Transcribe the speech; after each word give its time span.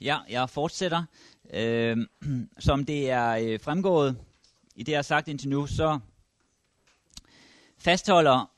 Ja, 0.00 0.18
jeg 0.28 0.50
fortsætter. 0.50 1.04
Øh, 1.52 1.96
som 2.58 2.84
det 2.84 3.10
er 3.10 3.30
øh, 3.30 3.60
fremgået 3.60 4.18
i 4.74 4.82
det, 4.82 4.92
jeg 4.92 4.98
har 4.98 5.02
sagt 5.02 5.28
indtil 5.28 5.48
nu, 5.48 5.66
så 5.66 5.98
fastholder 7.78 8.50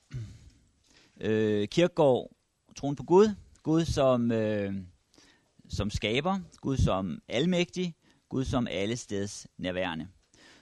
øh, 1.21 1.69
Kirkegaard 1.69 2.31
troen 2.77 2.97
på 2.97 3.03
Gud. 3.03 3.35
Gud 3.63 3.85
som, 3.85 4.33
øh, 4.33 4.75
som 5.69 5.91
skaber, 5.91 6.41
Gud 6.61 6.77
som 6.77 7.22
almægtig, 7.28 7.95
Gud 8.29 8.45
som 8.45 8.67
allesteds 8.71 9.47
nærværende. 9.59 10.09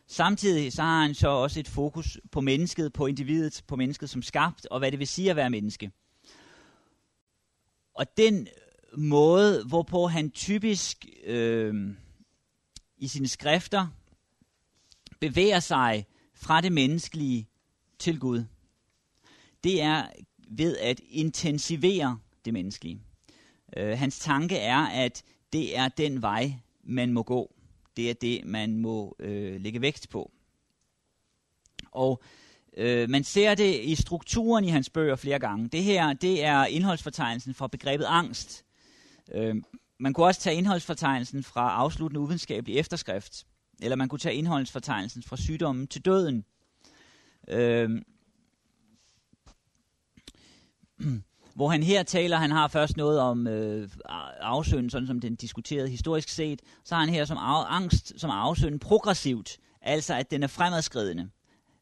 Samtidig 0.06 0.72
så 0.72 0.82
har 0.82 1.02
han 1.02 1.14
så 1.14 1.28
også 1.28 1.60
et 1.60 1.68
fokus 1.68 2.20
på 2.32 2.40
mennesket, 2.40 2.92
på 2.92 3.06
individet, 3.06 3.62
på 3.66 3.76
mennesket 3.76 4.10
som 4.10 4.22
skabt, 4.22 4.66
og 4.66 4.78
hvad 4.78 4.90
det 4.90 4.98
vil 4.98 5.08
sige 5.08 5.30
at 5.30 5.36
være 5.36 5.50
menneske. 5.50 5.90
Og 7.94 8.06
den 8.16 8.48
måde, 8.96 9.64
hvorpå 9.64 10.06
han 10.06 10.30
typisk 10.30 11.06
øh, 11.24 11.74
i 12.98 13.08
sine 13.08 13.28
skrifter 13.28 13.86
bevæger 15.20 15.60
sig 15.60 16.06
fra 16.34 16.60
det 16.60 16.72
menneskelige 16.72 17.48
til 17.98 18.18
Gud, 18.18 18.44
det 19.64 19.82
er 19.82 20.06
ved 20.48 20.76
at 20.76 21.00
intensivere 21.08 22.18
det 22.44 22.52
menneskelige. 22.52 23.00
Øh, 23.76 23.98
hans 23.98 24.18
tanke 24.18 24.56
er, 24.56 24.78
at 24.78 25.22
det 25.52 25.76
er 25.76 25.88
den 25.88 26.22
vej, 26.22 26.52
man 26.84 27.12
må 27.12 27.22
gå. 27.22 27.54
Det 27.96 28.10
er 28.10 28.14
det, 28.14 28.44
man 28.44 28.76
må 28.76 29.16
øh, 29.18 29.60
lægge 29.60 29.80
vægt 29.80 30.06
på. 30.10 30.30
Og 31.90 32.22
øh, 32.76 33.10
man 33.10 33.24
ser 33.24 33.54
det 33.54 33.84
i 33.84 33.94
strukturen 33.94 34.64
i 34.64 34.68
hans 34.68 34.90
bøger 34.90 35.16
flere 35.16 35.38
gange. 35.38 35.68
Det 35.68 35.82
her, 35.82 36.12
det 36.12 36.44
er 36.44 36.64
indholdsfortegnelsen 36.64 37.54
for 37.54 37.66
begrebet 37.66 38.04
angst. 38.04 38.64
Øh, 39.34 39.54
man 39.98 40.12
kunne 40.12 40.26
også 40.26 40.40
tage 40.40 40.56
indholdsfortegnelsen 40.56 41.42
fra 41.42 41.70
afsluttende 41.70 42.20
uvidenskabelig 42.20 42.76
efterskrift, 42.76 43.46
eller 43.82 43.96
man 43.96 44.08
kunne 44.08 44.18
tage 44.18 44.34
indholdsfortegnelsen 44.34 45.22
fra 45.22 45.36
sygdommen 45.36 45.86
til 45.86 46.04
døden. 46.04 46.44
Øh, 47.48 48.02
hvor 51.54 51.68
han 51.68 51.82
her 51.82 52.02
taler, 52.02 52.36
han 52.36 52.50
har 52.50 52.68
først 52.68 52.96
noget 52.96 53.20
om 53.20 53.46
øh, 53.46 53.88
afsøen, 54.40 54.90
sådan 54.90 55.06
som 55.06 55.20
den 55.20 55.34
diskuterede 55.34 55.88
historisk 55.88 56.28
set, 56.28 56.62
så 56.84 56.94
har 56.94 57.00
han 57.04 57.14
her 57.14 57.24
som 57.24 57.36
af, 57.36 57.76
angst 57.76 58.20
som 58.20 58.30
afsøen 58.30 58.78
progressivt, 58.78 59.58
altså 59.82 60.14
at 60.14 60.30
den 60.30 60.42
er 60.42 60.46
fremadskridende. 60.46 61.30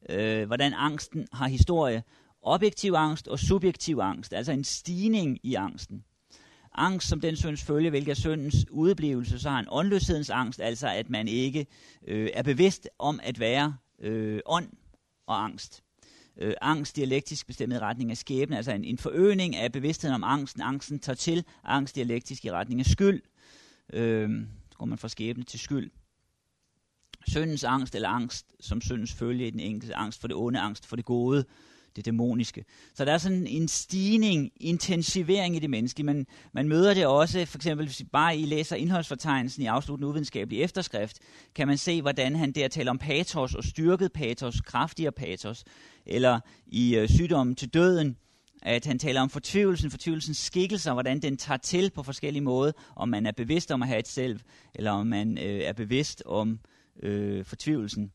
Øh, 0.08 0.46
hvordan 0.46 0.74
angsten 0.74 1.28
har 1.33 1.48
historie. 1.48 2.02
Objektiv 2.42 2.92
angst 2.92 3.28
og 3.28 3.38
subjektiv 3.38 3.98
angst, 4.02 4.33
altså 4.33 4.52
en 4.52 4.64
stigning 4.64 5.38
i 5.42 5.55
angsten. 5.55 6.05
Angst 6.78 7.08
som 7.08 7.20
den 7.20 7.36
synds 7.36 7.62
følge, 7.62 7.90
hvilket 7.90 8.10
er 8.10 8.14
syndens 8.14 8.70
udeblivelse, 8.70 9.38
så 9.38 9.48
har 9.48 9.56
han 9.56 9.66
åndløshedens 9.70 10.30
angst, 10.30 10.60
altså 10.60 10.88
at 10.88 11.10
man 11.10 11.28
ikke 11.28 11.66
øh, 12.06 12.30
er 12.34 12.42
bevidst 12.42 12.88
om 12.98 13.20
at 13.22 13.40
være 13.40 13.76
øh, 14.00 14.40
ånd 14.46 14.68
og 15.26 15.44
angst 15.44 15.82
øh, 16.38 16.54
angst 16.60 16.96
dialektisk 16.96 17.46
bestemt 17.46 17.72
i 17.72 17.78
retning 17.78 18.10
af 18.10 18.16
skæbne, 18.16 18.56
altså 18.56 18.72
en, 18.72 18.84
en 18.84 18.98
forøgning 18.98 19.56
af 19.56 19.72
bevidstheden 19.72 20.14
om 20.14 20.24
angsten. 20.24 20.62
Angsten 20.62 20.98
tager 20.98 21.16
til 21.16 21.44
angst 21.64 21.94
dialektisk 21.94 22.44
i 22.44 22.52
retning 22.52 22.80
af 22.80 22.86
skyld. 22.86 23.22
Øh, 23.92 24.30
går 24.74 24.86
man 24.86 24.98
fra 24.98 25.08
skæbne 25.08 25.44
til 25.44 25.60
skyld. 25.60 25.90
Syndens 27.28 27.64
angst, 27.64 27.94
eller 27.94 28.08
angst 28.08 28.46
som 28.60 28.80
syndens 28.80 29.12
følge 29.12 29.46
i 29.46 29.50
den 29.50 29.60
enkelte, 29.60 29.94
angst 29.94 30.20
for 30.20 30.28
det 30.28 30.36
onde, 30.36 30.60
angst 30.60 30.86
for 30.86 30.96
det 30.96 31.04
gode, 31.04 31.44
det 31.97 32.05
dæmoniske. 32.05 32.64
Så 32.94 33.05
der 33.05 33.12
er 33.12 33.19
sådan 33.19 33.47
en 33.47 33.69
stigning, 33.69 34.53
intensivering 34.61 35.56
i 35.56 35.58
det 35.58 35.70
menneskelige. 35.70 36.06
Man, 36.06 36.27
man 36.53 36.69
møder 36.69 36.95
det 36.95 37.06
også, 37.06 37.47
for 37.47 37.58
eksempel 37.58 37.86
hvis 37.86 38.03
bare 38.12 38.36
I 38.36 38.45
læser 38.45 38.77
indholdsfortegnelsen 38.77 39.62
i 39.62 39.67
afsluttende 39.67 40.08
uvidenskabelig 40.08 40.62
efterskrift, 40.62 41.19
kan 41.55 41.67
man 41.67 41.78
se, 41.78 42.03
hvordan 42.03 42.36
han 42.36 42.53
der 42.53 42.69
taler 42.69 42.91
om 42.91 42.98
patos 42.98 43.55
og 43.55 43.64
styrket 43.64 44.12
patos, 44.12 44.61
kraftigere 44.61 45.12
patos, 45.12 45.64
eller 46.06 46.41
i 46.67 46.96
øh, 46.96 47.08
sygdommen 47.08 47.57
til 47.57 47.68
døden, 47.68 48.17
at 48.62 48.86
han 48.86 48.98
taler 48.98 49.20
om 49.20 49.30
fortvivlelsen, 49.30 49.91
fortvivlelsens 49.91 50.39
skikkelser, 50.39 50.92
hvordan 50.92 51.20
den 51.20 51.36
tager 51.36 51.58
til 51.58 51.91
på 51.91 52.02
forskellige 52.02 52.42
måder, 52.42 52.73
om 52.96 53.08
man 53.08 53.27
er 53.27 53.33
bevidst 53.33 53.70
om 53.70 53.83
at 53.83 53.89
have 53.89 53.98
et 53.98 54.08
selv, 54.08 54.41
eller 54.74 54.91
om 54.91 55.07
man 55.07 55.39
øh, 55.39 55.61
er 55.61 55.73
bevidst 55.73 56.23
om 56.27 56.61
øh, 57.02 57.45
fortvivlelsen. 57.45 58.12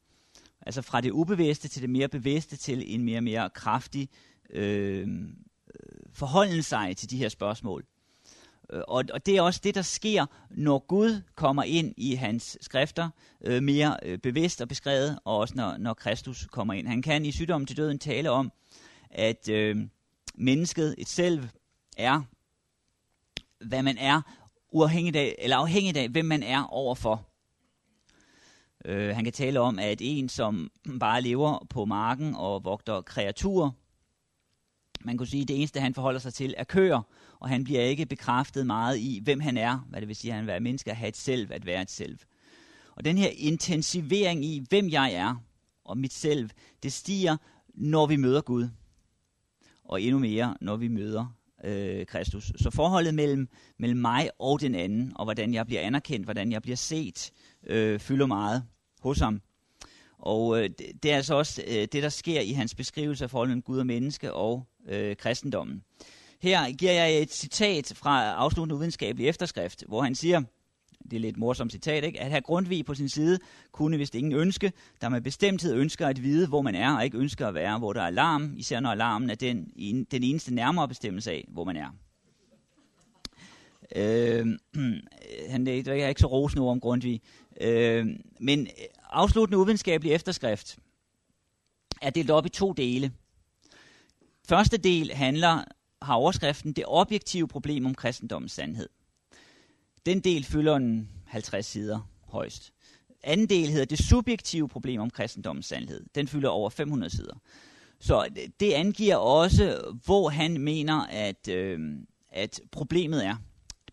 Altså 0.65 0.81
fra 0.81 1.01
det 1.01 1.11
ubevidste 1.11 1.67
til 1.67 1.81
det 1.81 1.89
mere 1.89 2.07
bevidste 2.07 2.57
til 2.57 2.83
en 2.95 3.03
mere 3.03 3.17
og 3.17 3.23
mere 3.23 3.49
kraftig 3.49 4.09
øh, 4.49 5.07
forholden 6.13 6.63
sig 6.63 6.97
til 6.97 7.09
de 7.09 7.17
her 7.17 7.29
spørgsmål. 7.29 7.85
Øh, 8.73 8.81
og, 8.87 9.03
og 9.13 9.25
det 9.25 9.37
er 9.37 9.41
også 9.41 9.61
det, 9.63 9.75
der 9.75 9.81
sker, 9.81 10.25
når 10.51 10.79
Gud 10.87 11.21
kommer 11.35 11.63
ind 11.63 11.93
i 11.97 12.15
hans 12.15 12.57
skrifter, 12.61 13.09
øh, 13.41 13.63
mere 13.63 13.97
øh, 14.03 14.17
bevidst 14.17 14.61
og 14.61 14.67
beskrevet, 14.67 15.19
og 15.25 15.37
også 15.37 15.55
når, 15.55 15.77
når 15.77 15.93
Kristus 15.93 16.47
kommer 16.51 16.73
ind. 16.73 16.87
Han 16.87 17.01
kan 17.01 17.25
i 17.25 17.31
sygdommen 17.31 17.67
til 17.67 17.77
døden 17.77 17.99
tale 17.99 18.29
om, 18.29 18.51
at 19.09 19.49
øh, 19.49 19.77
mennesket, 20.35 20.95
et 20.97 21.07
selv, 21.07 21.43
er, 21.97 22.21
hvad 23.65 23.83
man 23.83 23.97
er, 23.97 24.21
uafhængigt 24.71 25.15
af, 25.15 25.35
eller 25.39 25.57
afhængigt 25.57 25.97
af, 25.97 26.09
hvem 26.09 26.25
man 26.25 26.43
er 26.43 26.63
overfor. 26.63 27.32
Øh, 28.85 29.15
han 29.15 29.23
kan 29.23 29.33
tale 29.33 29.59
om, 29.59 29.79
at 29.79 29.97
en, 30.01 30.29
som 30.29 30.71
bare 30.99 31.21
lever 31.21 31.67
på 31.69 31.85
marken 31.85 32.35
og 32.35 32.63
vogter 32.63 33.01
kreaturer, 33.01 33.71
man 35.05 35.17
kunne 35.17 35.27
sige, 35.27 35.41
at 35.41 35.47
det 35.47 35.57
eneste, 35.57 35.79
han 35.79 35.93
forholder 35.93 36.19
sig 36.19 36.33
til, 36.33 36.53
er 36.57 36.63
køer, 36.63 37.01
og 37.39 37.49
han 37.49 37.63
bliver 37.63 37.81
ikke 37.81 38.05
bekræftet 38.05 38.65
meget 38.65 38.97
i, 38.97 39.21
hvem 39.23 39.39
han 39.39 39.57
er, 39.57 39.79
hvad 39.89 40.01
det 40.01 40.07
vil 40.07 40.15
sige, 40.15 40.31
at 40.31 40.37
han 40.37 40.49
er 40.49 40.59
menneske, 40.59 40.91
at 40.91 40.97
have 40.97 41.07
et 41.07 41.17
selv, 41.17 41.53
at 41.53 41.65
være 41.65 41.81
et 41.81 41.91
selv. 41.91 42.19
Og 42.95 43.05
den 43.05 43.17
her 43.17 43.29
intensivering 43.37 44.45
i, 44.45 44.65
hvem 44.69 44.89
jeg 44.89 45.13
er, 45.13 45.35
og 45.85 45.97
mit 45.97 46.13
selv, 46.13 46.49
det 46.83 46.93
stiger, 46.93 47.37
når 47.73 48.05
vi 48.05 48.15
møder 48.15 48.41
Gud. 48.41 48.69
Og 49.83 50.01
endnu 50.01 50.19
mere, 50.19 50.57
når 50.61 50.75
vi 50.75 50.87
møder 50.87 51.35
øh, 51.63 52.05
Kristus. 52.05 52.51
Så 52.55 52.69
forholdet 52.69 53.13
mellem, 53.13 53.47
mellem 53.79 53.99
mig 53.99 54.29
og 54.39 54.61
den 54.61 54.75
anden, 54.75 55.11
og 55.15 55.25
hvordan 55.25 55.53
jeg 55.53 55.65
bliver 55.65 55.81
anerkendt, 55.81 56.25
hvordan 56.25 56.51
jeg 56.51 56.61
bliver 56.61 56.75
set, 56.75 57.31
øh, 57.67 57.99
fylder 57.99 58.25
meget 58.25 58.63
hos 59.03 59.19
ham. 59.19 59.41
Og 60.17 60.57
øh, 60.57 60.69
det, 60.69 61.03
det 61.03 61.11
er 61.11 61.15
altså 61.15 61.35
også 61.35 61.63
øh, 61.67 61.73
det, 61.73 62.03
der 62.03 62.09
sker 62.09 62.41
i 62.41 62.51
hans 62.51 62.75
beskrivelse 62.75 63.23
af 63.23 63.29
forholdet 63.29 63.49
mellem 63.49 63.61
Gud 63.61 63.79
og 63.79 63.85
menneske 63.85 64.33
og 64.33 64.65
øh, 64.87 65.15
kristendommen. 65.15 65.83
Her 66.41 66.71
giver 66.71 66.91
jeg 66.91 67.21
et 67.21 67.33
citat 67.33 67.93
fra 67.95 68.33
afsluttende 68.33 68.75
uvidenskabelig 68.75 69.27
efterskrift, 69.27 69.83
hvor 69.87 70.01
han 70.01 70.15
siger, 70.15 70.41
det 71.11 71.17
er 71.17 71.19
lidt 71.19 71.37
morsomt 71.37 71.71
citat, 71.71 72.03
ikke? 72.03 72.21
at 72.21 72.29
have 72.29 72.41
Grundtvig 72.41 72.85
på 72.85 72.93
sin 72.93 73.09
side 73.09 73.39
kunne 73.71 73.97
vist 73.97 74.15
ingen 74.15 74.33
ønske, 74.33 74.71
der 75.01 75.09
med 75.09 75.21
bestemthed 75.21 75.75
ønsker 75.75 76.07
at 76.07 76.23
vide, 76.23 76.47
hvor 76.47 76.61
man 76.61 76.75
er, 76.75 76.95
og 76.95 77.05
ikke 77.05 77.17
ønsker 77.17 77.47
at 77.47 77.53
være, 77.53 77.77
hvor 77.77 77.93
der 77.93 78.01
er 78.01 78.05
alarm, 78.05 78.53
især 78.57 78.79
når 78.79 78.89
alarmen 78.89 79.29
er 79.29 79.35
den, 79.35 79.65
den 80.11 80.23
eneste 80.23 80.53
nærmere 80.53 80.87
bestemmelse 80.87 81.31
af, 81.31 81.45
hvor 81.47 81.63
man 81.63 81.75
er. 81.77 81.89
Øh, 83.95 84.45
han 85.49 85.65
det 85.65 85.87
er 85.87 86.07
ikke 86.07 86.21
så 86.21 86.27
rosende 86.27 86.63
ord 86.63 86.71
om 86.71 86.79
Grundtvig. 86.79 87.21
Øh, 87.61 88.07
men 88.39 88.67
afsluttende 89.13 89.57
uvidenskabelig 89.57 90.13
efterskrift 90.13 90.77
er 92.01 92.09
delt 92.09 92.31
op 92.31 92.45
i 92.45 92.49
to 92.49 92.73
dele. 92.73 93.11
Første 94.47 94.77
del 94.77 95.11
handler, 95.11 95.63
har 96.01 96.13
overskriften, 96.13 96.73
det 96.73 96.83
objektive 96.87 97.47
problem 97.47 97.85
om 97.85 97.95
kristendommens 97.95 98.51
sandhed. 98.51 98.89
Den 100.05 100.19
del 100.19 100.43
fylder 100.43 100.75
en 100.75 101.09
50 101.25 101.65
sider 101.65 102.09
højst. 102.23 102.73
Anden 103.23 103.49
del 103.49 103.69
hedder 103.69 103.85
det 103.85 103.99
subjektive 103.99 104.69
problem 104.69 105.01
om 105.01 105.09
kristendommens 105.09 105.65
sandhed. 105.65 106.05
Den 106.15 106.27
fylder 106.27 106.49
over 106.49 106.69
500 106.69 107.09
sider. 107.09 107.41
Så 107.99 108.27
det 108.59 108.73
angiver 108.73 109.15
også, 109.15 109.95
hvor 110.05 110.29
han 110.29 110.57
mener, 110.57 111.05
at, 111.05 111.47
øh, 111.47 111.79
at 112.29 112.61
problemet 112.71 113.25
er. 113.25 113.35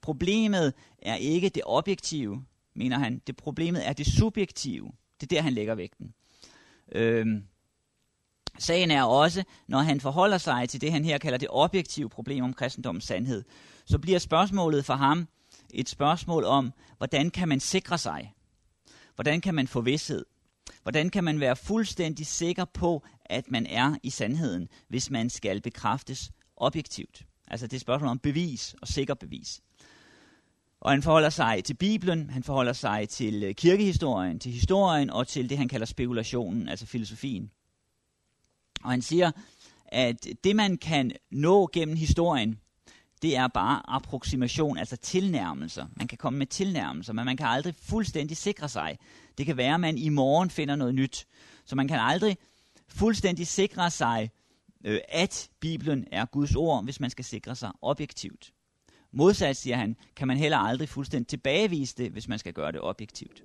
Problemet 0.02 0.74
er 0.98 1.14
ikke 1.14 1.48
det 1.48 1.62
objektive, 1.66 2.44
mener 2.74 2.98
han. 2.98 3.22
Det 3.26 3.36
problemet 3.36 3.88
er 3.88 3.92
det 3.92 4.06
subjektive. 4.06 4.92
Det 5.20 5.32
er 5.32 5.36
der, 5.36 5.42
han 5.42 5.52
lægger 5.52 5.74
vægten. 5.74 6.14
Øhm, 6.92 7.44
Sagen 8.58 8.90
er 8.90 9.02
også, 9.02 9.44
når 9.68 9.78
han 9.78 10.00
forholder 10.00 10.38
sig 10.38 10.68
til 10.68 10.80
det, 10.80 10.92
han 10.92 11.04
her 11.04 11.18
kalder 11.18 11.38
det 11.38 11.48
objektive 11.50 12.08
problem 12.08 12.44
om 12.44 12.54
kristendommens 12.54 13.04
sandhed, 13.04 13.44
så 13.84 13.98
bliver 13.98 14.18
spørgsmålet 14.18 14.84
for 14.84 14.94
ham 14.94 15.28
et 15.70 15.88
spørgsmål 15.88 16.44
om, 16.44 16.72
hvordan 16.96 17.30
kan 17.30 17.48
man 17.48 17.60
sikre 17.60 17.98
sig? 17.98 18.34
Hvordan 19.14 19.40
kan 19.40 19.54
man 19.54 19.68
få 19.68 19.80
vidshed? 19.80 20.24
Hvordan 20.82 21.10
kan 21.10 21.24
man 21.24 21.40
være 21.40 21.56
fuldstændig 21.56 22.26
sikker 22.26 22.64
på, 22.64 23.02
at 23.24 23.50
man 23.50 23.66
er 23.66 23.94
i 24.02 24.10
sandheden, 24.10 24.68
hvis 24.88 25.10
man 25.10 25.30
skal 25.30 25.60
bekræftes 25.60 26.30
objektivt? 26.56 27.22
Altså 27.48 27.66
det 27.66 27.76
er 27.76 27.80
spørgsmål 27.80 28.10
om 28.10 28.18
bevis 28.18 28.74
og 28.82 28.88
sikker 28.88 29.14
bevis. 29.14 29.60
Og 30.80 30.90
han 30.90 31.02
forholder 31.02 31.30
sig 31.30 31.64
til 31.64 31.74
Bibelen, 31.74 32.30
han 32.30 32.42
forholder 32.42 32.72
sig 32.72 33.08
til 33.08 33.42
øh, 33.44 33.54
kirkehistorien, 33.54 34.38
til 34.38 34.52
historien 34.52 35.10
og 35.10 35.28
til 35.28 35.50
det, 35.50 35.58
han 35.58 35.68
kalder 35.68 35.86
spekulationen, 35.86 36.68
altså 36.68 36.86
filosofien. 36.86 37.50
Og 38.84 38.90
han 38.90 39.02
siger, 39.02 39.30
at 39.86 40.26
det 40.44 40.56
man 40.56 40.78
kan 40.78 41.12
nå 41.30 41.70
gennem 41.72 41.96
historien, 41.96 42.60
det 43.22 43.36
er 43.36 43.48
bare 43.48 43.82
approximation, 43.88 44.78
altså 44.78 44.96
tilnærmelser. 44.96 45.86
Man 45.96 46.08
kan 46.08 46.18
komme 46.18 46.38
med 46.38 46.46
tilnærmelser, 46.46 47.12
men 47.12 47.24
man 47.24 47.36
kan 47.36 47.46
aldrig 47.46 47.74
fuldstændig 47.74 48.36
sikre 48.36 48.68
sig. 48.68 48.98
Det 49.38 49.46
kan 49.46 49.56
være, 49.56 49.74
at 49.74 49.80
man 49.80 49.98
i 49.98 50.08
morgen 50.08 50.50
finder 50.50 50.76
noget 50.76 50.94
nyt. 50.94 51.26
Så 51.64 51.76
man 51.76 51.88
kan 51.88 51.98
aldrig 51.98 52.36
fuldstændig 52.88 53.46
sikre 53.46 53.90
sig, 53.90 54.30
øh, 54.84 55.00
at 55.08 55.50
Bibelen 55.60 56.06
er 56.12 56.24
Guds 56.24 56.56
ord, 56.56 56.84
hvis 56.84 57.00
man 57.00 57.10
skal 57.10 57.24
sikre 57.24 57.56
sig 57.56 57.70
objektivt. 57.82 58.52
Modsat, 59.12 59.56
siger 59.56 59.76
han, 59.76 59.96
kan 60.16 60.28
man 60.28 60.36
heller 60.36 60.58
aldrig 60.58 60.88
fuldstændig 60.88 61.26
tilbagevise 61.26 61.94
det, 61.96 62.10
hvis 62.10 62.28
man 62.28 62.38
skal 62.38 62.52
gøre 62.52 62.72
det 62.72 62.80
objektivt. 62.80 63.42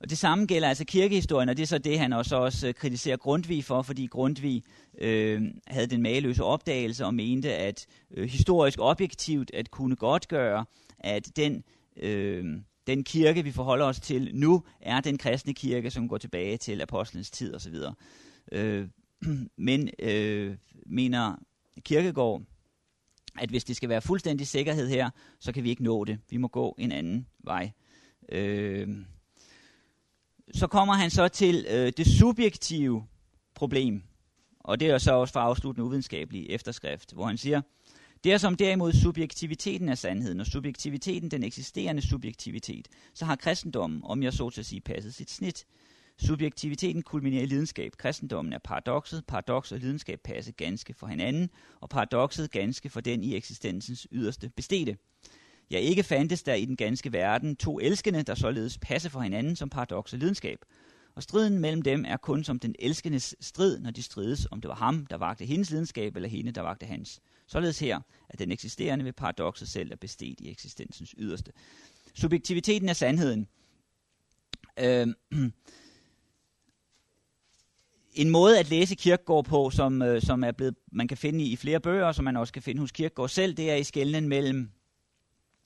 Og 0.00 0.10
det 0.10 0.18
samme 0.18 0.46
gælder 0.46 0.68
altså 0.68 0.84
kirkehistorien, 0.84 1.48
og 1.48 1.56
det 1.56 1.62
er 1.62 1.66
så 1.66 1.78
det, 1.78 1.98
han 1.98 2.12
også, 2.12 2.36
også 2.36 2.68
øh, 2.68 2.74
kritiserer 2.74 3.16
Grundtvig 3.16 3.64
for, 3.64 3.82
fordi 3.82 4.06
Grundtvig 4.06 4.64
øh, 4.98 5.42
havde 5.66 5.86
den 5.86 6.02
mageløse 6.02 6.44
opdagelse 6.44 7.04
og 7.04 7.14
mente, 7.14 7.54
at 7.54 7.86
øh, 8.10 8.28
historisk 8.28 8.78
objektivt 8.80 9.50
at 9.54 9.70
kunne 9.70 9.96
godt 9.96 10.28
gøre, 10.28 10.64
at 10.98 11.36
den, 11.36 11.64
øh, 11.96 12.44
den 12.86 13.04
kirke, 13.04 13.44
vi 13.44 13.52
forholder 13.52 13.86
os 13.86 14.00
til 14.00 14.30
nu, 14.34 14.62
er 14.80 15.00
den 15.00 15.18
kristne 15.18 15.54
kirke, 15.54 15.90
som 15.90 16.08
går 16.08 16.18
tilbage 16.18 16.56
til 16.56 16.82
apostlenes 16.82 17.30
tid 17.30 17.54
osv. 17.54 17.74
Øh, 18.52 18.88
men 19.56 19.90
øh, 19.98 20.56
mener 20.86 21.36
Kirkegård, 21.84 22.42
at 23.40 23.50
hvis 23.50 23.64
det 23.64 23.76
skal 23.76 23.88
være 23.88 24.00
fuldstændig 24.00 24.46
sikkerhed 24.46 24.88
her, 24.88 25.10
så 25.40 25.52
kan 25.52 25.64
vi 25.64 25.70
ikke 25.70 25.82
nå 25.84 26.04
det. 26.04 26.18
Vi 26.30 26.36
må 26.36 26.48
gå 26.48 26.74
en 26.78 26.92
anden 26.92 27.26
vej. 27.44 27.70
Øh, 28.32 28.88
så 30.54 30.66
kommer 30.66 30.94
han 30.94 31.10
så 31.10 31.28
til 31.28 31.66
øh, 31.70 31.92
det 31.96 32.06
subjektive 32.06 33.06
problem, 33.54 34.02
og 34.60 34.80
det 34.80 34.90
er 34.90 34.98
så 34.98 35.12
også 35.12 35.32
fra 35.32 35.40
afsluttende 35.40 35.86
uvidenskabelige 35.86 36.50
efterskrift, 36.50 37.12
hvor 37.12 37.26
han 37.26 37.38
siger, 37.38 37.60
det 38.24 38.32
er 38.32 38.38
som 38.38 38.54
derimod 38.54 38.92
subjektiviteten 38.92 39.88
af 39.88 39.98
sandheden, 39.98 40.40
og 40.40 40.46
subjektiviteten, 40.46 41.30
den 41.30 41.44
eksisterende 41.44 42.02
subjektivitet, 42.02 42.88
så 43.14 43.24
har 43.24 43.36
kristendommen, 43.36 44.00
om 44.04 44.22
jeg 44.22 44.32
så 44.32 44.50
til 44.50 44.60
at 44.60 44.66
sige, 44.66 44.80
passet 44.80 45.14
sit 45.14 45.30
snit. 45.30 45.66
Subjektiviteten 46.18 47.02
kulminerer 47.02 47.42
i 47.42 47.46
lidenskab. 47.46 47.92
Kristendommen 47.96 48.52
er 48.52 48.58
paradokset. 48.58 49.26
Paradoks 49.26 49.72
og 49.72 49.78
lidenskab 49.78 50.20
passer 50.24 50.52
ganske 50.52 50.94
for 50.94 51.06
hinanden, 51.06 51.50
og 51.80 51.88
paradokset 51.88 52.50
ganske 52.50 52.88
for 52.88 53.00
den 53.00 53.24
i 53.24 53.36
eksistensens 53.36 54.06
yderste 54.12 54.48
bestede. 54.56 54.96
Ja, 55.70 55.78
ikke 55.78 56.02
fandtes 56.02 56.42
der 56.42 56.54
i 56.54 56.64
den 56.64 56.76
ganske 56.76 57.12
verden 57.12 57.56
to 57.56 57.78
elskende, 57.78 58.22
der 58.22 58.34
således 58.34 58.78
passer 58.78 59.10
for 59.10 59.20
hinanden 59.20 59.56
som 59.56 59.68
paradoks 59.68 60.12
og 60.12 60.18
lidenskab. 60.18 60.58
Og 61.14 61.22
striden 61.22 61.58
mellem 61.58 61.82
dem 61.82 62.04
er 62.08 62.16
kun 62.16 62.44
som 62.44 62.58
den 62.58 62.74
elskendes 62.78 63.36
strid, 63.40 63.78
når 63.78 63.90
de 63.90 64.02
strides, 64.02 64.46
om 64.50 64.60
det 64.60 64.68
var 64.68 64.74
ham, 64.74 65.06
der 65.06 65.16
vagte 65.16 65.44
hendes 65.44 65.70
lidenskab, 65.70 66.16
eller 66.16 66.28
hende, 66.28 66.52
der 66.52 66.62
vagte 66.62 66.86
hans. 66.86 67.20
Således 67.46 67.78
her, 67.78 68.00
at 68.28 68.38
den 68.38 68.52
eksisterende 68.52 69.04
ved 69.04 69.12
paradokset 69.12 69.68
selv 69.68 69.92
er 69.92 69.96
bestedt 69.96 70.40
i 70.40 70.50
eksistensens 70.50 71.14
yderste. 71.18 71.52
Subjektiviteten 72.14 72.88
er 72.88 72.92
sandheden. 72.92 73.48
Øh, 74.80 75.06
en 78.18 78.30
måde 78.30 78.58
at 78.58 78.70
læse 78.70 78.94
Kirkegård 78.94 79.44
på, 79.44 79.70
som, 79.70 80.02
øh, 80.02 80.22
som 80.22 80.44
er 80.44 80.52
blevet, 80.52 80.74
man 80.92 81.08
kan 81.08 81.16
finde 81.16 81.44
i, 81.44 81.52
i 81.52 81.56
flere 81.56 81.80
bøger, 81.80 82.12
som 82.12 82.24
man 82.24 82.36
også 82.36 82.52
kan 82.52 82.62
finde 82.62 82.80
hos 82.80 82.92
Kirkegård 82.92 83.28
selv, 83.28 83.54
det 83.54 83.70
er 83.70 83.74
i 83.74 83.84
skælden 83.84 84.28
mellem 84.28 84.70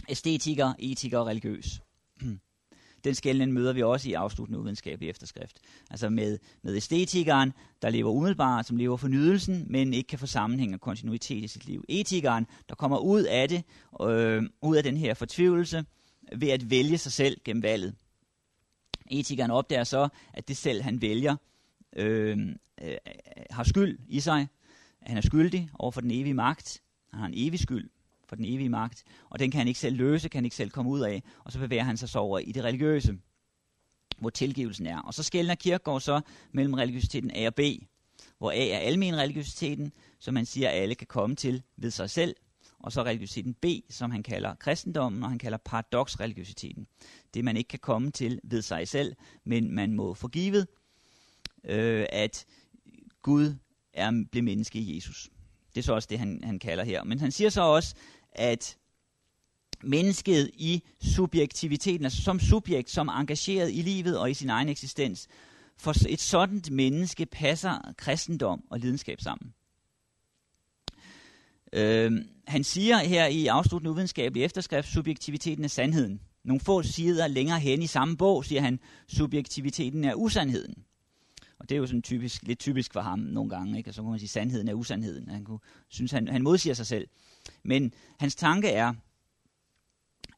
æstetiker, 0.09 0.73
etiker 0.79 1.19
og 1.19 1.27
religiøs. 1.27 1.83
Den 3.05 3.15
skældning 3.15 3.53
møder 3.53 3.73
vi 3.73 3.83
også 3.83 4.09
i 4.09 4.13
afsluttende 4.13 4.59
uvidenskabelig 4.59 5.11
efterskrift. 5.11 5.59
Altså 5.91 6.09
med, 6.09 6.39
med 6.63 6.77
æstetikeren, 6.77 7.53
der 7.83 7.91
lever 7.91 8.11
umiddelbart, 8.11 8.67
som 8.67 8.77
lever 8.77 8.97
for 8.97 9.09
nydelsen, 9.09 9.67
men 9.69 9.95
ikke 9.95 10.09
kan 10.09 10.19
få 10.19 10.27
sammenhæng 10.27 10.75
og 10.75 10.81
kontinuitet 10.81 11.45
i 11.45 11.49
sit 11.49 11.67
liv. 11.67 11.85
Etikeren, 11.89 12.47
der 12.69 12.75
kommer 12.75 12.99
ud 12.99 13.23
af 13.23 13.49
det, 13.49 13.63
øh, 14.03 14.43
ud 14.63 14.77
af 14.77 14.83
den 14.83 14.97
her 14.97 15.15
fortvivlelse, 15.15 15.85
ved 16.37 16.49
at 16.49 16.71
vælge 16.71 16.99
sig 16.99 17.13
selv 17.13 17.37
gennem 17.45 17.63
valget. 17.63 17.95
Etikeren 19.11 19.51
opdager 19.51 19.85
så, 19.85 20.09
at 20.35 20.49
det 20.49 20.57
selv 20.57 20.83
han 20.83 21.03
vælger, 21.03 21.37
øh, 21.97 22.39
øh, 22.83 22.97
har 23.51 23.65
skyld 23.65 23.99
i 24.09 24.21
sig. 24.21 24.49
Han 25.03 25.17
er 25.17 25.21
skyldig 25.21 25.71
over 25.75 25.91
for 25.91 26.01
den 26.01 26.11
evige 26.11 26.35
magt. 26.35 26.83
Han 27.11 27.21
har 27.21 27.27
en 27.27 27.35
evig 27.37 27.61
skyld 27.61 27.91
for 28.29 28.37
den 28.37 28.45
evige 28.45 28.69
magt, 28.69 29.05
og 29.31 29.39
den 29.39 29.51
kan 29.51 29.59
han 29.59 29.69
ikke 29.69 29.81
selv 29.81 29.97
løse, 29.97 30.29
kan 30.29 30.39
han 30.39 30.45
ikke 30.45 30.57
selv 30.57 30.71
komme 30.71 30.91
ud 30.91 31.01
af, 31.01 31.23
og 31.45 31.53
så 31.53 31.59
bevæger 31.59 31.83
han 31.83 31.97
sig 31.97 32.09
så 32.09 32.19
over 32.19 32.39
i 32.39 32.53
det 32.53 32.65
religiøse, 32.65 33.19
hvor 34.19 34.31
tilgivelsen 34.31 34.87
er. 34.87 34.99
Og 34.99 35.15
så 35.15 35.23
skældner 35.23 35.55
Kirkegaard 35.55 36.01
så 36.01 36.21
mellem 36.53 36.75
religiøsiteten 36.75 37.31
A 37.35 37.47
og 37.47 37.55
B, 37.55 37.61
hvor 38.39 38.51
A 38.51 38.69
er 38.69 38.79
almen 38.79 39.17
religiøsiteten, 39.17 39.93
som 40.19 40.35
man 40.35 40.47
siger, 40.47 40.69
at 40.69 40.75
alle 40.75 40.95
kan 40.95 41.07
komme 41.07 41.37
til 41.37 41.63
ved 41.77 41.91
sig 41.91 42.11
selv, 42.11 42.37
og 42.79 42.93
så 42.93 43.03
religiøsiteten 43.03 43.55
B, 43.55 43.67
som 43.91 44.11
han 44.11 44.23
kalder 44.23 44.55
kristendommen, 44.55 45.23
og 45.23 45.29
han 45.29 45.39
kalder 45.39 45.59
paradoksreligiøsiteten. 45.59 46.87
Det 47.35 47.45
man 47.45 47.57
ikke 47.57 47.69
kan 47.69 47.79
komme 47.79 48.11
til 48.11 48.41
ved 48.45 48.63
sig 48.63 48.89
selv, 48.89 49.15
men 49.45 49.75
man 49.75 49.95
må 49.95 50.15
forgive, 50.15 50.67
øh, 51.65 52.07
at 52.09 52.47
Gud 53.23 53.55
er 53.95 54.25
blevet 54.31 54.45
menneske 54.45 54.79
i 54.79 54.95
Jesus. 54.97 55.31
Det 55.75 55.81
er 55.81 55.83
så 55.83 55.93
også 55.93 56.09
det, 56.11 56.19
han, 56.19 56.41
han 56.45 56.59
kalder 56.59 56.85
her. 56.85 57.05
Men 57.05 57.21
han 57.21 57.33
siger 57.33 57.51
så 57.51 57.63
også, 57.63 57.95
at 58.33 58.79
mennesket 59.83 60.51
i 60.55 60.83
subjektiviteten, 61.03 62.05
altså 62.05 62.23
som 62.23 62.41
subjekt, 62.41 62.91
som 62.91 63.09
engageret 63.09 63.71
i 63.73 63.83
livet 63.83 64.19
og 64.19 64.31
i 64.31 64.35
sin 64.35 64.51
egen 64.51 64.69
eksistens, 64.69 65.29
for 65.79 66.09
et 66.09 66.21
sådan 66.21 66.63
menneske 66.71 67.27
passer 67.27 67.93
kristendom 67.97 68.65
og 68.71 68.79
lidenskab 68.79 69.21
sammen. 69.21 69.55
Øh, 71.73 72.13
han 72.47 72.65
siger 72.65 72.99
her 72.99 73.27
i 73.27 73.47
afsluttende 73.47 73.91
uvidenskabelig 73.91 74.45
efterskrift, 74.45 74.89
subjektiviteten 74.89 75.65
er 75.65 75.69
sandheden. 75.69 76.21
Nogle 76.45 76.61
få 76.61 76.83
sider 76.83 77.27
længere 77.27 77.61
hen 77.61 77.83
i 77.83 77.87
samme 77.87 78.17
bog 78.17 78.45
siger 78.45 78.61
han, 78.61 78.79
subjektiviteten 79.09 80.05
er 80.05 80.15
usandheden. 80.15 80.75
Og 81.63 81.69
det 81.69 81.75
er 81.75 81.79
jo 81.79 81.87
sådan 81.87 82.03
typisk, 82.03 82.43
lidt 82.43 82.59
typisk 82.59 82.93
for 82.93 83.01
ham 83.01 83.19
nogle 83.19 83.51
gange, 83.51 83.79
ikke? 83.79 83.91
Og 83.91 83.95
så 83.95 84.03
kan 84.03 84.11
man 84.11 84.19
sige, 84.19 84.29
sandheden 84.29 84.69
er 84.69 84.75
usandheden. 84.75 85.29
Han 85.29 85.45
kunne, 85.45 85.59
synes, 85.89 86.13
han, 86.13 86.29
han 86.29 86.43
modsiger 86.43 86.75
sig 86.75 86.87
selv. 86.87 87.09
Men 87.65 87.95
hans 88.19 88.35
tanke 88.35 88.69
er, 88.69 88.95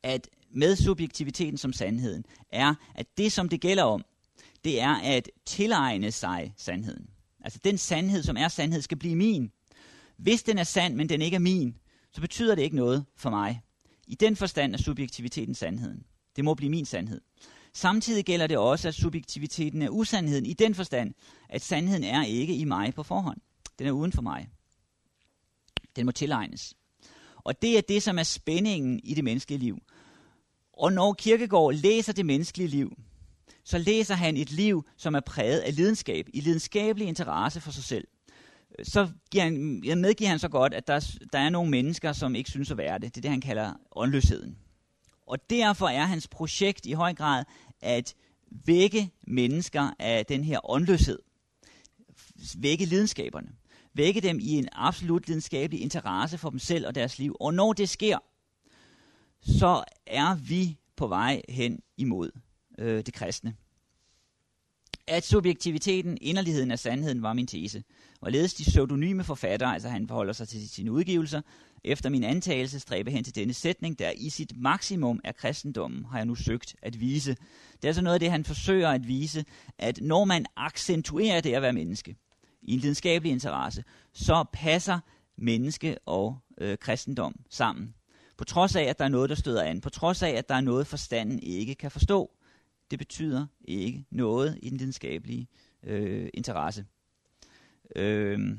at 0.02 0.28
med 0.50 0.76
subjektiviteten 0.76 1.58
som 1.58 1.72
sandheden, 1.72 2.24
er, 2.50 2.74
at 2.94 3.06
det, 3.18 3.32
som 3.32 3.48
det 3.48 3.60
gælder 3.60 3.82
om, 3.82 4.04
det 4.64 4.80
er 4.80 4.94
at 4.94 5.30
tilegne 5.46 6.12
sig 6.12 6.54
sandheden. 6.56 7.10
Altså 7.40 7.60
den 7.64 7.78
sandhed, 7.78 8.22
som 8.22 8.36
er 8.36 8.48
sandhed, 8.48 8.82
skal 8.82 8.98
blive 8.98 9.16
min. 9.16 9.50
Hvis 10.16 10.42
den 10.42 10.58
er 10.58 10.64
sand, 10.64 10.94
men 10.94 11.08
den 11.08 11.22
ikke 11.22 11.34
er 11.34 11.38
min, 11.38 11.76
så 12.12 12.20
betyder 12.20 12.54
det 12.54 12.62
ikke 12.62 12.76
noget 12.76 13.04
for 13.16 13.30
mig. 13.30 13.60
I 14.06 14.14
den 14.14 14.36
forstand 14.36 14.74
er 14.74 14.78
subjektiviteten 14.78 15.54
sandheden. 15.54 16.04
Det 16.36 16.44
må 16.44 16.54
blive 16.54 16.70
min 16.70 16.84
sandhed. 16.84 17.20
Samtidig 17.74 18.24
gælder 18.24 18.46
det 18.46 18.58
også, 18.58 18.88
at 18.88 18.94
subjektiviteten 18.94 19.82
er 19.82 19.88
usandheden 19.88 20.46
i 20.46 20.52
den 20.52 20.74
forstand, 20.74 21.14
at 21.48 21.62
sandheden 21.62 22.04
er 22.04 22.24
ikke 22.24 22.56
i 22.56 22.64
mig 22.64 22.94
på 22.94 23.02
forhånd. 23.02 23.40
Den 23.78 23.86
er 23.86 23.90
uden 23.90 24.12
for 24.12 24.22
mig. 24.22 24.48
Den 25.96 26.06
må 26.06 26.12
tilegnes. 26.12 26.74
Og 27.36 27.62
det 27.62 27.78
er 27.78 27.80
det, 27.80 28.02
som 28.02 28.18
er 28.18 28.22
spændingen 28.22 29.00
i 29.04 29.14
det 29.14 29.24
menneskelige 29.24 29.58
liv. 29.58 29.82
Og 30.72 30.92
når 30.92 31.12
Kirkegaard 31.12 31.74
læser 31.74 32.12
det 32.12 32.26
menneskelige 32.26 32.68
liv, 32.68 32.92
så 33.64 33.78
læser 33.78 34.14
han 34.14 34.36
et 34.36 34.52
liv, 34.52 34.86
som 34.96 35.14
er 35.14 35.20
præget 35.20 35.60
af 35.60 35.76
lidenskab, 35.76 36.26
i 36.34 36.40
lidenskabelig 36.40 37.08
interesse 37.08 37.60
for 37.60 37.70
sig 37.70 37.84
selv. 37.84 38.06
Så 38.82 39.08
giver 39.30 39.44
han, 39.44 39.82
jeg 39.84 39.98
medgiver 39.98 40.30
han 40.30 40.38
så 40.38 40.48
godt, 40.48 40.74
at 40.74 40.86
der, 40.86 41.16
der 41.32 41.38
er 41.38 41.50
nogle 41.50 41.70
mennesker, 41.70 42.12
som 42.12 42.34
ikke 42.34 42.50
synes 42.50 42.70
at 42.70 42.76
være 42.76 42.98
det. 42.98 43.14
Det 43.14 43.16
er 43.16 43.22
det, 43.22 43.30
han 43.30 43.40
kalder 43.40 43.72
åndløsheden. 43.92 44.58
Og 45.26 45.50
derfor 45.50 45.88
er 45.88 46.04
hans 46.04 46.28
projekt 46.28 46.86
i 46.86 46.92
høj 46.92 47.14
grad 47.14 47.44
at 47.84 48.14
vække 48.66 49.10
mennesker 49.26 49.90
af 49.98 50.26
den 50.26 50.44
her 50.44 50.70
åndløshed. 50.70 51.18
Vække 52.58 52.84
lidenskaberne. 52.84 53.48
Vække 53.94 54.20
dem 54.20 54.38
i 54.40 54.50
en 54.50 54.68
absolut 54.72 55.26
lidenskabelig 55.26 55.80
interesse 55.82 56.38
for 56.38 56.50
dem 56.50 56.58
selv 56.58 56.86
og 56.86 56.94
deres 56.94 57.18
liv. 57.18 57.36
Og 57.40 57.54
når 57.54 57.72
det 57.72 57.88
sker, 57.88 58.18
så 59.40 59.84
er 60.06 60.34
vi 60.34 60.76
på 60.96 61.06
vej 61.06 61.42
hen 61.48 61.80
imod 61.96 62.30
øh, 62.78 63.06
det 63.06 63.14
kristne. 63.14 63.54
At 65.06 65.24
subjektiviteten, 65.24 66.18
inderligheden 66.20 66.70
af 66.70 66.78
sandheden 66.78 67.22
var 67.22 67.32
min 67.32 67.46
tese. 67.46 67.84
Og 68.20 68.32
ledes 68.32 68.54
de 68.54 68.64
pseudonyme 68.64 69.24
forfattere, 69.24 69.74
altså 69.74 69.88
han 69.88 70.08
forholder 70.08 70.32
sig 70.32 70.48
til 70.48 70.68
sine 70.68 70.92
udgivelser, 70.92 71.40
efter 71.84 72.10
min 72.10 72.24
antagelse 72.24 72.80
stræbe 72.80 73.10
hen 73.10 73.24
til 73.24 73.34
denne 73.34 73.52
sætning, 73.52 73.98
der 73.98 74.10
i 74.10 74.30
sit 74.30 74.52
maksimum 74.56 75.20
er 75.24 75.32
kristendommen, 75.32 76.04
har 76.04 76.18
jeg 76.18 76.26
nu 76.26 76.34
søgt 76.34 76.76
at 76.82 77.00
vise. 77.00 77.30
Det 77.72 77.84
er 77.84 77.88
altså 77.88 78.02
noget 78.02 78.14
af 78.14 78.20
det, 78.20 78.30
han 78.30 78.44
forsøger 78.44 78.88
at 78.88 79.08
vise, 79.08 79.44
at 79.78 80.00
når 80.02 80.24
man 80.24 80.46
accentuerer 80.56 81.40
det 81.40 81.54
at 81.54 81.62
være 81.62 81.72
menneske, 81.72 82.16
i 82.62 82.74
en 82.74 82.80
lidenskabelig 82.80 83.32
interesse, 83.32 83.84
så 84.12 84.44
passer 84.52 84.98
menneske 85.36 85.96
og 86.06 86.38
øh, 86.58 86.78
kristendom 86.78 87.34
sammen. 87.50 87.94
På 88.36 88.44
trods 88.44 88.76
af, 88.76 88.82
at 88.82 88.98
der 88.98 89.04
er 89.04 89.08
noget, 89.08 89.30
der 89.30 89.36
støder 89.36 89.62
an. 89.62 89.80
På 89.80 89.90
trods 89.90 90.22
af, 90.22 90.30
at 90.30 90.48
der 90.48 90.54
er 90.54 90.60
noget, 90.60 90.86
forstanden 90.86 91.38
ikke 91.38 91.74
kan 91.74 91.90
forstå. 91.90 92.30
Det 92.90 92.98
betyder 92.98 93.46
ikke 93.64 94.04
noget 94.10 94.58
i 94.62 94.70
den 94.70 94.78
lidenskabelige 94.78 95.48
øh, 95.82 96.28
interesse. 96.34 96.86
Øh, 97.96 98.58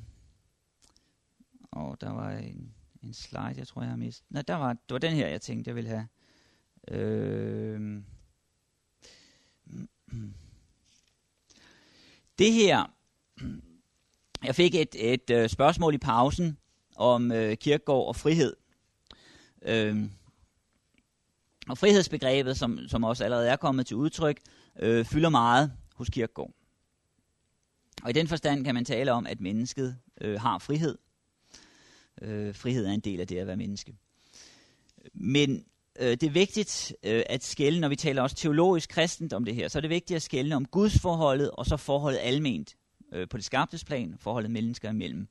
og 1.72 2.01
der 2.01 2.12
var 2.12 2.32
en 2.32 2.75
en 3.05 3.13
slide, 3.13 3.53
jeg 3.57 3.67
tror, 3.67 3.81
jeg 3.81 3.89
har 3.89 3.97
mistet. 3.97 4.25
Nej, 4.29 4.41
der 4.41 4.55
var, 4.55 4.74
det 4.74 4.91
var 4.93 4.97
den 4.97 5.13
her, 5.13 5.27
jeg 5.27 5.41
tænkte, 5.41 5.69
jeg 5.69 5.75
ville 5.75 5.89
have. 5.89 6.07
Øh, 6.88 8.01
det 12.39 12.53
her, 12.53 12.85
jeg 14.43 14.55
fik 14.55 14.75
et, 14.75 14.95
et 14.95 15.29
øh, 15.29 15.50
spørgsmål 15.50 15.93
i 15.93 15.97
pausen 15.97 16.57
om 16.95 17.31
øh, 17.31 17.57
kirkegård 17.57 18.07
og 18.07 18.15
frihed. 18.15 18.55
Øh, 19.62 20.09
og 21.69 21.77
frihedsbegrebet, 21.77 22.57
som, 22.57 22.79
som 22.88 23.03
også 23.03 23.24
allerede 23.24 23.50
er 23.50 23.55
kommet 23.55 23.88
til 23.88 23.97
udtryk, 23.97 24.39
øh, 24.79 25.05
fylder 25.05 25.29
meget 25.29 25.74
hos 25.95 26.09
kirkegård. 26.09 26.51
Og 28.03 28.09
i 28.09 28.13
den 28.13 28.27
forstand 28.27 28.65
kan 28.65 28.75
man 28.75 28.85
tale 28.85 29.12
om, 29.12 29.27
at 29.27 29.41
mennesket 29.41 29.97
øh, 30.21 30.41
har 30.41 30.59
frihed. 30.59 30.97
Øh, 32.22 32.55
frihed 32.55 32.86
er 32.86 32.91
en 32.91 33.00
del 33.00 33.19
af 33.19 33.27
det 33.27 33.38
at 33.38 33.48
være 33.48 33.57
menneske. 33.57 33.95
Men 35.13 35.65
øh, 36.00 36.12
det 36.12 36.24
er 36.24 36.29
vigtigt 36.29 36.95
øh, 37.03 37.24
at 37.29 37.43
skælne, 37.43 37.79
når 37.79 37.88
vi 37.88 37.95
taler 37.95 38.22
også 38.22 38.36
teologisk 38.36 38.89
kristent 38.89 39.34
om 39.34 39.45
det 39.45 39.55
her, 39.55 39.67
så 39.67 39.79
er 39.79 39.81
det 39.81 39.89
vigtigt 39.89 40.15
at 40.15 40.22
skælne 40.22 40.55
om 40.55 40.65
Guds 40.65 41.00
forholdet 41.00 41.51
og 41.51 41.65
så 41.65 41.77
forholdet 41.77 42.19
alment 42.22 42.75
øh, 43.13 43.27
på 43.29 43.38
det 43.38 43.45
skabtes 43.45 43.84
plan, 43.84 44.15
forholdet 44.19 44.51
mennesker 44.51 44.89
imellem. 44.89 45.27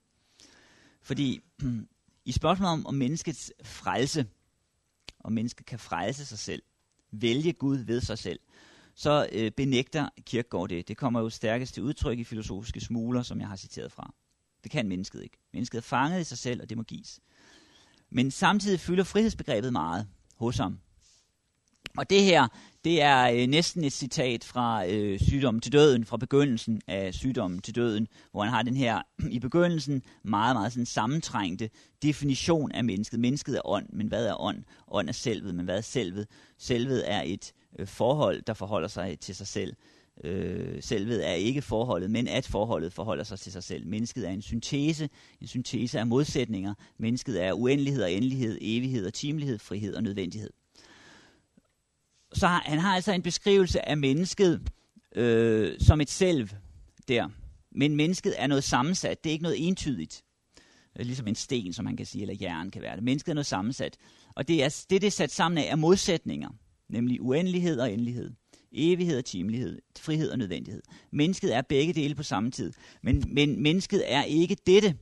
Fordi 1.03 1.41
i 2.25 2.33
spørgsmålet 2.33 2.73
om, 2.73 2.87
om 2.87 2.95
menneskets 2.95 3.53
frelse, 3.63 4.27
om 5.21 5.33
mennesket 5.33 5.67
kan 5.67 5.79
frelse 5.79 6.27
sig 6.27 6.39
selv, 6.39 6.63
vælge 7.13 7.53
Gud 7.53 7.77
ved 7.77 8.01
sig 8.01 8.19
selv, 8.19 8.41
så 8.95 9.29
øh, 9.33 9.51
benægter 9.51 10.09
Kirkegaard 10.27 10.69
det. 10.69 10.89
Det 10.89 10.97
kommer 10.97 11.21
jo 11.21 11.31
stærkest 11.31 11.75
til 11.75 11.83
udtryk 11.83 12.19
i 12.19 12.25
filosofiske 12.25 12.81
smuler, 12.81 13.23
som 13.23 13.41
jeg 13.41 13.49
har 13.49 13.57
citeret 13.57 13.93
fra. 13.93 14.15
Det 14.65 14.73
kan 14.73 14.89
mennesket 14.89 15.23
ikke. 15.23 15.37
Mennesket 15.53 15.79
er 15.79 15.83
fanget 15.83 16.21
i 16.21 16.25
sig 16.25 16.39
selv, 16.39 16.63
og 16.63 16.69
det 16.69 16.77
må 16.77 16.83
gives. 16.83 17.21
Men 18.11 18.31
samtidig 18.31 18.81
fylder 18.81 19.05
frihedsbegrebet 19.05 19.73
meget 19.73 20.07
hos 20.37 20.57
ham. 20.57 20.79
Og 21.97 22.11
det 22.11 22.23
her, 22.23 22.49
det 22.85 23.03
er 23.03 23.31
øh, 23.31 23.47
næsten 23.47 23.85
et 23.85 23.93
citat 23.93 24.45
fra 24.45 24.87
øh, 24.87 25.21
Sygdommen 25.21 25.61
til 25.61 25.73
døden, 25.73 26.05
fra 26.05 26.17
begyndelsen 26.17 26.81
af 26.87 27.15
Sygdommen 27.15 27.61
til 27.61 27.75
døden, 27.75 28.09
hvor 28.31 28.43
han 28.43 28.53
har 28.53 28.63
den 28.63 28.77
her 28.77 29.03
i 29.31 29.39
begyndelsen 29.39 30.03
meget, 30.23 30.57
meget 30.57 30.73
sådan 30.73 30.87
sammentrængte 30.87 31.71
definition 32.03 32.73
af 32.73 32.85
mennesket. 32.85 33.21
Mennesket 33.21 33.57
er 33.57 33.61
ånd, 33.65 33.87
men 33.93 34.09
hvad 34.09 34.27
er 34.27 34.41
ånd? 34.41 34.65
Ånd 34.89 35.09
er 35.09 35.13
selvet, 35.13 35.55
men 35.55 35.65
hvad 35.65 35.77
er 35.77 35.81
selvet? 35.81 36.27
Selvet 36.59 37.13
er 37.13 37.23
et 37.23 37.53
øh, 37.79 37.87
forhold, 37.87 38.43
der 38.43 38.55
forholder 38.55 38.89
sig 38.89 39.21
til 39.21 39.35
sig 39.35 39.47
selv. 39.47 39.75
Øh, 40.25 40.83
selvet 40.83 41.29
er 41.29 41.33
ikke 41.33 41.63
forholdet, 41.63 42.11
men 42.11 42.29
at 42.29 42.47
forholdet 42.47 42.93
forholder 42.93 43.25
sig 43.25 43.39
til 43.39 43.53
sig 43.53 43.63
selv. 43.63 43.87
Mennesket 43.87 44.29
er 44.29 44.33
en 44.33 44.43
syntese, 44.43 45.09
en 45.41 45.47
syntese 45.47 45.99
af 45.99 46.07
modsætninger. 46.07 46.75
Mennesket 46.99 47.43
er 47.43 47.53
uendelighed 47.53 48.03
og 48.03 48.13
endelighed, 48.13 48.59
evighed 48.61 49.07
og 49.07 49.15
timelighed, 49.15 49.59
frihed 49.59 49.95
og 49.95 50.03
nødvendighed. 50.03 50.51
Så 52.33 52.47
han 52.47 52.79
har 52.79 52.95
altså 52.95 53.13
en 53.13 53.23
beskrivelse 53.23 53.89
af 53.89 53.97
mennesket 53.97 54.61
øh, 55.17 55.81
som 55.81 56.01
et 56.01 56.11
selv 56.11 56.49
der. 57.09 57.29
Men 57.71 57.97
mennesket 57.97 58.35
er 58.39 58.47
noget 58.47 58.65
sammensat. 58.65 59.25
Det 59.25 59.31
er 59.31 59.33
ikke 59.33 59.43
noget 59.43 59.69
entydigt. 59.69 60.25
Ligesom 60.97 61.27
en 61.27 61.35
sten, 61.35 61.73
som 61.73 61.85
man 61.85 61.97
kan 61.97 62.07
sige, 62.07 62.23
eller 62.23 62.35
jern 62.41 62.71
kan 62.71 62.83
være 62.83 62.97
det. 62.97 63.05
Mennesket 63.05 63.31
er 63.33 63.35
noget 63.35 63.47
sammensat. 63.47 63.97
Og 64.35 64.49
det, 64.49 64.65
er, 64.65 64.85
det, 64.91 65.01
det 65.01 65.07
er 65.07 65.11
sat 65.11 65.31
sammen 65.31 65.59
af, 65.59 65.71
er 65.71 65.77
modsætninger. 65.77 66.49
Nemlig 66.89 67.23
uendelighed 67.23 67.81
og 67.81 67.93
endelighed. 67.93 68.31
Evighed 68.75 69.19
og 69.19 69.25
timelighed. 69.25 69.79
Frihed 69.99 70.31
og 70.31 70.39
nødvendighed. 70.39 70.83
Mennesket 71.11 71.55
er 71.55 71.63
begge 71.63 71.93
dele 71.93 72.15
på 72.15 72.23
samme 72.23 72.51
tid. 72.51 72.73
Men, 73.03 73.25
men 73.29 73.63
mennesket 73.63 74.13
er 74.13 74.23
ikke 74.23 74.57
dette. 74.67 74.95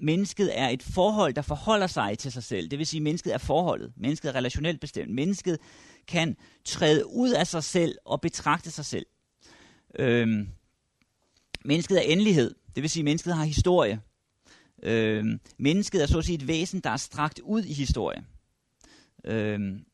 Mennesket 0.00 0.58
er 0.58 0.68
et 0.68 0.82
forhold, 0.82 1.34
der 1.34 1.42
forholder 1.42 1.86
sig 1.86 2.18
til 2.18 2.32
sig 2.32 2.42
selv. 2.42 2.68
Det 2.68 2.78
vil 2.78 2.86
sige, 2.86 2.98
at 2.98 3.02
mennesket 3.02 3.34
er 3.34 3.38
forholdet. 3.38 3.92
Mennesket 3.96 4.28
er 4.28 4.34
relationelt 4.34 4.80
bestemt. 4.80 5.14
Mennesket 5.14 5.58
kan 6.08 6.36
træde 6.64 7.06
ud 7.06 7.30
af 7.30 7.46
sig 7.46 7.64
selv 7.64 7.98
og 8.04 8.20
betragte 8.20 8.70
sig 8.70 8.84
selv. 8.84 9.06
Øhm, 9.98 10.48
mennesket 11.64 11.98
er 11.98 12.12
endelighed, 12.12 12.54
det 12.74 12.82
vil 12.82 12.90
sige, 12.90 13.00
at 13.00 13.04
mennesket 13.04 13.34
har 13.34 13.44
historie. 13.44 14.00
Øhm, 14.82 15.40
mennesket 15.58 16.02
er 16.02 16.06
så 16.06 16.18
at 16.18 16.24
sige 16.24 16.36
et 16.36 16.48
væsen, 16.48 16.80
der 16.80 16.90
er 16.90 16.96
strakt 16.96 17.38
ud 17.38 17.62
i 17.62 17.72
historie. 17.72 18.24
Øhm, 19.24 19.84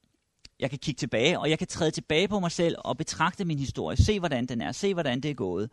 jeg 0.61 0.71
kan 0.71 0.79
kigge 0.79 0.99
tilbage, 0.99 1.39
og 1.39 1.51
jeg 1.51 1.59
kan 1.59 1.67
træde 1.67 1.91
tilbage 1.91 2.29
på 2.29 2.41
mig 2.41 2.53
selv 2.53 2.77
og 2.79 2.97
betragte 2.97 3.45
min 3.45 3.59
historie. 3.59 3.97
Se, 3.97 4.19
hvordan 4.19 4.47
den 4.47 4.61
er. 4.61 4.73
Se, 4.73 4.95
hvordan 4.95 5.21
det 5.21 5.31
er 5.31 5.35
gået. 5.35 5.71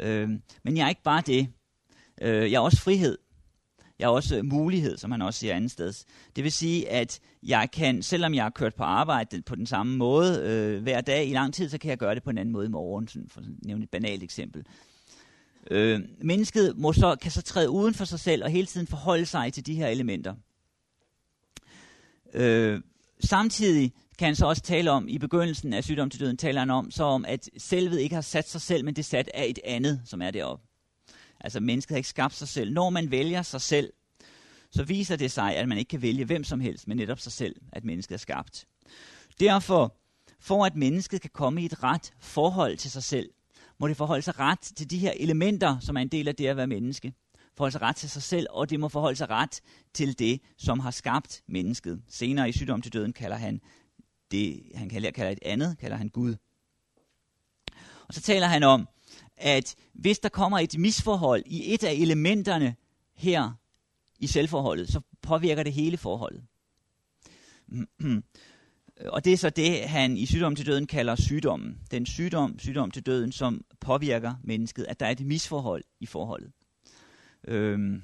Øh, 0.00 0.30
men 0.64 0.76
jeg 0.76 0.84
er 0.84 0.88
ikke 0.88 1.02
bare 1.02 1.22
det. 1.26 1.48
Øh, 2.22 2.52
jeg 2.52 2.56
er 2.56 2.60
også 2.60 2.80
frihed. 2.80 3.18
Jeg 3.98 4.08
har 4.08 4.12
også 4.12 4.36
øh, 4.36 4.44
mulighed, 4.44 4.96
som 4.96 5.10
han 5.10 5.22
også 5.22 5.40
siger 5.40 5.54
andet 5.54 5.70
sted. 5.70 5.92
Det 6.36 6.44
vil 6.44 6.52
sige, 6.52 6.90
at 6.90 7.20
jeg 7.42 7.68
kan, 7.72 8.02
selvom 8.02 8.34
jeg 8.34 8.44
har 8.44 8.50
kørt 8.50 8.74
på 8.74 8.82
arbejde 8.82 9.42
på 9.42 9.54
den 9.54 9.66
samme 9.66 9.96
måde 9.96 10.40
øh, 10.42 10.82
hver 10.82 11.00
dag 11.00 11.28
i 11.28 11.32
lang 11.32 11.54
tid, 11.54 11.68
så 11.68 11.78
kan 11.78 11.90
jeg 11.90 11.98
gøre 11.98 12.14
det 12.14 12.22
på 12.22 12.30
en 12.30 12.38
anden 12.38 12.52
måde 12.52 12.66
i 12.66 12.70
morgen, 12.70 13.08
sådan 13.08 13.28
for 13.28 13.40
at 13.40 13.46
nævne 13.62 13.84
et 13.84 13.90
banalt 13.90 14.22
eksempel. 14.22 14.66
Øh, 15.70 16.00
mennesket 16.22 16.76
må 16.76 16.92
så, 16.92 17.16
kan 17.22 17.30
så 17.30 17.42
træde 17.42 17.70
uden 17.70 17.94
for 17.94 18.04
sig 18.04 18.20
selv 18.20 18.44
og 18.44 18.50
hele 18.50 18.66
tiden 18.66 18.86
forholde 18.86 19.26
sig 19.26 19.52
til 19.52 19.66
de 19.66 19.74
her 19.74 19.88
elementer. 19.88 20.34
Øh, 22.34 22.80
samtidig 23.20 23.92
kan 24.18 24.26
han 24.26 24.36
så 24.36 24.46
også 24.46 24.62
tale 24.62 24.90
om, 24.90 25.08
i 25.08 25.18
begyndelsen 25.18 25.72
af 25.72 25.84
sygdom 25.84 26.10
til 26.10 26.20
døden, 26.20 26.36
taler 26.36 26.60
han 26.60 26.70
om, 26.70 26.90
så 26.90 27.04
om, 27.04 27.24
at 27.24 27.50
selvet 27.58 28.00
ikke 28.00 28.14
har 28.14 28.22
sat 28.22 28.48
sig 28.48 28.60
selv, 28.60 28.84
men 28.84 28.94
det 28.94 29.02
er 29.02 29.04
sat 29.04 29.30
af 29.34 29.46
et 29.48 29.58
andet, 29.64 30.02
som 30.04 30.22
er 30.22 30.30
deroppe. 30.30 30.66
Altså 31.40 31.60
mennesket 31.60 31.94
har 31.94 31.96
ikke 31.96 32.08
skabt 32.08 32.34
sig 32.34 32.48
selv. 32.48 32.72
Når 32.72 32.90
man 32.90 33.10
vælger 33.10 33.42
sig 33.42 33.60
selv, 33.60 33.92
så 34.70 34.84
viser 34.84 35.16
det 35.16 35.30
sig, 35.30 35.56
at 35.56 35.68
man 35.68 35.78
ikke 35.78 35.88
kan 35.88 36.02
vælge 36.02 36.24
hvem 36.24 36.44
som 36.44 36.60
helst, 36.60 36.88
men 36.88 36.96
netop 36.96 37.20
sig 37.20 37.32
selv, 37.32 37.56
at 37.72 37.84
mennesket 37.84 38.14
er 38.14 38.18
skabt. 38.18 38.66
Derfor, 39.40 39.96
for 40.40 40.64
at 40.64 40.76
mennesket 40.76 41.20
kan 41.20 41.30
komme 41.34 41.62
i 41.62 41.64
et 41.64 41.82
ret 41.82 42.12
forhold 42.20 42.76
til 42.76 42.90
sig 42.90 43.02
selv, 43.02 43.30
må 43.78 43.88
det 43.88 43.96
forholde 43.96 44.22
sig 44.22 44.38
ret 44.38 44.60
til 44.60 44.90
de 44.90 44.98
her 44.98 45.12
elementer, 45.16 45.78
som 45.78 45.96
er 45.96 46.00
en 46.00 46.08
del 46.08 46.28
af 46.28 46.36
det 46.36 46.46
at 46.46 46.56
være 46.56 46.66
menneske. 46.66 47.12
Forholde 47.56 47.72
sig 47.72 47.82
ret 47.82 47.96
til 47.96 48.10
sig 48.10 48.22
selv, 48.22 48.46
og 48.50 48.70
det 48.70 48.80
må 48.80 48.88
forholde 48.88 49.16
sig 49.16 49.30
ret 49.30 49.60
til 49.94 50.18
det, 50.18 50.40
som 50.58 50.80
har 50.80 50.90
skabt 50.90 51.42
mennesket. 51.48 52.02
Senere 52.08 52.48
i 52.48 52.52
sygdom 52.52 52.82
til 52.82 52.92
døden 52.92 53.12
kalder 53.12 53.36
han 53.36 53.60
det, 54.30 54.62
han 54.74 54.88
kalder, 54.88 55.10
kalder 55.10 55.32
et 55.32 55.38
andet, 55.42 55.78
kalder 55.78 55.96
han 55.96 56.08
Gud. 56.08 56.36
Og 58.08 58.14
så 58.14 58.20
taler 58.20 58.46
han 58.46 58.62
om, 58.62 58.88
at 59.36 59.74
hvis 59.92 60.18
der 60.18 60.28
kommer 60.28 60.58
et 60.58 60.78
misforhold 60.78 61.42
i 61.46 61.74
et 61.74 61.84
af 61.84 61.92
elementerne 61.92 62.76
her 63.14 63.52
i 64.18 64.26
selvforholdet, 64.26 64.88
så 64.92 65.00
påvirker 65.22 65.62
det 65.62 65.72
hele 65.72 65.96
forholdet. 65.96 66.42
Og 69.06 69.24
det 69.24 69.32
er 69.32 69.36
så 69.36 69.50
det, 69.50 69.88
han 69.88 70.16
i 70.16 70.26
sygdom 70.26 70.56
til 70.56 70.66
døden 70.66 70.86
kalder 70.86 71.16
sygdommen. 71.16 71.78
Den 71.90 72.06
sygdom, 72.06 72.58
sygdom 72.58 72.90
til 72.90 73.06
døden, 73.06 73.32
som 73.32 73.64
påvirker 73.80 74.34
mennesket, 74.44 74.84
at 74.84 75.00
der 75.00 75.06
er 75.06 75.10
et 75.10 75.26
misforhold 75.26 75.84
i 76.00 76.06
forholdet. 76.06 76.52
Øhm, 77.44 78.02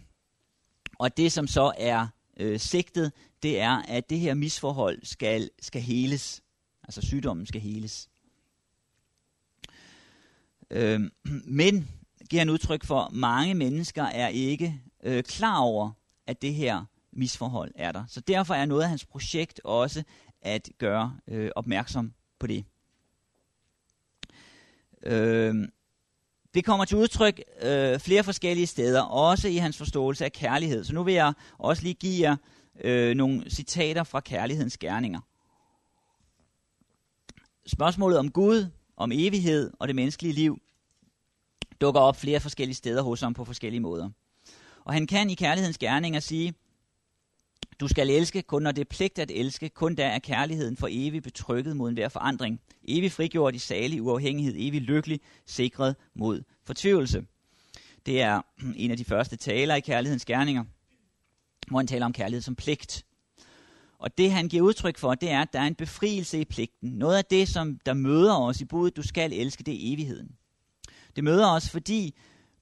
og 0.99 1.17
det, 1.17 1.33
som 1.33 1.47
så 1.47 1.73
er 1.79 2.07
øh, 2.43 2.61
sigtet, 2.61 3.13
det 3.43 3.61
er, 3.61 3.83
at 3.89 4.11
det 4.11 4.19
her 4.19 4.35
misforhold 4.35 4.99
skal, 5.03 5.51
skal 5.61 5.83
heles. 5.83 6.43
Altså 6.85 7.01
sygdommen 7.01 7.47
skal 7.47 7.61
heles. 7.61 8.09
Øh, 10.71 11.01
men, 11.61 11.89
giver 12.31 12.41
han 12.41 12.51
udtryk 12.51 12.85
for, 12.85 13.11
mange 13.13 13.55
mennesker 13.55 14.03
er 14.03 14.29
ikke 14.29 14.81
øh, 15.03 15.23
klar 15.23 15.59
over, 15.59 15.91
at 16.27 16.43
det 16.43 16.55
her 16.55 16.85
misforhold 17.13 17.73
er 17.75 17.93
der. 17.93 18.05
Så 18.09 18.21
derfor 18.21 18.55
er 18.55 18.67
noget 18.67 18.83
af 18.83 18.89
hans 18.89 19.07
projekt 19.07 19.61
også 19.65 20.03
at 20.43 20.71
gøre 20.79 21.19
øh, 21.29 21.51
opmærksom 21.57 22.13
på 22.39 22.47
det. 22.47 22.65
Øh, 25.03 25.69
det 26.55 26.65
kommer 26.65 26.85
til 26.85 26.97
udtryk 26.97 27.41
øh, 27.63 27.99
flere 27.99 28.25
forskellige 28.25 28.67
steder, 28.67 29.03
også 29.03 29.49
i 29.49 29.57
hans 29.57 29.79
forståelse 29.79 30.25
af 30.25 30.33
kærlighed. 30.33 30.85
Så 30.85 30.95
nu 30.95 31.03
vil 31.03 31.15
jeg 31.15 31.33
også 31.59 31.83
lige 31.83 31.95
give 31.95 32.29
jer 32.29 32.37
øh, 32.81 33.15
nogle 33.15 33.51
citater 33.51 34.05
fra 34.05 34.21
kærlighedens 34.21 34.79
gerninger. 34.79 35.21
Spørgsmålet 37.67 38.19
om 38.19 38.31
Gud 38.31 38.67
om 38.97 39.13
evighed 39.13 39.71
og 39.79 39.89
det 39.89 39.97
menneskelige 39.97 40.35
liv 40.35 40.59
dukker 41.81 42.01
op 42.01 42.17
flere 42.17 42.41
forskellige 42.41 42.77
steder 42.77 43.03
hos 43.03 43.21
ham 43.21 43.35
på 43.35 43.45
forskellige 43.45 43.81
måder. 43.81 44.11
Og 44.85 44.93
han 44.93 45.07
kan 45.07 45.31
i 45.31 45.35
kærlighedens 45.35 45.79
gerninger 45.79 46.21
sige, 46.21 46.55
du 47.83 47.89
skal 47.89 48.11
elske, 48.11 48.43
kun 48.43 48.63
når 48.63 48.73
det 48.73 48.81
er 48.81 48.91
pligt 48.91 49.19
at 49.19 49.31
elske, 49.31 49.69
kun 49.69 49.95
der 49.95 50.07
er 50.07 50.19
kærligheden 50.19 50.77
for 50.77 50.89
evigt 50.91 51.25
betrykket 51.25 51.77
mod 51.77 51.89
enhver 51.89 52.09
forandring. 52.09 52.61
Evig 52.89 53.13
frigjort 53.13 53.55
i 53.55 53.59
salig 53.59 54.03
uafhængighed, 54.03 54.55
evig 54.57 54.81
lykkelig, 54.81 55.21
sikret 55.47 55.97
mod 56.15 56.43
fortvivlelse. 56.65 57.25
Det 58.07 58.21
er 58.21 58.41
en 58.77 58.91
af 58.91 58.97
de 58.97 59.05
første 59.05 59.37
taler 59.37 59.75
i 59.75 59.81
kærlighedens 59.81 60.25
gerninger, 60.25 60.65
hvor 61.69 61.79
han 61.79 61.87
taler 61.87 62.07
om 62.07 62.13
kærlighed 62.13 62.43
som 62.43 62.55
pligt. 62.55 63.05
Og 63.99 64.19
det 64.19 64.33
han 64.33 64.49
giver 64.49 64.63
udtryk 64.63 64.99
for, 64.99 65.15
det 65.15 65.31
er, 65.31 65.41
at 65.41 65.53
der 65.53 65.61
er 65.61 65.67
en 65.67 65.75
befrielse 65.75 66.41
i 66.41 66.45
pligten. 66.45 66.91
Noget 66.91 67.17
af 67.17 67.25
det, 67.25 67.49
som 67.49 67.79
der 67.87 67.95
møder 67.95 68.35
os 68.35 68.61
i 68.61 68.65
budet, 68.65 68.97
du 68.97 69.03
skal 69.03 69.33
elske, 69.33 69.63
det 69.63 69.75
er 69.75 69.93
evigheden. 69.93 70.37
Det 71.17 71.25
møder 71.25 71.51
os, 71.51 71.71
fordi 71.71 72.15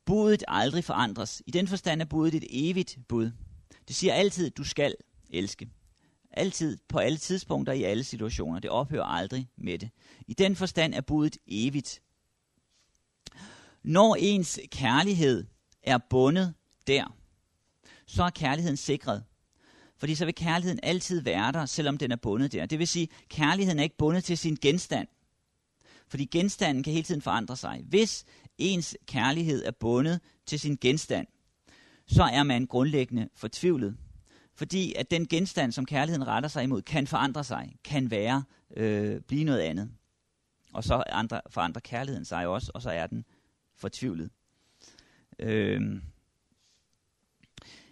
budet 0.04 0.44
aldrig 0.48 0.84
forandres. 0.84 1.42
I 1.46 1.50
den 1.50 1.68
forstand 1.68 2.00
er 2.00 2.06
budet 2.06 2.34
et 2.34 2.44
evigt 2.50 2.98
bud. 3.08 3.30
Det 3.88 3.96
siger 3.96 4.14
altid, 4.14 4.50
du 4.50 4.64
skal 4.64 4.94
elske. 5.30 5.70
Altid, 6.30 6.78
på 6.88 6.98
alle 6.98 7.18
tidspunkter, 7.18 7.72
i 7.72 7.82
alle 7.82 8.04
situationer. 8.04 8.58
Det 8.58 8.70
ophører 8.70 9.04
aldrig 9.04 9.48
med 9.56 9.78
det. 9.78 9.90
I 10.26 10.34
den 10.34 10.56
forstand 10.56 10.94
er 10.94 11.00
budet 11.00 11.36
evigt. 11.46 12.02
Når 13.82 14.16
ens 14.18 14.60
kærlighed 14.70 15.46
er 15.82 15.98
bundet 16.10 16.54
der, 16.86 17.16
så 18.06 18.22
er 18.22 18.30
kærligheden 18.30 18.76
sikret. 18.76 19.24
Fordi 19.96 20.14
så 20.14 20.24
vil 20.24 20.34
kærligheden 20.34 20.80
altid 20.82 21.20
være 21.20 21.52
der, 21.52 21.66
selvom 21.66 21.98
den 21.98 22.12
er 22.12 22.16
bundet 22.16 22.52
der. 22.52 22.66
Det 22.66 22.78
vil 22.78 22.88
sige, 22.88 23.08
at 23.22 23.28
kærligheden 23.28 23.78
er 23.78 23.82
ikke 23.82 23.96
bundet 23.96 24.24
til 24.24 24.38
sin 24.38 24.56
genstand. 24.62 25.08
Fordi 26.08 26.24
genstanden 26.24 26.82
kan 26.82 26.92
hele 26.92 27.04
tiden 27.04 27.22
forandre 27.22 27.56
sig. 27.56 27.82
Hvis 27.88 28.24
ens 28.58 28.96
kærlighed 29.06 29.64
er 29.64 29.70
bundet 29.70 30.20
til 30.46 30.60
sin 30.60 30.78
genstand, 30.80 31.26
så 32.06 32.22
er 32.22 32.42
man 32.42 32.66
grundlæggende 32.66 33.28
fortvivlet. 33.34 33.96
Fordi 34.60 34.94
at 34.94 35.10
den 35.10 35.28
genstand, 35.28 35.72
som 35.72 35.86
kærligheden 35.86 36.26
retter 36.26 36.48
sig 36.48 36.64
imod, 36.64 36.82
kan 36.82 37.06
forandre 37.06 37.44
sig, 37.44 37.76
kan 37.84 38.10
være, 38.10 38.44
øh, 38.76 39.20
blive 39.20 39.44
noget 39.44 39.60
andet. 39.60 39.90
Og 40.72 40.84
så 40.84 41.02
andre, 41.06 41.40
forandrer 41.50 41.80
kærligheden 41.80 42.24
sig 42.24 42.46
også, 42.46 42.70
og 42.74 42.82
så 42.82 42.90
er 42.90 43.06
den 43.06 43.24
fortvivlet. 43.76 44.30
Øh, 45.38 46.02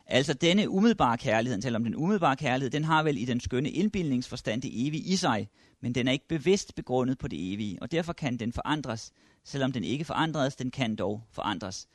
altså 0.06 0.34
denne 0.34 0.68
umiddelbare 0.68 1.18
kærlighed, 1.18 1.62
selvom 1.62 1.84
den 1.84 1.96
umiddelbare 1.96 2.36
kærlighed, 2.36 2.70
den 2.70 2.84
har 2.84 3.02
vel 3.02 3.18
i 3.18 3.24
den 3.24 3.40
skønne 3.40 3.70
indbildningsforstand 3.70 4.62
det 4.62 4.86
evige 4.86 5.02
i 5.02 5.16
sig, 5.16 5.48
men 5.80 5.94
den 5.94 6.08
er 6.08 6.12
ikke 6.12 6.28
bevidst 6.28 6.74
begrundet 6.74 7.18
på 7.18 7.28
det 7.28 7.52
evige, 7.52 7.82
og 7.82 7.92
derfor 7.92 8.12
kan 8.12 8.36
den 8.36 8.52
forandres, 8.52 9.12
selvom 9.44 9.72
den 9.72 9.84
ikke 9.84 10.04
forandres, 10.04 10.56
den 10.56 10.70
kan 10.70 10.96
dog 10.96 11.22
forandres. 11.30 11.88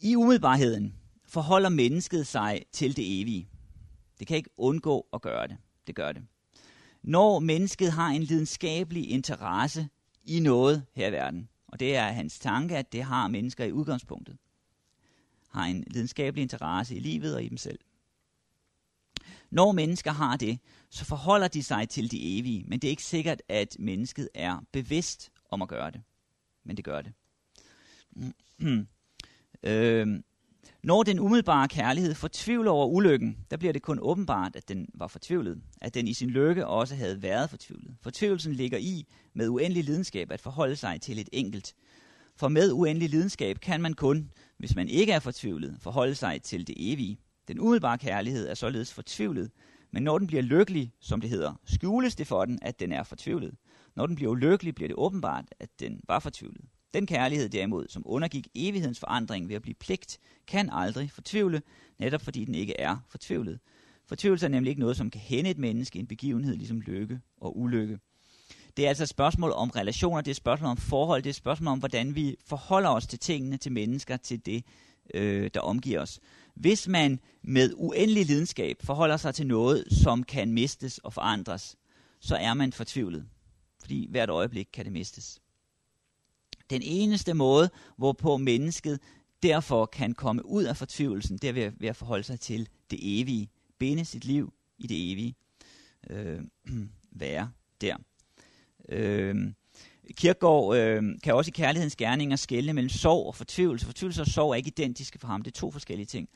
I 0.00 0.16
umiddelbarheden 0.16 0.94
forholder 1.34 1.68
mennesket 1.68 2.26
sig 2.26 2.62
til 2.72 2.96
det 2.96 3.20
evige. 3.20 3.48
Det 4.18 4.26
kan 4.26 4.36
ikke 4.36 4.50
undgå 4.56 5.06
at 5.12 5.22
gøre 5.22 5.48
det. 5.48 5.56
Det 5.86 5.94
gør 5.94 6.12
det. 6.12 6.22
Når 7.02 7.38
mennesket 7.38 7.92
har 7.92 8.08
en 8.08 8.22
lidenskabelig 8.22 9.10
interesse 9.10 9.88
i 10.24 10.40
noget 10.40 10.86
her 10.92 11.08
i 11.08 11.12
verden, 11.12 11.48
og 11.68 11.80
det 11.80 11.96
er 11.96 12.06
hans 12.06 12.38
tanke, 12.38 12.76
at 12.76 12.92
det 12.92 13.04
har 13.04 13.28
mennesker 13.28 13.64
i 13.64 13.72
udgangspunktet, 13.72 14.36
har 15.48 15.64
en 15.64 15.84
lidenskabelig 15.86 16.42
interesse 16.42 16.96
i 16.96 16.98
livet 16.98 17.34
og 17.34 17.44
i 17.44 17.48
dem 17.48 17.56
selv. 17.56 17.78
Når 19.50 19.72
mennesker 19.72 20.12
har 20.12 20.36
det, 20.36 20.58
så 20.90 21.04
forholder 21.04 21.48
de 21.48 21.62
sig 21.62 21.88
til 21.88 22.10
det 22.10 22.38
evige, 22.38 22.64
men 22.66 22.78
det 22.78 22.88
er 22.88 22.90
ikke 22.90 23.04
sikkert, 23.04 23.42
at 23.48 23.76
mennesket 23.78 24.28
er 24.34 24.64
bevidst 24.72 25.32
om 25.50 25.62
at 25.62 25.68
gøre 25.68 25.90
det. 25.90 26.02
Men 26.64 26.76
det 26.76 26.84
gør 26.84 27.02
det. 27.02 27.12
øh, 29.62 30.20
når 30.84 31.02
den 31.02 31.20
umiddelbare 31.20 31.68
kærlighed 31.68 32.14
fortvivler 32.14 32.70
over 32.70 32.86
ulykken, 32.86 33.36
der 33.50 33.56
bliver 33.56 33.72
det 33.72 33.82
kun 33.82 33.98
åbenbart, 34.02 34.56
at 34.56 34.68
den 34.68 34.88
var 34.94 35.06
fortvivlet. 35.06 35.62
At 35.80 35.94
den 35.94 36.08
i 36.08 36.14
sin 36.14 36.30
lykke 36.30 36.66
også 36.66 36.94
havde 36.94 37.22
været 37.22 37.50
fortvivlet. 37.50 37.96
Fortvivlelsen 38.02 38.52
ligger 38.52 38.78
i 38.78 39.06
med 39.34 39.48
uendelig 39.48 39.84
lidenskab 39.84 40.30
at 40.30 40.40
forholde 40.40 40.76
sig 40.76 41.00
til 41.00 41.18
et 41.18 41.28
enkelt. 41.32 41.74
For 42.36 42.48
med 42.48 42.72
uendelig 42.72 43.10
lidenskab 43.10 43.60
kan 43.60 43.82
man 43.82 43.94
kun, 43.94 44.30
hvis 44.58 44.76
man 44.76 44.88
ikke 44.88 45.12
er 45.12 45.20
fortvivlet, 45.20 45.76
forholde 45.80 46.14
sig 46.14 46.42
til 46.42 46.66
det 46.66 46.74
evige. 46.78 47.18
Den 47.48 47.60
umiddelbare 47.60 47.98
kærlighed 47.98 48.48
er 48.48 48.54
således 48.54 48.92
fortvivlet, 48.92 49.50
men 49.92 50.02
når 50.02 50.18
den 50.18 50.26
bliver 50.26 50.42
lykkelig, 50.42 50.92
som 51.00 51.20
det 51.20 51.30
hedder, 51.30 51.60
skjules 51.64 52.16
det 52.16 52.26
for 52.26 52.44
den, 52.44 52.58
at 52.62 52.80
den 52.80 52.92
er 52.92 53.02
fortvivlet. 53.02 53.54
Når 53.96 54.06
den 54.06 54.16
bliver 54.16 54.30
ulykkelig, 54.30 54.74
bliver 54.74 54.88
det 54.88 54.96
åbenbart, 54.96 55.44
at 55.60 55.68
den 55.80 56.00
var 56.08 56.18
fortvivlet. 56.18 56.64
Den 56.94 57.06
kærlighed 57.06 57.48
derimod, 57.48 57.86
som 57.88 58.02
undergik 58.06 58.48
evighedens 58.54 58.98
forandring 58.98 59.48
ved 59.48 59.56
at 59.56 59.62
blive 59.62 59.74
pligt, 59.74 60.18
kan 60.46 60.70
aldrig 60.72 61.10
fortvivle, 61.10 61.62
netop 61.98 62.20
fordi 62.20 62.44
den 62.44 62.54
ikke 62.54 62.80
er 62.80 62.96
fortvivlet. 63.08 63.58
Fortvivlelse 64.06 64.46
er 64.46 64.50
nemlig 64.50 64.70
ikke 64.70 64.80
noget, 64.80 64.96
som 64.96 65.10
kan 65.10 65.20
hænde 65.20 65.50
et 65.50 65.58
menneske 65.58 65.98
en 65.98 66.06
begivenhed, 66.06 66.56
ligesom 66.56 66.80
lykke 66.80 67.20
og 67.36 67.58
ulykke. 67.58 67.98
Det 68.76 68.84
er 68.84 68.88
altså 68.88 69.02
et 69.02 69.08
spørgsmål 69.08 69.52
om 69.52 69.70
relationer, 69.70 70.20
det 70.20 70.28
er 70.28 70.32
et 70.32 70.36
spørgsmål 70.36 70.70
om 70.70 70.76
forhold, 70.76 71.22
det 71.22 71.28
er 71.28 71.32
et 71.32 71.36
spørgsmål 71.36 71.72
om, 71.72 71.78
hvordan 71.78 72.14
vi 72.14 72.36
forholder 72.46 72.90
os 72.90 73.06
til 73.06 73.18
tingene, 73.18 73.56
til 73.56 73.72
mennesker, 73.72 74.16
til 74.16 74.46
det, 74.46 74.64
øh, 75.14 75.50
der 75.54 75.60
omgiver 75.60 76.00
os. 76.00 76.20
Hvis 76.54 76.88
man 76.88 77.20
med 77.42 77.72
uendelig 77.76 78.26
lidenskab 78.26 78.76
forholder 78.82 79.16
sig 79.16 79.34
til 79.34 79.46
noget, 79.46 79.84
som 79.90 80.22
kan 80.22 80.52
mistes 80.52 80.98
og 80.98 81.12
forandres, 81.12 81.76
så 82.20 82.36
er 82.36 82.54
man 82.54 82.72
fortvivlet. 82.72 83.26
Fordi 83.80 84.06
hvert 84.10 84.30
øjeblik 84.30 84.68
kan 84.72 84.84
det 84.84 84.92
mistes. 84.92 85.40
Den 86.70 86.82
eneste 86.84 87.34
måde, 87.34 87.70
hvorpå 87.96 88.36
mennesket 88.36 89.00
derfor 89.42 89.86
kan 89.86 90.12
komme 90.12 90.46
ud 90.46 90.64
af 90.64 90.76
fortvivlelsen, 90.76 91.38
det 91.38 91.48
er 91.48 91.52
ved, 91.52 91.72
ved 91.80 91.88
at 91.88 91.96
forholde 91.96 92.24
sig 92.24 92.40
til 92.40 92.68
det 92.90 93.20
evige. 93.20 93.48
Binde 93.78 94.04
sit 94.04 94.24
liv 94.24 94.52
i 94.78 94.86
det 94.86 95.12
evige. 95.12 95.34
Øh, 96.10 96.40
være 97.22 97.50
der. 97.80 97.96
Øh, 98.88 99.52
Kirkegaard 100.16 100.76
øh, 100.76 101.02
kan 101.22 101.34
også 101.34 101.48
i 101.48 101.56
kærlighedens 101.56 101.96
gerninger 101.96 102.36
skelne 102.36 102.72
mellem 102.72 102.88
sorg 102.88 103.26
og 103.26 103.34
fortvivlelse. 103.34 103.86
Fortvivlelse 103.86 104.22
og 104.22 104.26
sorg 104.26 104.50
er 104.50 104.54
ikke 104.54 104.68
identiske 104.68 105.18
for 105.18 105.26
ham. 105.26 105.42
Det 105.42 105.50
er 105.50 105.60
to 105.60 105.70
forskellige 105.70 106.06
ting. 106.06 106.28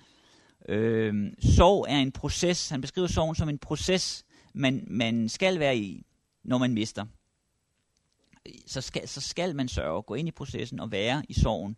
Øh, 0.68 1.32
sorg 1.40 1.86
er 1.88 1.98
en 1.98 2.12
proces. 2.12 2.68
Han 2.68 2.80
beskriver 2.80 3.08
sorgen 3.08 3.34
som 3.34 3.48
en 3.48 3.58
proces, 3.58 4.24
man, 4.54 4.84
man 4.86 5.28
skal 5.28 5.58
være 5.58 5.76
i, 5.76 6.06
når 6.44 6.58
man 6.58 6.74
mister 6.74 7.06
så 8.66 8.80
skal, 8.80 9.08
så 9.08 9.20
skal 9.20 9.56
man 9.56 9.68
sørge, 9.68 10.02
gå 10.02 10.14
ind 10.14 10.28
i 10.28 10.32
processen 10.32 10.80
og 10.80 10.92
være 10.92 11.22
i 11.28 11.34
sorgen. 11.34 11.76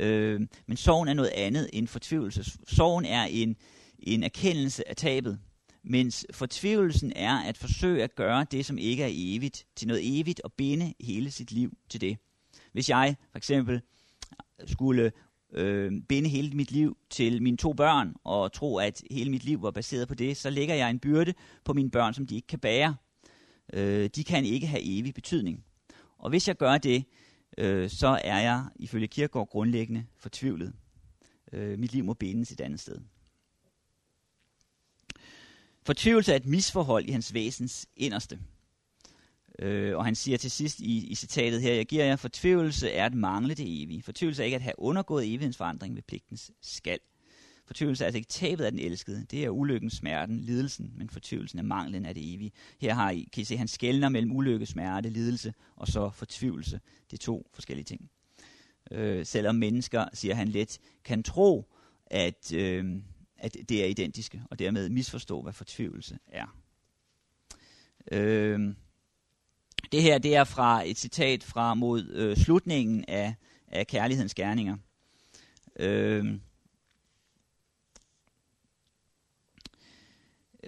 Øh, 0.00 0.40
men 0.66 0.76
sorgen 0.76 1.08
er 1.08 1.14
noget 1.14 1.30
andet 1.34 1.70
end 1.72 1.88
fortvivlelse. 1.88 2.44
Sorgen 2.66 3.04
er 3.04 3.24
en, 3.24 3.56
en 3.98 4.22
erkendelse 4.22 4.88
af 4.88 4.96
tabet, 4.96 5.38
mens 5.82 6.26
fortvivlelsen 6.32 7.12
er 7.16 7.38
at 7.38 7.58
forsøge 7.58 8.04
at 8.04 8.14
gøre 8.14 8.46
det, 8.50 8.66
som 8.66 8.78
ikke 8.78 9.02
er 9.02 9.10
evigt, 9.12 9.66
til 9.76 9.88
noget 9.88 10.20
evigt 10.20 10.40
og 10.40 10.52
binde 10.52 10.94
hele 11.00 11.30
sit 11.30 11.52
liv 11.52 11.72
til 11.88 12.00
det. 12.00 12.16
Hvis 12.72 12.88
jeg 12.88 13.16
for 13.30 13.38
eksempel 13.38 13.80
skulle 14.66 15.12
øh, 15.52 15.92
binde 16.08 16.28
hele 16.28 16.50
mit 16.50 16.70
liv 16.70 16.96
til 17.10 17.42
mine 17.42 17.56
to 17.56 17.72
børn, 17.72 18.14
og 18.24 18.52
tro, 18.52 18.78
at 18.78 19.02
hele 19.10 19.30
mit 19.30 19.44
liv 19.44 19.62
var 19.62 19.70
baseret 19.70 20.08
på 20.08 20.14
det, 20.14 20.36
så 20.36 20.50
lægger 20.50 20.74
jeg 20.74 20.90
en 20.90 20.98
byrde 20.98 21.34
på 21.64 21.72
mine 21.72 21.90
børn, 21.90 22.14
som 22.14 22.26
de 22.26 22.34
ikke 22.34 22.46
kan 22.46 22.58
bære. 22.58 22.96
Øh, 23.72 24.10
de 24.16 24.24
kan 24.24 24.44
ikke 24.44 24.66
have 24.66 24.98
evig 24.98 25.14
betydning. 25.14 25.64
Og 26.18 26.30
hvis 26.30 26.48
jeg 26.48 26.56
gør 26.56 26.78
det, 26.78 27.04
øh, 27.58 27.90
så 27.90 28.20
er 28.24 28.40
jeg 28.40 28.64
ifølge 28.76 29.06
Kierkegaard 29.06 29.48
grundlæggende 29.48 30.06
fortvivlet. 30.16 30.72
Øh, 31.52 31.78
mit 31.78 31.92
liv 31.92 32.04
må 32.04 32.14
bindes 32.14 32.52
et 32.52 32.60
andet 32.60 32.80
sted. 32.80 33.00
Fortvivlelse 35.82 36.32
er 36.32 36.36
et 36.36 36.46
misforhold 36.46 37.04
i 37.08 37.10
hans 37.10 37.34
væsens 37.34 37.86
inderste. 37.96 38.38
Øh, 39.58 39.96
og 39.96 40.04
han 40.04 40.14
siger 40.14 40.38
til 40.38 40.50
sidst 40.50 40.80
i, 40.80 41.06
i 41.06 41.14
citatet 41.14 41.62
her, 41.62 41.74
jeg 41.74 41.86
giver 41.86 42.04
jer, 42.04 42.16
fortvivlelse 42.16 42.90
er 42.90 43.06
at 43.06 43.14
mangle 43.14 43.54
det 43.54 43.82
evige. 43.82 44.02
Fortvivlelse 44.02 44.42
er 44.42 44.44
ikke 44.44 44.54
at 44.54 44.62
have 44.62 44.78
undergået 44.78 45.24
evighedens 45.24 45.56
forandring 45.56 45.94
ved 45.94 46.02
pligtens 46.02 46.50
skal. 46.60 46.98
Fortvivlelse 47.68 48.04
er 48.04 48.06
altså 48.06 48.16
ikke 48.16 48.28
tabet 48.28 48.64
af 48.64 48.70
den 48.70 48.80
elskede. 48.80 49.26
Det 49.30 49.44
er 49.44 49.50
ulykken, 49.50 49.90
smerten, 49.90 50.40
lidelsen, 50.40 50.92
men 50.96 51.10
fortvivlelsen 51.10 51.58
er 51.58 51.62
manglen 51.62 52.06
af 52.06 52.14
det 52.14 52.34
evige. 52.34 52.52
Her 52.80 52.94
har 52.94 53.10
I, 53.10 53.28
kan 53.32 53.40
I 53.40 53.44
se, 53.44 53.56
han 53.56 53.68
skældner 53.68 54.08
mellem 54.08 54.32
ulykke, 54.32 54.66
smerte, 54.66 55.08
lidelse 55.08 55.54
og 55.76 55.88
så 55.88 56.10
fortvivlelse. 56.10 56.80
Det 57.10 57.18
er 57.18 57.22
to 57.22 57.50
forskellige 57.54 57.84
ting. 57.84 58.10
Øh, 58.90 59.26
selvom 59.26 59.54
mennesker, 59.54 60.04
siger 60.12 60.34
han 60.34 60.48
let, 60.48 60.78
kan 61.04 61.22
tro, 61.22 61.72
at, 62.06 62.52
øh, 62.52 62.96
at 63.38 63.56
det 63.68 63.82
er 63.84 63.86
identiske, 63.86 64.42
og 64.50 64.58
dermed 64.58 64.88
misforstå, 64.88 65.42
hvad 65.42 65.52
fortvivlelse 65.52 66.18
er. 66.26 66.56
Øh, 68.12 68.74
det 69.92 70.02
her 70.02 70.18
det 70.18 70.36
er 70.36 70.44
fra 70.44 70.82
et 70.86 70.98
citat 70.98 71.44
fra 71.44 71.74
mod 71.74 72.08
øh, 72.08 72.36
slutningen 72.36 73.04
af, 73.08 73.34
af 73.66 73.86
kærlighedens 73.86 74.34
gerninger. 74.34 74.76
Øh, 75.78 76.38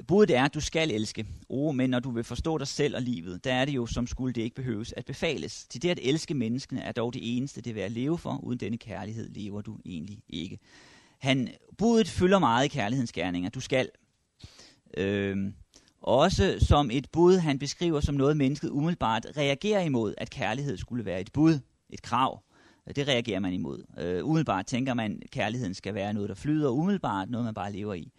Budet 0.06 0.36
er, 0.36 0.44
at 0.44 0.54
du 0.54 0.60
skal 0.60 0.90
elske. 0.90 1.26
Oh, 1.48 1.74
men 1.74 1.90
når 1.90 1.98
du 1.98 2.10
vil 2.10 2.24
forstå 2.24 2.58
dig 2.58 2.66
selv 2.66 2.96
og 2.96 3.02
livet, 3.02 3.44
der 3.44 3.52
er 3.52 3.64
det 3.64 3.72
jo, 3.72 3.86
som 3.86 4.06
skulle 4.06 4.32
det 4.32 4.42
ikke 4.42 4.56
behøves 4.56 4.94
at 4.96 5.04
befales. 5.04 5.66
Til 5.66 5.82
det 5.82 5.90
at 5.90 5.98
elske 6.02 6.34
menneskene 6.34 6.80
er 6.80 6.92
dog 6.92 7.14
det 7.14 7.36
eneste, 7.36 7.60
det 7.60 7.74
vil 7.74 7.80
at 7.80 7.92
leve 7.92 8.18
for. 8.18 8.40
Uden 8.44 8.60
denne 8.60 8.78
kærlighed 8.78 9.28
lever 9.28 9.60
du 9.60 9.78
egentlig 9.84 10.22
ikke. 10.28 10.58
Han, 11.18 11.48
budet 11.78 12.08
fylder 12.08 12.38
meget 12.38 12.64
i 12.64 12.68
kærlighedens 12.68 13.12
gerninger. 13.12 13.50
Du 13.50 13.60
skal. 13.60 13.88
Øhm, 14.96 15.54
også 16.00 16.56
som 16.60 16.90
et 16.90 17.10
bud, 17.12 17.36
han 17.36 17.58
beskriver 17.58 18.00
som 18.00 18.14
noget, 18.14 18.36
mennesket 18.36 18.70
umiddelbart 18.70 19.26
reagerer 19.36 19.80
imod, 19.80 20.14
at 20.18 20.30
kærlighed 20.30 20.76
skulle 20.76 21.04
være 21.04 21.20
et 21.20 21.32
bud, 21.32 21.58
et 21.90 22.02
krav. 22.02 22.42
Det 22.96 23.08
reagerer 23.08 23.40
man 23.40 23.52
imod. 23.52 23.84
Øh, 23.98 24.26
umiddelbart 24.26 24.66
tænker 24.66 24.94
man, 24.94 25.20
at 25.22 25.30
kærligheden 25.30 25.74
skal 25.74 25.94
være 25.94 26.14
noget, 26.14 26.28
der 26.28 26.34
flyder 26.34 26.70
umiddelbart, 26.70 27.30
noget 27.30 27.44
man 27.44 27.54
bare 27.54 27.72
lever 27.72 27.94
i. 27.94 28.12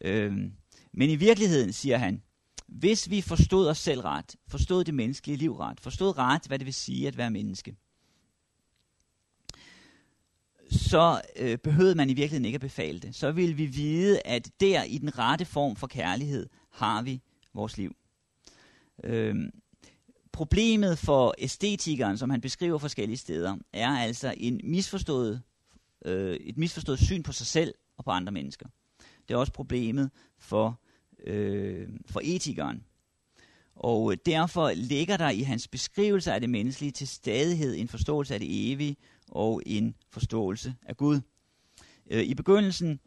Øhm, 0.00 0.52
men 0.96 1.10
i 1.10 1.16
virkeligheden, 1.16 1.72
siger 1.72 1.98
han, 1.98 2.22
hvis 2.66 3.10
vi 3.10 3.20
forstod 3.20 3.68
os 3.68 3.78
selv 3.78 4.00
ret, 4.00 4.36
forstod 4.48 4.84
det 4.84 4.94
menneskelige 4.94 5.36
liv 5.36 5.56
ret, 5.56 5.80
forstod 5.80 6.18
ret, 6.18 6.42
hvad 6.46 6.58
det 6.58 6.66
vil 6.66 6.74
sige 6.74 7.08
at 7.08 7.16
være 7.16 7.30
menneske, 7.30 7.76
så 10.70 11.22
øh, 11.36 11.58
behøvede 11.58 11.94
man 11.94 12.10
i 12.10 12.14
virkeligheden 12.14 12.44
ikke 12.44 12.56
at 12.56 12.60
befale 12.60 13.00
det. 13.00 13.14
Så 13.14 13.32
ville 13.32 13.54
vi 13.54 13.66
vide, 13.66 14.20
at 14.24 14.50
der 14.60 14.82
i 14.82 14.98
den 14.98 15.18
rette 15.18 15.44
form 15.44 15.76
for 15.76 15.86
kærlighed 15.86 16.48
har 16.70 17.02
vi 17.02 17.22
vores 17.54 17.78
liv. 17.78 17.96
Øhm, 19.04 19.50
problemet 20.32 20.98
for 20.98 21.34
æstetikeren, 21.38 22.18
som 22.18 22.30
han 22.30 22.40
beskriver 22.40 22.78
forskellige 22.78 23.16
steder, 23.16 23.56
er 23.72 23.90
altså 23.90 24.34
en 24.36 24.60
misforstået, 24.64 25.42
øh, 26.04 26.36
et 26.36 26.56
misforstået 26.56 26.98
syn 26.98 27.22
på 27.22 27.32
sig 27.32 27.46
selv 27.46 27.74
og 27.96 28.04
på 28.04 28.10
andre 28.10 28.32
mennesker. 28.32 28.66
Det 29.28 29.34
er 29.34 29.38
også 29.38 29.52
problemet 29.52 30.10
for, 30.38 30.80
øh, 31.24 31.88
for 32.06 32.20
etikeren. 32.24 32.84
Og 33.76 34.12
øh, 34.12 34.18
derfor 34.26 34.72
ligger 34.74 35.16
der 35.16 35.30
i 35.30 35.40
hans 35.40 35.68
beskrivelse 35.68 36.32
af 36.32 36.40
det 36.40 36.50
menneskelige 36.50 36.92
til 36.92 37.08
stadighed 37.08 37.76
en 37.76 37.88
forståelse 37.88 38.34
af 38.34 38.40
det 38.40 38.72
evige 38.72 38.96
og 39.28 39.62
en 39.66 39.94
forståelse 40.10 40.74
af 40.82 40.96
Gud. 40.96 41.20
Øh, 42.10 42.22
I 42.22 42.34
begyndelsen 42.34 43.00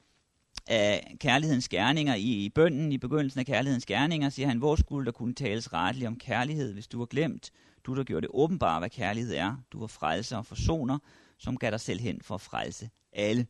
af 0.67 1.15
kærlighedens 1.19 1.69
gerninger, 1.69 2.15
i, 2.15 2.45
i 2.45 2.49
bønden 2.49 2.91
i 2.91 2.97
begyndelsen 2.97 3.39
af 3.39 3.45
kærlighedens 3.45 3.85
gerninger, 3.85 4.29
siger 4.29 4.47
han, 4.47 4.57
hvor 4.57 4.75
skulle 4.75 5.05
der 5.05 5.11
kunne 5.11 5.33
tales 5.33 5.73
retligt 5.73 6.07
om 6.07 6.15
kærlighed, 6.15 6.73
hvis 6.73 6.87
du 6.87 6.99
har 6.99 7.05
glemt, 7.05 7.51
du 7.83 7.95
der 7.95 8.03
gjorde 8.03 8.21
det 8.21 8.29
åbenbart, 8.33 8.81
hvad 8.81 8.89
kærlighed 8.89 9.35
er. 9.35 9.55
Du 9.71 9.79
var 9.79 9.87
frelser 9.87 10.37
og 10.37 10.45
forsoner, 10.45 10.99
som 11.37 11.57
gav 11.57 11.71
dig 11.71 11.79
selv 11.79 11.99
hen 11.99 12.21
for 12.21 12.35
at 12.35 12.41
frelse 12.41 12.89
alle. 13.13 13.47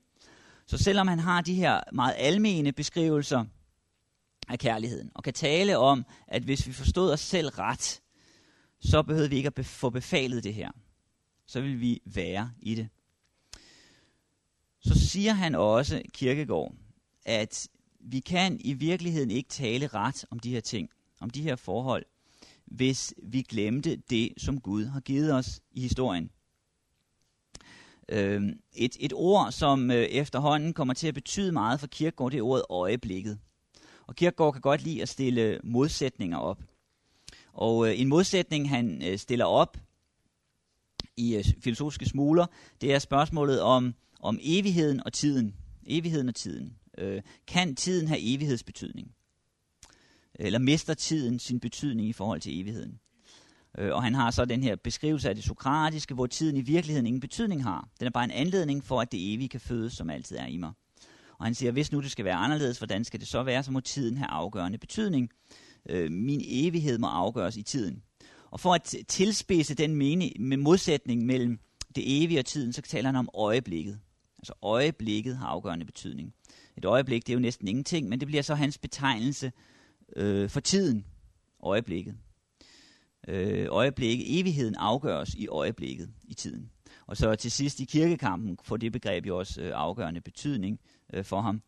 Så 0.68 0.78
selvom 0.78 1.08
han 1.08 1.20
har 1.20 1.42
de 1.42 1.54
her 1.54 1.80
meget 1.94 2.16
almene 2.18 2.72
beskrivelser 2.72 3.46
af 4.50 4.60
kærligheden, 4.60 5.12
og 5.16 5.24
kan 5.24 5.34
tale 5.34 5.78
om, 5.78 6.06
at 6.28 6.44
hvis 6.44 6.68
vi 6.68 6.74
forstod 6.74 7.12
os 7.12 7.20
selv 7.20 7.48
ret, 7.48 8.02
så 8.80 9.04
behøvede 9.04 9.30
vi 9.30 9.36
ikke 9.36 9.52
at 9.58 9.66
få 9.66 9.90
befalet 9.90 10.44
det 10.44 10.54
her. 10.54 10.72
Så 11.46 11.62
vil 11.62 11.82
vi 11.82 12.02
være 12.06 12.52
i 12.62 12.76
det. 12.76 12.90
Så 14.80 15.08
siger 15.10 15.34
han 15.34 15.56
også, 15.56 16.02
Kirkegård, 16.14 16.76
at 17.26 17.68
vi 18.00 18.20
kan 18.20 18.60
i 18.60 18.74
virkeligheden 18.74 19.32
ikke 19.32 19.50
tale 19.50 19.88
ret 19.88 20.26
om 20.32 20.40
de 20.40 20.52
her 20.52 20.62
ting, 20.62 20.90
om 21.20 21.30
de 21.30 21.42
her 21.42 21.56
forhold, 21.56 22.06
hvis 22.66 23.14
vi 23.24 23.42
glemte 23.42 23.96
det, 24.10 24.34
som 24.38 24.62
Gud 24.62 24.86
har 24.86 25.00
givet 25.00 25.34
os 25.34 25.62
i 25.72 25.82
historien. 25.82 26.30
Øh, 28.10 28.42
et, 28.74 28.98
et 29.00 29.14
ord, 29.14 29.52
som 29.52 29.92
øh, 29.92 29.98
efterhånden 29.98 30.74
kommer 30.74 30.94
til 30.94 31.08
at 31.08 31.14
betyde 31.14 31.52
meget 31.52 31.80
for 31.80 31.88
Kirkegård, 31.88 32.32
det 32.32 32.38
er 32.38 32.44
ordet 32.44 32.66
øjeblikket. 32.70 33.40
Og 34.10 34.16
Kierkegaard 34.16 34.54
kan 34.54 34.62
godt 34.62 34.84
lide 34.84 35.02
at 35.02 35.10
stille 35.10 35.60
modsætninger 35.64 36.38
op. 36.38 36.64
Og 37.54 37.88
øh, 37.88 38.00
en 38.00 38.08
modsætning, 38.08 38.70
han 38.70 39.02
øh, 39.06 39.18
stiller 39.18 39.46
op 39.46 39.78
i 41.18 41.36
øh, 41.36 41.44
filosofiske 41.62 42.06
smuler, 42.06 42.46
det 42.82 42.94
er 42.94 43.00
spørgsmålet 43.00 43.62
om, 43.62 43.94
om 44.20 44.40
evigheden 44.42 45.04
og 45.06 45.14
tiden. 45.14 45.56
Evigheden 45.88 46.30
og 46.30 46.36
tiden. 46.36 46.78
Øh, 46.98 47.22
kan 47.48 47.76
tiden 47.76 48.08
have 48.08 48.34
evighedsbetydning? 48.34 49.12
Eller 50.36 50.60
mister 50.60 50.94
tiden 50.94 51.40
sin 51.40 51.60
betydning 51.60 52.08
i 52.08 52.14
forhold 52.14 52.42
til 52.42 52.62
evigheden? 52.62 53.00
Øh, 53.78 53.94
og 53.96 54.04
han 54.04 54.16
har 54.16 54.32
så 54.32 54.46
den 54.46 54.64
her 54.64 54.76
beskrivelse 54.76 55.30
af 55.30 55.36
det 55.36 55.44
sokratiske, 55.44 56.14
hvor 56.14 56.28
tiden 56.28 56.58
i 56.58 56.62
virkeligheden 56.62 57.08
ingen 57.08 57.22
betydning 57.22 57.64
har. 57.64 57.90
Den 58.00 58.08
er 58.08 58.12
bare 58.12 58.26
en 58.26 58.32
anledning 58.32 58.84
for, 58.84 59.02
at 59.02 59.12
det 59.12 59.34
evige 59.34 59.50
kan 59.50 59.62
fødes, 59.62 59.94
som 59.94 60.10
altid 60.10 60.38
er 60.38 60.48
i 60.48 60.58
mig. 60.58 60.72
Og 61.40 61.46
han 61.46 61.56
siger, 61.56 61.72
hvis 61.72 61.92
nu 61.92 62.02
det 62.02 62.12
skal 62.12 62.26
være 62.26 62.36
anderledes, 62.36 62.78
hvordan 62.78 63.04
skal 63.04 63.20
det 63.20 63.28
så 63.28 63.44
være, 63.44 63.64
så 63.64 63.72
må 63.72 63.80
tiden 63.80 64.18
have 64.18 64.28
afgørende 64.28 64.78
betydning. 64.78 65.30
Øh, 65.90 66.12
min 66.12 66.42
evighed 66.44 66.98
må 66.98 67.08
afgøres 67.08 67.58
i 67.58 67.64
tiden. 67.64 68.04
Og 68.52 68.60
for 68.60 68.74
at 68.74 68.96
tilspidse 69.08 69.76
den 69.76 69.96
mening, 69.96 70.42
med 70.42 70.58
modsætning 70.58 71.26
mellem 71.26 71.60
det 71.96 72.24
evige 72.24 72.40
og 72.40 72.46
tiden, 72.46 72.74
så 72.74 72.82
taler 72.82 73.10
han 73.10 73.16
om 73.16 73.30
øjeblikket. 73.34 74.00
Altså 74.38 74.54
øjeblikket 74.62 75.38
har 75.38 75.48
afgørende 75.48 75.86
betydning. 75.86 76.34
Et 76.78 76.86
øjeblik, 76.86 77.28
det 77.28 77.34
er 77.34 77.36
jo 77.36 77.40
næsten 77.40 77.68
ingenting, 77.68 78.10
men 78.10 78.20
det 78.20 78.28
bliver 78.28 78.42
så 78.42 78.56
hans 78.56 78.78
betegnelse 78.78 79.52
øh, 80.16 80.50
for 80.50 80.60
tiden. 80.60 81.06
Øjeblikket. 81.64 82.16
Øh, 83.28 83.68
øjeblikket, 83.70 84.40
evigheden 84.40 84.76
afgøres 84.76 85.34
i 85.34 85.48
øjeblikket, 85.48 86.10
i 86.28 86.34
tiden. 86.34 86.70
Og 87.10 87.18
så 87.18 87.36
til 87.36 87.52
sidst 87.52 87.80
i 87.80 87.86
kirkekampen 87.86 88.58
får 88.64 88.78
det 88.78 88.92
begreb 88.92 89.26
jo 89.26 89.38
også 89.38 89.62
øh, 89.62 89.72
afgørende 89.76 90.22
betydning 90.22 90.80
øh, 91.14 91.26
for 91.26 91.42
ham. 91.42 91.62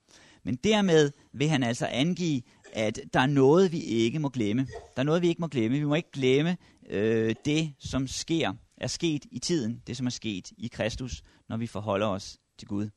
Men 0.43 0.55
dermed 0.55 1.11
vil 1.33 1.49
han 1.49 1.63
altså 1.63 1.85
angive, 1.85 2.41
at 2.73 2.99
der 3.13 3.19
er 3.19 3.25
noget, 3.25 3.71
vi 3.71 3.79
ikke 3.79 4.19
må 4.19 4.29
glemme. 4.29 4.67
Der 4.95 4.99
er 4.99 5.03
noget, 5.03 5.21
vi 5.21 5.27
ikke 5.27 5.41
må 5.41 5.47
glemme. 5.47 5.77
Vi 5.77 5.85
må 5.85 5.95
ikke 5.95 6.11
glemme 6.11 6.57
øh, 6.89 7.35
det, 7.45 7.73
som 7.79 8.07
sker, 8.07 8.53
er 8.77 8.87
sket 8.87 9.25
i 9.31 9.39
tiden, 9.39 9.81
det 9.87 9.97
som 9.97 10.05
er 10.05 10.11
sket 10.11 10.51
i 10.57 10.67
Kristus, 10.67 11.23
når 11.49 11.57
vi 11.57 11.67
forholder 11.67 12.07
os 12.07 12.37
til 12.57 12.67
Gud. 12.67 12.89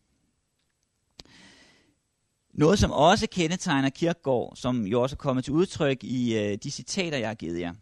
Noget, 2.55 2.79
som 2.79 2.91
også 2.91 3.27
kendetegner 3.27 3.91
Kirkegård, 3.91 4.57
som 4.57 4.87
jo 4.87 5.03
også 5.03 5.17
er 5.17 5.19
kommet 5.19 5.45
til 5.45 5.53
udtryk 5.53 6.05
i 6.05 6.39
øh, 6.39 6.59
de 6.63 6.71
citater, 6.71 7.19
jeg 7.19 7.29
har 7.29 7.35
givet 7.35 7.61
jer, 7.61 7.75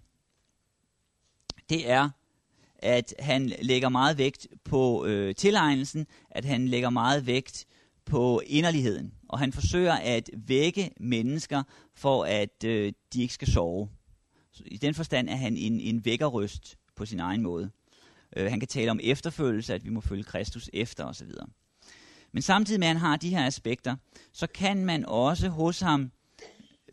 det 1.68 1.90
er, 1.90 2.10
at 2.82 3.14
han 3.18 3.52
lægger 3.62 3.88
meget 3.88 4.18
vægt 4.18 4.46
på 4.64 5.06
øh, 5.06 5.34
tilegnelsen, 5.34 6.06
at 6.30 6.44
han 6.44 6.68
lægger 6.68 6.90
meget 6.90 7.26
vægt 7.26 7.66
på 8.04 8.42
inderligheden, 8.46 9.12
og 9.28 9.38
han 9.38 9.52
forsøger 9.52 9.92
at 9.92 10.30
vække 10.36 10.90
mennesker 11.00 11.62
for, 11.94 12.24
at 12.24 12.64
øh, 12.64 12.92
de 13.12 13.22
ikke 13.22 13.34
skal 13.34 13.48
sove. 13.48 13.88
Så 14.52 14.62
I 14.66 14.76
den 14.76 14.94
forstand 14.94 15.28
er 15.28 15.36
han 15.36 15.56
en, 15.56 15.80
en 15.80 16.04
vækkerryst 16.04 16.76
på 16.96 17.06
sin 17.06 17.20
egen 17.20 17.42
måde. 17.42 17.70
Øh, 18.36 18.50
han 18.50 18.60
kan 18.60 18.68
tale 18.68 18.90
om 18.90 19.00
efterfølgelse, 19.02 19.74
at 19.74 19.84
vi 19.84 19.90
må 19.90 20.00
følge 20.00 20.24
Kristus 20.24 20.70
efter 20.72 21.04
osv. 21.04 21.30
Men 22.32 22.42
samtidig 22.42 22.80
med, 22.80 22.88
at 22.88 22.94
han 22.94 23.00
har 23.00 23.16
de 23.16 23.30
her 23.30 23.46
aspekter, 23.46 23.96
så 24.32 24.46
kan 24.46 24.84
man 24.84 25.04
også 25.06 25.48
hos 25.48 25.80
ham 25.80 26.10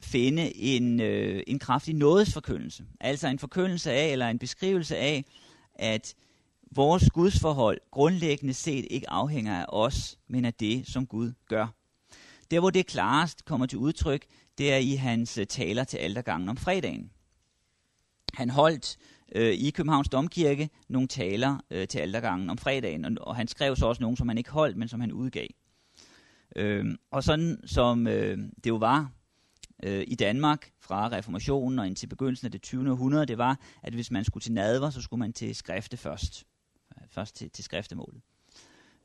finde 0.01 0.55
en, 0.57 0.99
øh, 0.99 1.43
en 1.47 1.59
kraftig 1.59 1.93
nådesforkyndelse. 1.93 2.83
Altså 2.99 3.27
en 3.27 3.39
forkyndelse 3.39 3.91
af, 3.91 4.07
eller 4.07 4.27
en 4.29 4.39
beskrivelse 4.39 4.97
af, 4.97 5.25
at 5.79 6.15
vores 6.71 7.09
gudsforhold 7.09 7.79
grundlæggende 7.91 8.53
set 8.53 8.87
ikke 8.89 9.09
afhænger 9.09 9.55
af 9.61 9.65
os, 9.67 10.17
men 10.27 10.45
af 10.45 10.53
det, 10.53 10.87
som 10.87 11.05
Gud 11.07 11.33
gør. 11.47 11.67
Der, 12.51 12.59
hvor 12.59 12.69
det 12.69 12.87
klarest 12.87 13.45
kommer 13.45 13.65
til 13.65 13.77
udtryk, 13.77 14.25
det 14.57 14.73
er 14.73 14.77
i 14.77 14.95
hans 14.95 15.37
øh, 15.37 15.47
taler 15.47 15.83
til 15.83 15.97
aldergangen 15.97 16.49
om 16.49 16.57
fredagen. 16.57 17.11
Han 18.33 18.49
holdt 18.49 18.97
øh, 19.35 19.53
i 19.53 19.69
Københavns 19.69 20.09
Domkirke 20.09 20.69
nogle 20.87 21.07
taler 21.07 21.57
øh, 21.71 21.87
til 21.87 21.99
aldergangen 21.99 22.49
om 22.49 22.57
fredagen, 22.57 23.05
og, 23.05 23.11
og 23.21 23.35
han 23.35 23.47
skrev 23.47 23.75
så 23.75 23.85
også 23.85 24.01
nogle, 24.01 24.17
som 24.17 24.27
han 24.27 24.37
ikke 24.37 24.51
holdt, 24.51 24.77
men 24.77 24.87
som 24.87 25.01
han 25.01 25.11
udgav. 25.11 25.47
Øh, 26.55 26.85
og 27.11 27.23
sådan 27.23 27.57
som 27.65 28.07
øh, 28.07 28.37
det 28.37 28.69
jo 28.69 28.75
var 28.75 29.11
øh, 29.83 30.03
i 30.07 30.15
Danmark 30.15 30.71
fra 30.79 31.07
reformationen 31.07 31.79
og 31.79 31.87
indtil 31.87 32.07
begyndelsen 32.07 32.45
af 32.45 32.51
det 32.51 32.61
20. 32.61 32.91
århundrede, 32.91 33.25
det 33.25 33.37
var, 33.37 33.59
at 33.83 33.93
hvis 33.93 34.11
man 34.11 34.23
skulle 34.23 34.41
til 34.41 34.53
nadver, 34.53 34.89
så 34.89 35.01
skulle 35.01 35.19
man 35.19 35.33
til 35.33 35.55
skrifte 35.55 35.97
først. 35.97 36.45
Først 37.11 37.35
til, 37.35 37.49
til 37.49 37.63
skriftemålet. 37.63 38.21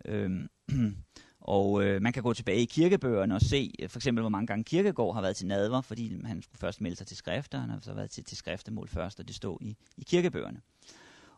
Øhm, 0.04 0.48
og 1.40 1.84
øh, 1.84 2.02
man 2.02 2.12
kan 2.12 2.22
gå 2.22 2.32
tilbage 2.32 2.58
i 2.58 2.64
kirkebøgerne 2.64 3.34
og 3.34 3.40
se, 3.40 3.72
øh, 3.78 3.88
for 3.88 3.98
eksempel, 3.98 4.22
hvor 4.22 4.28
mange 4.28 4.46
gange 4.46 4.64
Kirkegård 4.64 5.14
har 5.14 5.22
været 5.22 5.36
til 5.36 5.46
nadver, 5.46 5.80
fordi 5.80 6.20
han 6.24 6.42
skulle 6.42 6.58
først 6.58 6.80
melde 6.80 6.96
sig 6.96 7.06
til 7.06 7.16
skrifter, 7.16 7.58
han 7.58 7.70
har 7.70 7.80
så 7.80 7.94
været 7.94 8.10
til, 8.10 8.24
til 8.24 8.36
skriftemål 8.36 8.88
først, 8.88 9.20
og 9.20 9.28
det 9.28 9.36
stod 9.36 9.58
i, 9.60 9.76
i 9.96 10.02
kirkebøgerne. 10.02 10.60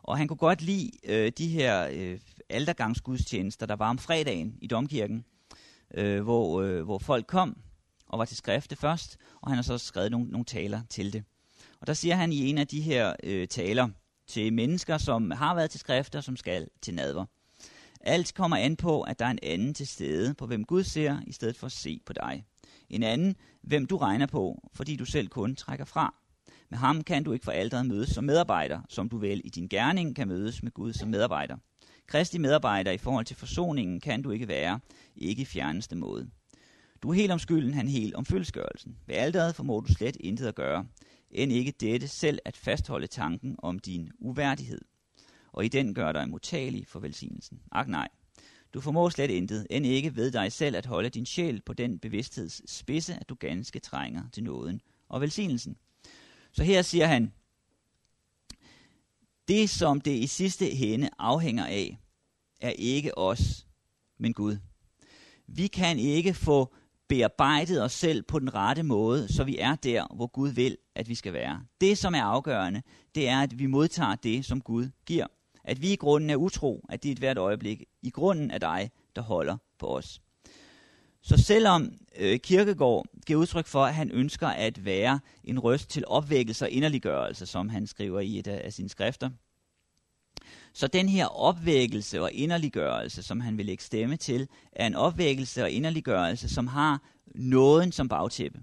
Og 0.03 0.17
han 0.17 0.27
kunne 0.27 0.37
godt 0.37 0.61
lide 0.61 0.91
øh, 1.05 1.31
de 1.37 1.47
her 1.47 1.89
øh, 1.93 2.19
aldergangsgudstjenester, 2.49 3.65
der 3.65 3.75
var 3.75 3.89
om 3.89 3.97
fredagen 3.97 4.57
i 4.61 4.67
domkirken, 4.67 5.25
øh, 5.93 6.21
hvor, 6.23 6.61
øh, 6.61 6.83
hvor 6.83 6.99
folk 6.99 7.27
kom 7.27 7.57
og 8.07 8.19
var 8.19 8.25
til 8.25 8.37
skrifte 8.37 8.75
først, 8.75 9.17
og 9.41 9.49
han 9.49 9.55
har 9.55 9.63
så 9.63 9.77
skrevet 9.77 10.11
nogle, 10.11 10.27
nogle 10.27 10.45
taler 10.45 10.81
til 10.89 11.13
det. 11.13 11.23
Og 11.81 11.87
der 11.87 11.93
siger 11.93 12.15
han 12.15 12.31
i 12.31 12.49
en 12.49 12.57
af 12.57 12.67
de 12.67 12.81
her 12.81 13.13
øh, 13.23 13.47
taler 13.47 13.89
til 14.27 14.53
mennesker, 14.53 14.97
som 14.97 15.31
har 15.31 15.55
været 15.55 15.69
til 15.69 15.79
skrifter, 15.79 16.21
som 16.21 16.37
skal 16.37 16.67
til 16.81 16.93
nadver. 16.93 17.25
Alt 18.01 18.33
kommer 18.33 18.57
an 18.57 18.75
på, 18.75 19.01
at 19.01 19.19
der 19.19 19.25
er 19.25 19.29
en 19.29 19.39
anden 19.43 19.73
til 19.73 19.87
stede, 19.87 20.33
på 20.33 20.45
hvem 20.45 20.65
Gud 20.65 20.83
ser, 20.83 21.17
i 21.27 21.31
stedet 21.31 21.57
for 21.57 21.65
at 21.65 21.71
se 21.71 22.01
på 22.05 22.13
dig. 22.13 22.45
En 22.89 23.03
anden, 23.03 23.35
hvem 23.61 23.85
du 23.85 23.97
regner 23.97 24.25
på, 24.25 24.69
fordi 24.73 24.95
du 24.95 25.05
selv 25.05 25.27
kun 25.27 25.55
trækker 25.55 25.85
fra. 25.85 26.15
Med 26.69 26.77
ham 26.77 27.03
kan 27.03 27.23
du 27.23 27.33
ikke 27.33 27.43
for 27.43 27.51
alderet 27.51 27.85
mødes 27.85 28.09
som 28.09 28.23
medarbejder, 28.23 28.81
som 28.89 29.09
du 29.09 29.17
vel 29.17 29.41
i 29.43 29.49
din 29.49 29.67
gerning 29.67 30.15
kan 30.15 30.27
mødes 30.27 30.63
med 30.63 30.71
Gud 30.71 30.93
som 30.93 31.09
medarbejder. 31.09 31.57
Kristi 32.07 32.37
medarbejder 32.37 32.91
i 32.91 32.97
forhold 32.97 33.25
til 33.25 33.35
forsoningen 33.35 33.99
kan 33.99 34.21
du 34.21 34.31
ikke 34.31 34.47
være, 34.47 34.79
ikke 35.15 35.41
i 35.41 35.45
fjerneste 35.45 35.95
måde. 35.95 36.29
Du 37.03 37.09
er 37.09 37.13
helt 37.13 37.31
om 37.31 37.39
skylden, 37.39 37.73
han 37.73 37.87
helt 37.87 38.15
om 38.15 38.25
følelsesgørelsen. 38.25 38.97
Ved 39.05 39.15
alderet 39.15 39.55
formår 39.55 39.79
du 39.79 39.93
slet 39.93 40.17
intet 40.19 40.47
at 40.47 40.55
gøre, 40.55 40.87
end 41.31 41.51
ikke 41.51 41.71
dette 41.71 42.07
selv 42.07 42.39
at 42.45 42.57
fastholde 42.57 43.07
tanken 43.07 43.55
om 43.59 43.79
din 43.79 44.11
uværdighed 44.19 44.81
og 45.57 45.65
i 45.65 45.67
den 45.67 45.93
gør 45.93 46.11
dig 46.11 46.29
modtagelig 46.29 46.87
for 46.87 46.99
velsignelsen. 46.99 47.61
Ak 47.71 47.87
nej, 47.87 48.07
du 48.73 48.81
formår 48.81 49.09
slet 49.09 49.31
intet, 49.31 49.67
end 49.69 49.85
ikke 49.85 50.15
ved 50.15 50.31
dig 50.31 50.51
selv 50.51 50.75
at 50.75 50.85
holde 50.85 51.09
din 51.09 51.25
sjæl 51.25 51.61
på 51.61 51.73
den 51.73 51.99
bevidstheds 51.99 52.71
spidse, 52.71 53.13
at 53.13 53.29
du 53.29 53.35
ganske 53.35 53.79
trænger 53.79 54.23
til 54.33 54.43
nåden 54.43 54.81
og 55.09 55.21
velsignelsen. 55.21 55.77
Så 56.51 56.63
her 56.63 56.81
siger 56.81 57.07
han, 57.07 57.33
det 59.47 59.69
som 59.69 60.01
det 60.01 60.11
i 60.11 60.27
sidste 60.27 60.65
hende 60.65 61.09
afhænger 61.19 61.65
af, 61.65 61.97
er 62.61 62.69
ikke 62.69 63.17
os, 63.17 63.67
men 64.17 64.33
Gud. 64.33 64.57
Vi 65.47 65.67
kan 65.67 65.99
ikke 65.99 66.33
få 66.33 66.73
bearbejdet 67.09 67.83
os 67.83 67.91
selv 67.91 68.23
på 68.23 68.39
den 68.39 68.55
rette 68.55 68.83
måde, 68.83 69.33
så 69.33 69.43
vi 69.43 69.57
er 69.57 69.75
der, 69.75 70.15
hvor 70.15 70.27
Gud 70.27 70.49
vil, 70.49 70.77
at 70.95 71.09
vi 71.09 71.15
skal 71.15 71.33
være. 71.33 71.61
Det, 71.81 71.97
som 71.97 72.15
er 72.15 72.23
afgørende, 72.23 72.81
det 73.15 73.27
er, 73.27 73.41
at 73.41 73.59
vi 73.59 73.65
modtager 73.65 74.15
det, 74.15 74.45
som 74.45 74.61
Gud 74.61 74.89
giver. 75.05 75.27
At 75.63 75.81
vi 75.81 75.93
i 75.93 75.95
grunden 75.95 76.29
er 76.29 76.35
utro, 76.35 76.85
at 76.89 77.03
det 77.03 77.09
er 77.09 77.13
et 77.13 77.19
hvert 77.19 77.37
øjeblik 77.37 77.83
i 78.01 78.09
grunden 78.09 78.51
af 78.51 78.59
dig, 78.59 78.91
der 79.15 79.21
holder 79.21 79.57
på 79.79 79.97
os. 79.97 80.21
Så 81.21 81.37
selvom 81.37 81.93
øh, 82.19 82.39
Kirkegaard 82.39 83.05
giver 83.25 83.39
udtryk 83.39 83.65
for, 83.65 83.85
at 83.85 83.95
han 83.95 84.11
ønsker 84.11 84.47
at 84.47 84.85
være 84.85 85.19
en 85.43 85.59
røst 85.59 85.89
til 85.89 86.03
opvækkelse 86.07 86.65
og 86.65 86.69
inderliggørelse, 86.69 87.45
som 87.45 87.69
han 87.69 87.87
skriver 87.87 88.19
i 88.19 88.39
et 88.39 88.47
af, 88.47 88.61
af 88.63 88.73
sine 88.73 88.89
skrifter, 88.89 89.29
så 90.77 90.87
den 90.87 91.09
her 91.09 91.25
opvækkelse 91.25 92.21
og 92.21 92.31
inderliggørelse, 92.31 93.23
som 93.23 93.39
han 93.39 93.57
vil 93.57 93.65
lægge 93.65 93.83
stemme 93.83 94.17
til, 94.17 94.47
er 94.71 94.87
en 94.87 94.95
opvækkelse 94.95 95.63
og 95.63 95.71
inderliggørelse, 95.71 96.49
som 96.49 96.67
har 96.67 97.01
nåden 97.35 97.91
som 97.91 98.09
bagtæppe. 98.09 98.59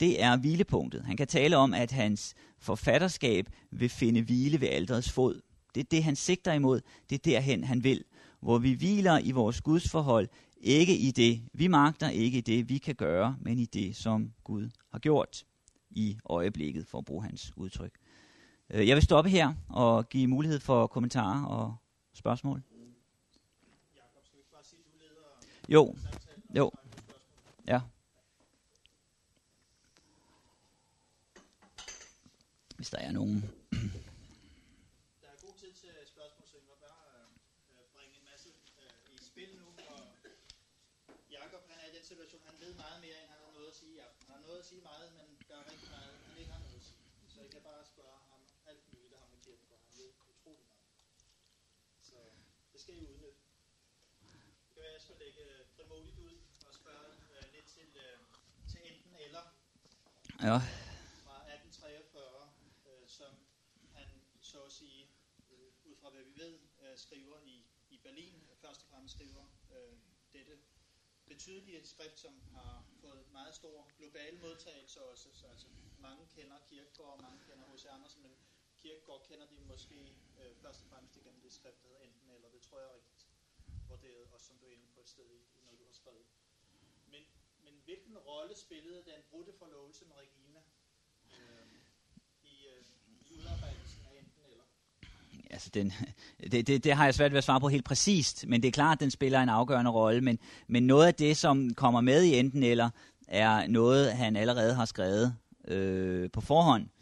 Det 0.00 0.22
er 0.22 0.36
hvilepunktet. 0.36 1.04
Han 1.04 1.16
kan 1.16 1.26
tale 1.26 1.56
om, 1.56 1.74
at 1.74 1.90
hans 1.90 2.34
forfatterskab 2.58 3.46
vil 3.70 3.88
finde 3.88 4.22
hvile 4.22 4.60
ved 4.60 4.68
alderets 4.68 5.10
fod. 5.10 5.40
Det 5.74 5.80
er 5.80 5.84
det, 5.90 6.04
han 6.04 6.16
sigter 6.16 6.52
imod. 6.52 6.80
Det 7.10 7.14
er 7.14 7.30
derhen, 7.30 7.64
han 7.64 7.84
vil. 7.84 8.04
Hvor 8.40 8.58
vi 8.58 8.72
hviler 8.72 9.18
i 9.18 9.30
vores 9.30 9.60
gudsforhold, 9.60 10.28
ikke 10.60 10.96
i 10.96 11.10
det, 11.10 11.42
vi 11.52 11.66
magter, 11.66 12.08
ikke 12.08 12.38
i 12.38 12.40
det, 12.40 12.68
vi 12.68 12.78
kan 12.78 12.94
gøre, 12.94 13.36
men 13.40 13.58
i 13.58 13.64
det, 13.64 13.96
som 13.96 14.32
Gud 14.44 14.70
har 14.92 14.98
gjort 14.98 15.44
i 15.90 16.18
øjeblikket, 16.24 16.86
for 16.86 16.98
at 16.98 17.04
bruge 17.04 17.24
hans 17.24 17.52
udtryk. 17.56 17.92
Øh, 18.74 18.88
jeg 18.88 18.94
vil 18.96 19.02
stoppe 19.02 19.30
her 19.30 19.54
og 19.68 20.08
give 20.08 20.26
mulighed 20.26 20.60
for 20.60 20.86
kommentarer 20.86 21.44
og 21.46 21.76
spørgsmål. 22.12 22.62
Jo, 25.68 25.96
jo, 26.56 26.70
ja. 27.68 27.80
Hvis 32.76 32.90
der 32.90 32.98
er 32.98 33.12
nogen. 33.12 33.36
Der 35.22 35.28
er 35.34 35.38
god 35.46 35.54
tid 35.62 35.72
til 35.82 35.90
spørgsmål, 36.14 36.46
så 36.50 36.56
jeg 36.56 36.64
vil 36.70 36.78
bare 36.88 37.04
øh, 37.14 37.86
bringe 37.94 38.14
en 38.20 38.24
masse 38.30 38.48
øh, 38.82 39.14
i 39.14 39.18
spil 39.30 39.50
nu. 39.62 39.66
Og 39.94 40.00
Jakob, 41.38 41.62
han 41.70 41.76
er 41.82 41.86
i 41.90 41.94
den 41.96 42.04
situation, 42.12 42.40
han 42.50 42.56
ved 42.64 42.72
meget 42.84 42.98
mere, 43.04 43.16
end 43.22 43.28
han 43.34 43.40
har 43.46 43.52
noget 43.58 43.68
at 43.72 43.76
sige. 43.80 43.94
Ja, 44.00 44.06
han 44.26 44.34
har 44.36 44.42
noget 44.46 44.58
at 44.62 44.66
sige 44.70 44.82
meget, 44.90 45.08
men 45.18 45.26
der 45.48 45.54
er 45.60 45.64
rigtig 45.72 45.88
meget, 45.96 46.12
han 46.28 46.34
ikke 46.40 46.52
har 46.56 46.62
noget 46.66 46.76
at 46.80 46.84
sige. 46.88 47.00
Så 47.32 47.36
jeg 47.44 47.50
kan 47.54 47.62
bare 47.70 47.82
spørge 47.94 48.18
ham 48.30 48.40
alt 48.70 48.82
muligt, 48.92 49.10
der 49.12 49.18
har 49.22 49.28
med 49.32 49.38
Kierkegaard. 49.44 49.80
Han 49.86 49.92
ved 50.00 50.10
utrolig 50.32 50.66
meget. 50.72 50.86
Så 52.08 52.16
det 52.72 52.78
skal 52.82 52.94
I 53.00 53.02
udnytte. 53.10 53.40
Det 54.66 54.70
kan 54.74 54.82
være, 54.84 54.92
at 54.94 54.98
jeg 54.98 55.04
skal 55.06 55.16
lægge 55.24 55.40
øh, 55.50 55.60
frimodigt 55.74 56.18
ud 56.26 56.34
og 56.68 56.72
spørge 56.80 57.10
øh, 57.32 57.44
lidt 57.54 57.68
til, 57.76 57.88
øh, 58.06 58.16
til 58.70 58.80
enten 58.90 59.14
eller 59.26 59.44
Ja, 60.42 60.58
fra 61.24 61.36
1843, 61.54 62.52
øh, 62.86 63.08
som 63.08 63.32
han 63.94 64.08
så 64.40 64.62
at 64.62 64.72
sige, 64.72 65.10
øh, 65.50 65.72
ud 65.84 65.96
fra 65.96 66.10
hvad 66.10 66.22
vi 66.22 66.34
ved, 66.36 66.58
øh, 66.82 66.98
skriver 66.98 67.38
i, 67.40 67.66
i 67.90 67.98
Berlin, 67.98 68.48
først 68.54 68.82
og 68.82 68.88
fremmest 68.88 69.14
skriver 69.14 69.44
øh, 69.70 69.96
dette 70.32 70.58
betydelige 71.26 71.86
skrift, 71.86 72.18
som 72.18 72.42
har 72.52 72.84
fået 73.00 73.32
meget 73.32 73.54
stor 73.54 73.90
global 73.98 74.40
modtagelse 74.40 75.02
også. 75.02 75.28
Så 75.32 75.46
altså, 75.46 75.66
mange 75.98 76.26
kender 76.26 76.58
Kirkegaard, 76.66 77.20
mange 77.22 77.40
kender 77.46 77.64
H.C. 77.74 77.84
Andersen, 77.86 78.22
men 78.22 78.36
Kirkegaard 78.76 79.22
kender 79.28 79.46
de 79.46 79.60
måske 79.60 80.16
øh, 80.40 80.56
først 80.56 80.82
og 80.82 80.88
fremmest 80.88 81.16
igennem 81.16 81.40
det 81.42 81.52
skrift, 81.52 81.82
der 81.82 81.88
hedder 81.88 82.02
enten 82.02 82.30
eller. 82.30 82.48
Det 82.50 82.62
tror 82.62 82.78
jeg 82.78 82.88
er 82.88 82.94
rigtigt 82.94 83.26
vurderet, 83.88 84.26
og 84.32 84.40
som 84.40 84.58
du 84.58 84.66
er 84.66 84.70
inde 84.70 84.88
på 84.94 85.00
et 85.00 85.08
sted 85.08 85.30
i, 85.30 85.58
i 85.58 85.60
noget, 85.64 85.78
du 85.78 85.86
har 85.86 85.92
skrevet. 85.92 86.26
Men, 87.06 87.24
men 87.64 87.74
hvilken 87.84 88.16
rolle 88.30 88.54
spillede 88.56 89.00
den 89.10 89.20
brudte 89.30 89.52
forlovelse 89.58 90.04
med 90.08 90.16
Regina 90.22 90.60
øh, 91.32 91.66
i, 92.42 92.54
øh, 92.72 92.84
i 93.20 93.32
udarbejdelsen 93.38 94.02
af 94.10 94.18
enten 94.20 94.42
eller? 94.50 94.64
altså 95.50 95.70
den, 95.74 95.92
det, 96.52 96.66
det, 96.66 96.84
det 96.84 96.92
har 96.92 97.04
jeg 97.04 97.14
svært 97.14 97.32
ved 97.32 97.38
at 97.38 97.44
svare 97.44 97.60
på 97.60 97.68
helt 97.68 97.84
præcist, 97.84 98.46
men 98.46 98.62
det 98.62 98.68
er 98.68 98.72
klart, 98.72 98.96
at 98.96 99.00
den 99.00 99.10
spiller 99.10 99.40
en 99.40 99.48
afgørende 99.48 99.90
rolle. 99.90 100.20
Men, 100.20 100.38
men 100.66 100.86
noget 100.86 101.06
af 101.06 101.14
det, 101.14 101.36
som 101.36 101.74
kommer 101.74 102.00
med 102.00 102.22
i 102.22 102.38
enten 102.38 102.62
eller, 102.62 102.90
er 103.28 103.66
noget, 103.66 104.12
han 104.12 104.36
allerede 104.36 104.74
har 104.74 104.84
skrevet 104.84 105.36
øh, 105.68 106.30
på 106.30 106.40
forhånd. 106.40 106.82
Øh, 106.82 107.01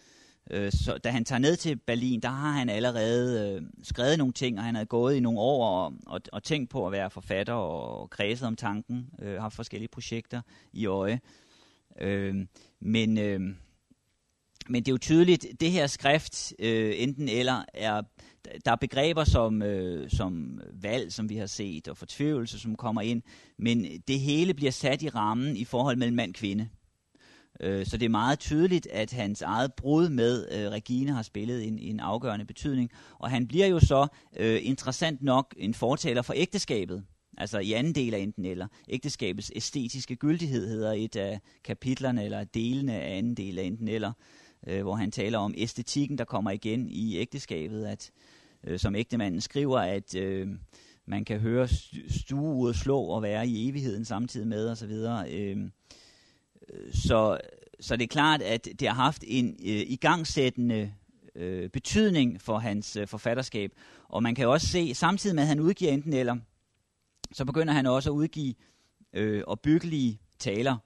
Øh, 0.50 0.72
så 0.72 0.98
da 0.98 1.10
han 1.10 1.24
tager 1.24 1.38
ned 1.38 1.56
til 1.56 1.76
Berlin, 1.76 2.20
der 2.20 2.28
har 2.28 2.50
han 2.50 2.68
allerede 2.68 3.54
øh, 3.54 3.62
skrevet 3.82 4.18
nogle 4.18 4.32
ting, 4.32 4.58
og 4.58 4.64
han 4.64 4.74
havde 4.74 4.86
gået 4.86 5.16
i 5.16 5.20
nogle 5.20 5.38
år 5.38 5.66
og, 5.66 5.92
og, 6.06 6.20
og 6.32 6.42
tænkt 6.42 6.70
på 6.70 6.86
at 6.86 6.92
være 6.92 7.10
forfatter 7.10 7.52
og 7.52 8.10
kredset 8.10 8.46
om 8.46 8.56
tanken, 8.56 9.10
øh, 9.22 9.40
haft 9.40 9.56
forskellige 9.56 9.88
projekter 9.88 10.40
i 10.72 10.86
øje. 10.86 11.20
Øh, 12.00 12.34
men, 12.80 13.18
øh, 13.18 13.40
men 14.68 14.82
det 14.82 14.88
er 14.88 14.92
jo 14.92 14.98
tydeligt, 14.98 15.46
det 15.60 15.70
her 15.70 15.86
skrift, 15.86 16.52
øh, 16.58 16.92
enten 16.96 17.28
eller, 17.28 17.64
er, 17.74 18.02
der 18.64 18.72
er 18.72 18.76
begreber 18.76 19.24
som, 19.24 19.62
øh, 19.62 20.10
som 20.10 20.60
valg, 20.72 21.12
som 21.12 21.28
vi 21.28 21.36
har 21.36 21.46
set, 21.46 21.88
og 21.88 21.96
fortvivlelse, 21.96 22.58
som 22.58 22.76
kommer 22.76 23.00
ind, 23.00 23.22
men 23.58 23.86
det 24.08 24.20
hele 24.20 24.54
bliver 24.54 24.72
sat 24.72 25.02
i 25.02 25.08
rammen 25.08 25.56
i 25.56 25.64
forhold 25.64 25.96
mellem 25.96 26.16
mand 26.16 26.30
og 26.30 26.34
kvinde. 26.34 26.68
Øh, 27.60 27.86
Så 27.86 27.96
det 27.96 28.04
er 28.06 28.10
meget 28.10 28.38
tydeligt, 28.38 28.86
at 28.86 29.12
hans 29.12 29.42
eget 29.42 29.74
brud 29.74 30.08
med 30.08 30.46
øh, 30.52 30.70
Regine 30.70 31.12
har 31.12 31.22
spillet 31.22 31.66
en, 31.68 31.78
en 31.78 32.00
afgørende 32.00 32.44
betydning. 32.44 32.90
Og 33.18 33.30
han 33.30 33.46
bliver 33.46 33.66
jo 33.66 33.80
så 33.80 34.06
øh, 34.36 34.60
interessant 34.62 35.22
nok 35.22 35.54
en 35.58 35.74
fortaler 35.74 36.22
for 36.22 36.34
ægteskabet. 36.36 37.04
Altså 37.38 37.58
i 37.58 37.72
anden 37.72 37.94
del 37.94 38.14
af 38.14 38.18
enten 38.18 38.44
eller. 38.44 38.66
Ægteskabets 38.88 39.52
æstetiske 39.56 40.16
gyldighed 40.16 40.68
hedder 40.68 40.92
et 40.92 41.16
af 41.16 41.40
kapitlerne 41.64 42.24
eller 42.24 42.44
delene 42.44 42.94
af 42.94 43.16
anden 43.18 43.34
del 43.34 43.58
af 43.58 43.62
enten 43.62 43.88
eller. 43.88 44.12
Øh, 44.66 44.82
hvor 44.82 44.94
han 44.94 45.10
taler 45.10 45.38
om 45.38 45.54
æstetikken, 45.56 46.18
der 46.18 46.24
kommer 46.24 46.50
igen 46.50 46.88
i 46.90 47.16
ægteskabet. 47.16 47.86
At, 47.86 48.10
øh, 48.64 48.78
som 48.78 48.94
ægtemanden 48.94 49.40
skriver, 49.40 49.78
at 49.78 50.14
øh, 50.14 50.48
man 51.06 51.24
kan 51.24 51.40
høre 51.40 51.64
stu- 51.64 52.18
stueuret 52.20 52.76
slå 52.76 53.00
og 53.00 53.22
være 53.22 53.48
i 53.48 53.68
evigheden 53.68 54.04
samtidig 54.04 54.46
med 54.46 54.68
osv. 54.70 54.92
Øh, 55.30 55.56
så, 56.92 57.38
så 57.80 57.96
det 57.96 58.02
er 58.02 58.08
klart, 58.08 58.42
at 58.42 58.68
det 58.80 58.88
har 58.88 58.94
haft 58.94 59.24
en 59.26 59.48
øh, 59.48 59.82
igangsættende 59.86 60.92
øh, 61.34 61.68
betydning 61.70 62.40
for 62.40 62.58
hans 62.58 62.96
øh, 62.96 63.06
forfatterskab. 63.06 63.72
Og 64.08 64.22
man 64.22 64.34
kan 64.34 64.48
også 64.48 64.66
se, 64.66 64.94
samtidig 64.94 65.34
med 65.34 65.42
at 65.42 65.48
han 65.48 65.60
udgiver 65.60 65.92
enten 65.92 66.12
eller, 66.12 66.36
så 67.32 67.44
begynder 67.44 67.72
han 67.72 67.86
også 67.86 68.10
at 68.10 68.14
udgive 68.14 68.54
øh, 69.12 69.42
opbyggelige 69.46 70.20
taler. 70.38 70.76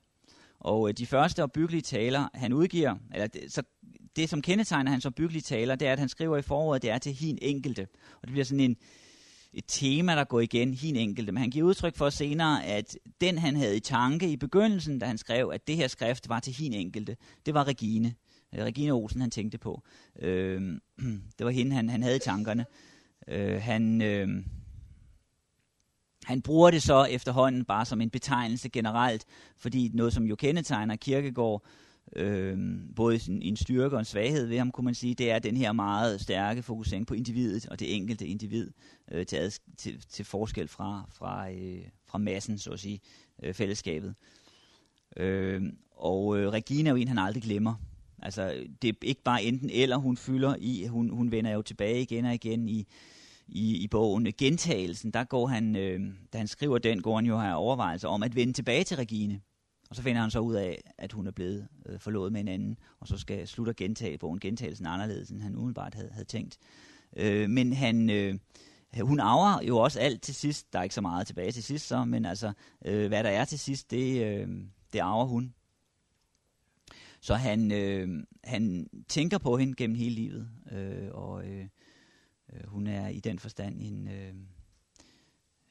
Og 0.61 0.89
øh, 0.89 0.95
de 0.95 1.07
første 1.07 1.43
opbyggelige 1.43 1.83
taler, 1.83 2.29
han 2.35 2.53
udgiver, 2.53 2.95
eller 3.13 3.27
det, 3.27 3.53
så 3.53 3.63
det, 4.17 4.29
som 4.29 4.43
kendetegner 4.43 4.91
hans 4.91 5.07
opbyggelige 5.07 5.43
taler, 5.43 5.75
det 5.75 5.89
er, 5.89 5.93
at 5.93 5.99
han 5.99 6.09
skriver 6.09 6.37
i 6.37 6.43
foråret, 6.43 6.83
det 6.83 6.91
er 6.91 6.99
til 6.99 7.13
hin 7.13 7.39
enkelte. 7.43 7.89
Og 8.15 8.23
det 8.23 8.31
bliver 8.31 8.45
sådan 8.45 8.61
en, 8.61 8.77
et 9.55 9.65
tema, 9.69 10.17
der 10.17 10.25
går 10.25 10.41
igen, 10.41 10.75
hin 10.75 10.97
enkelte. 10.97 11.33
Men 11.33 11.41
han 11.41 11.51
giver 11.51 11.67
udtryk 11.67 11.97
for 11.97 12.11
senere, 12.11 12.65
at 12.65 12.99
den 13.21 13.39
han 13.39 13.57
havde 13.57 13.77
i 13.77 13.81
tanke 13.81 14.31
i 14.31 14.37
begyndelsen, 14.37 14.99
da 14.99 15.07
han 15.07 15.19
skrev, 15.19 15.51
at 15.55 15.67
det 15.67 15.77
her 15.77 15.89
skrift 15.89 16.29
var 16.29 16.41
til 16.41 16.53
hin 16.53 16.73
enkelte, 16.73 17.17
det 17.47 17.55
var 17.55 17.65
Regine. 17.65 18.15
Øh, 18.55 18.65
Regine 18.65 18.93
Olsen, 18.93 19.21
han 19.21 19.31
tænkte 19.31 19.59
på. 19.59 19.83
Øh, 20.19 20.63
det 21.39 21.45
var 21.45 21.51
hende, 21.51 21.77
han, 21.77 21.89
han 21.89 22.03
havde 22.03 22.17
i 22.17 22.25
tankerne. 22.25 22.67
Øh, 23.29 23.63
han, 23.63 24.03
øh, 24.03 24.29
han 26.25 26.43
bruger 26.43 26.71
det 26.71 26.83
så 26.83 27.05
efterhånden 27.05 27.65
bare 27.65 27.85
som 27.85 28.01
en 28.01 28.11
betegnelse 28.11 28.69
generelt, 28.69 29.25
fordi 29.57 29.91
noget, 29.95 30.13
som 30.13 30.25
jo 30.25 30.37
kendetegner 30.37 30.97
Kirkegård, 30.97 31.67
øh, 32.17 32.59
både 32.97 33.21
en, 33.29 33.43
en 33.43 33.57
styrke 33.57 33.97
og 33.97 33.99
en 33.99 34.05
svaghed 34.05 34.47
ved 34.47 34.59
ham, 34.59 34.71
kunne 34.71 34.85
man 34.85 34.95
sige, 34.95 35.15
det 35.15 35.31
er 35.31 35.39
den 35.39 35.57
her 35.57 35.73
meget 35.73 36.21
stærke 36.21 36.63
fokusering 36.63 37.07
på 37.07 37.15
individet 37.15 37.67
og 37.69 37.81
det 37.81 37.97
enkelte 37.97 38.27
individ 38.27 38.71
øh, 39.13 39.27
til, 39.27 39.37
adsk- 39.37 39.75
til, 39.79 40.05
til 40.09 40.25
forskel 40.25 40.69
fra, 40.69 41.09
fra, 41.13 41.51
øh, 41.51 41.83
fra 42.07 42.19
massen, 42.19 42.59
så 42.59 42.71
at 42.71 42.81
sige, 42.81 43.01
øh, 43.43 43.55
fællesskabet. 43.55 44.15
Øh, 45.17 45.63
og 45.91 46.39
øh, 46.39 46.49
Regina 46.49 46.89
er 46.91 46.93
jo 46.93 46.97
en, 46.97 47.09
han 47.09 47.19
aldrig 47.19 47.43
glemmer. 47.43 47.75
Altså, 48.23 48.65
det 48.83 48.89
er 48.89 48.95
ikke 49.03 49.23
bare 49.23 49.43
enten 49.43 49.71
eller, 49.71 49.97
hun 49.97 50.17
fylder 50.17 50.57
i, 50.59 50.87
hun, 50.87 51.11
hun 51.11 51.31
vender 51.31 51.51
jo 51.51 51.63
tilbage 51.63 52.03
igen 52.03 52.25
og 52.25 52.35
igen 52.35 52.69
i, 52.69 52.87
i, 53.49 53.77
i 53.77 53.89
bogen. 53.89 54.33
Gentagelsen, 54.39 55.11
der 55.11 55.25
går 55.25 55.47
han, 55.47 55.77
øh, 55.77 56.01
da 56.33 56.39
han 56.39 56.47
skriver 56.47 56.79
den, 56.79 57.03
går 57.03 57.17
han 57.17 57.27
jo 57.27 57.41
her 57.41 57.53
overvejelser 57.53 58.09
om 58.09 58.23
at 58.23 58.37
vende 58.37 58.53
tilbage 58.53 58.85
til 58.85 58.97
Regine. 58.97 59.41
Og 59.95 59.97
så 59.97 60.03
finder 60.03 60.21
han 60.21 60.31
så 60.31 60.39
ud 60.39 60.55
af, 60.55 60.83
at 60.99 61.13
hun 61.13 61.27
er 61.27 61.31
blevet 61.31 61.69
øh, 61.87 62.01
forlovet 62.01 62.33
med 62.33 62.41
en 62.41 62.49
anden, 62.49 62.79
og 63.01 63.09
så 63.09 63.19
skal 63.19 63.49
slutte 63.49 63.71
at 63.71 63.77
gentage 63.77 64.19
bogen, 64.19 64.41
gentagelsen 64.41 64.87
anderledes, 64.87 65.31
end 65.31 65.43
han 65.43 65.57
umiddelbart 65.57 65.95
havde, 65.95 66.11
havde 66.13 66.25
tænkt. 66.25 66.59
Øh, 67.17 67.51
men 67.51 67.73
han, 67.73 68.11
øh, 68.11 68.35
hun 69.01 69.21
arver 69.21 69.63
jo 69.63 69.79
også 69.79 70.01
alt 70.01 70.23
til 70.23 70.35
sidst. 70.35 70.73
Der 70.73 70.79
er 70.79 70.83
ikke 70.83 70.95
så 70.95 71.01
meget 71.01 71.27
tilbage 71.27 71.53
til 71.53 71.63
sidst, 71.63 71.87
så, 71.87 72.05
men 72.05 72.25
altså, 72.25 72.53
øh, 72.85 73.09
hvad 73.09 73.25
der 73.25 73.31
er 73.31 73.45
til 73.45 73.59
sidst, 73.59 73.91
det, 73.91 74.25
øh, 74.25 74.49
det 74.93 74.99
arver 74.99 75.25
hun. 75.25 75.55
Så 77.21 77.35
han, 77.35 77.73
øh, 77.73 78.25
han 78.45 78.89
tænker 79.09 79.39
på 79.39 79.57
hende 79.57 79.75
gennem 79.75 79.97
hele 79.97 80.15
livet, 80.15 80.49
øh, 80.73 81.09
og 81.13 81.47
øh, 81.47 81.69
øh, 82.53 82.67
hun 82.67 82.87
er 82.87 83.09
i 83.09 83.21
den 83.21 83.39
forstand 83.39 83.81
en, 83.81 84.09
øh, 84.09 84.35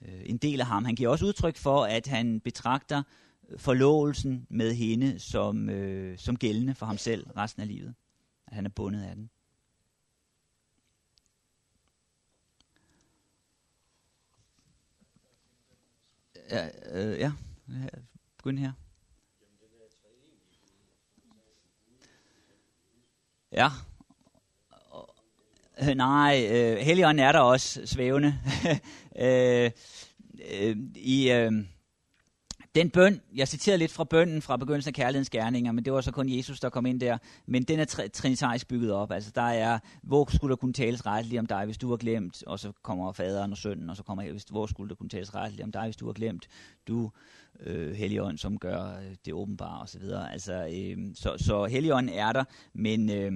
øh, 0.02 0.22
en 0.26 0.38
del 0.38 0.60
af 0.60 0.68
ham. 0.68 0.86
Han 0.86 0.96
giver 0.96 1.10
også 1.10 1.26
udtryk 1.26 1.58
for, 1.58 1.86
at 1.86 2.08
han 2.08 2.40
betragter 2.40 3.04
forlovelsen 3.58 4.48
med 4.50 4.74
hende 4.74 5.20
som, 5.20 5.70
øh, 5.70 6.18
som 6.18 6.38
gældende 6.38 6.76
for 6.76 6.86
ham 6.86 6.98
selv 6.98 7.28
resten 7.38 7.62
af 7.62 7.68
livet. 7.68 7.96
At 8.48 8.56
han 8.56 8.66
er 8.66 8.70
bundet 8.70 9.04
af 9.04 9.16
den. 9.16 9.30
Ja, 16.50 16.70
øh, 16.92 17.20
ja. 17.20 17.32
Begynd 18.38 18.60
her. 18.60 18.72
Ja. 23.52 23.70
Og, 24.70 25.16
nej, 25.96 26.48
øh, 26.52 26.78
Helligånden 26.78 27.26
er 27.26 27.32
der 27.32 27.40
også 27.40 27.86
svævende. 27.86 28.40
øh, 29.26 29.72
øh, 30.52 30.78
I 30.96 31.32
øh, 31.32 31.52
den 32.76 32.90
bøn, 32.90 33.22
jeg 33.36 33.48
citerer 33.48 33.78
lidt 33.78 33.92
fra 33.92 34.04
bønnen 34.04 34.42
fra 34.42 34.58
begyndelsen 34.58 34.90
af 34.90 34.94
kærlighedens 34.94 35.30
gerninger, 35.30 35.72
men 35.72 35.86
det 35.86 35.94
var 35.94 36.02
så 36.02 36.12
kun 36.12 36.30
Jesus, 36.30 36.60
der 36.60 36.70
kom 36.70 36.86
ind 36.86 37.00
der. 37.00 37.18
Men 37.46 37.64
den 37.64 37.80
er 37.80 37.86
tr- 37.86 38.08
trinitarisk 38.08 38.68
bygget 38.68 38.92
op. 38.92 39.12
Altså 39.12 39.32
der 39.36 39.42
er, 39.42 39.80
hvor 40.04 40.36
skulle 40.36 40.52
der 40.52 40.56
kunne 40.56 40.74
tales 40.74 41.06
retteligt 41.06 41.40
om 41.40 41.46
dig, 41.46 41.66
hvis 41.66 41.78
du 41.78 41.90
var 41.90 41.98
glemt? 41.98 42.44
Og 42.44 42.60
så 42.60 42.72
kommer 42.82 43.12
faderen 43.12 43.52
og 43.52 43.58
sønnen, 43.58 43.90
og 43.90 43.98
så 43.98 44.04
kommer, 44.04 44.32
hvis, 44.32 44.44
hvor 44.44 44.66
skulle 44.66 44.90
der 44.90 44.96
kunne 44.96 45.10
tales 45.10 45.36
retteligt 45.36 45.64
om 45.64 45.72
dig, 45.72 45.84
hvis 45.84 45.96
du 45.96 46.06
var 46.06 46.14
glemt? 46.14 46.48
Du, 46.88 47.12
øh, 47.60 47.94
Helligånd, 47.94 48.38
som 48.38 48.60
gør 48.60 48.98
øh, 48.98 49.16
det 49.26 49.34
åbenbare 49.34 49.82
og 49.82 49.90
så 49.90 50.00
videre. 50.00 50.32
Altså, 50.32 50.54
øh, 50.74 51.16
så, 51.16 51.38
så 51.38 51.66
Helligånden 51.66 52.16
er 52.16 52.32
der, 52.32 52.44
men, 52.74 53.10
øh, 53.10 53.32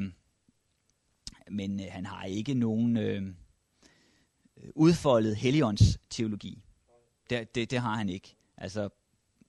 men 1.52 1.80
øh, 1.80 1.86
han 1.90 2.06
har 2.06 2.24
ikke 2.24 2.54
nogen 2.54 2.98
øh, 2.98 3.22
udfoldet 4.76 5.36
Helligånds 5.36 5.98
teologi. 6.10 6.64
Det, 7.30 7.56
det, 7.56 7.72
det 7.72 7.80
har 7.80 7.96
han 7.96 8.10
ikke. 8.10 8.36
Altså, 8.58 8.90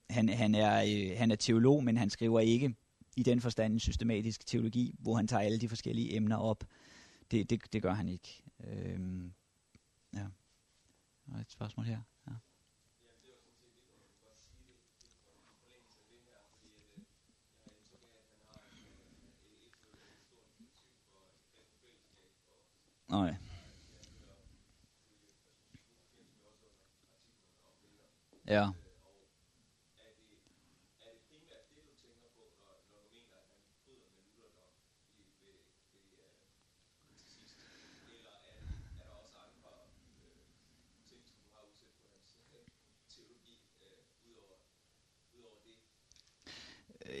han, 0.09 0.29
han, 0.29 0.55
er, 0.55 0.83
øh, 0.83 1.17
han 1.17 1.31
er 1.31 1.35
teolog, 1.35 1.83
men 1.83 1.97
han 1.97 2.09
skriver 2.09 2.39
ikke 2.39 2.75
i 3.17 3.23
den 3.23 3.41
forstand 3.41 3.73
en 3.73 3.79
systematisk 3.79 4.45
teologi, 4.45 4.95
hvor 4.99 5.15
han 5.15 5.27
tager 5.27 5.41
alle 5.41 5.59
de 5.59 5.69
forskellige 5.69 6.15
emner 6.15 6.37
op. 6.37 6.63
Det, 7.31 7.49
det, 7.49 7.73
det 7.73 7.81
gør 7.81 7.93
han 7.93 8.07
ikke. 8.07 8.43
Øhm, 8.63 9.33
ja. 10.13 10.25
Og 11.33 11.39
et 11.39 11.51
spørgsmål 11.51 11.85
her. 11.85 12.01
Ja. 12.27 12.33
Nej. 23.09 23.35
Ja. 28.47 28.69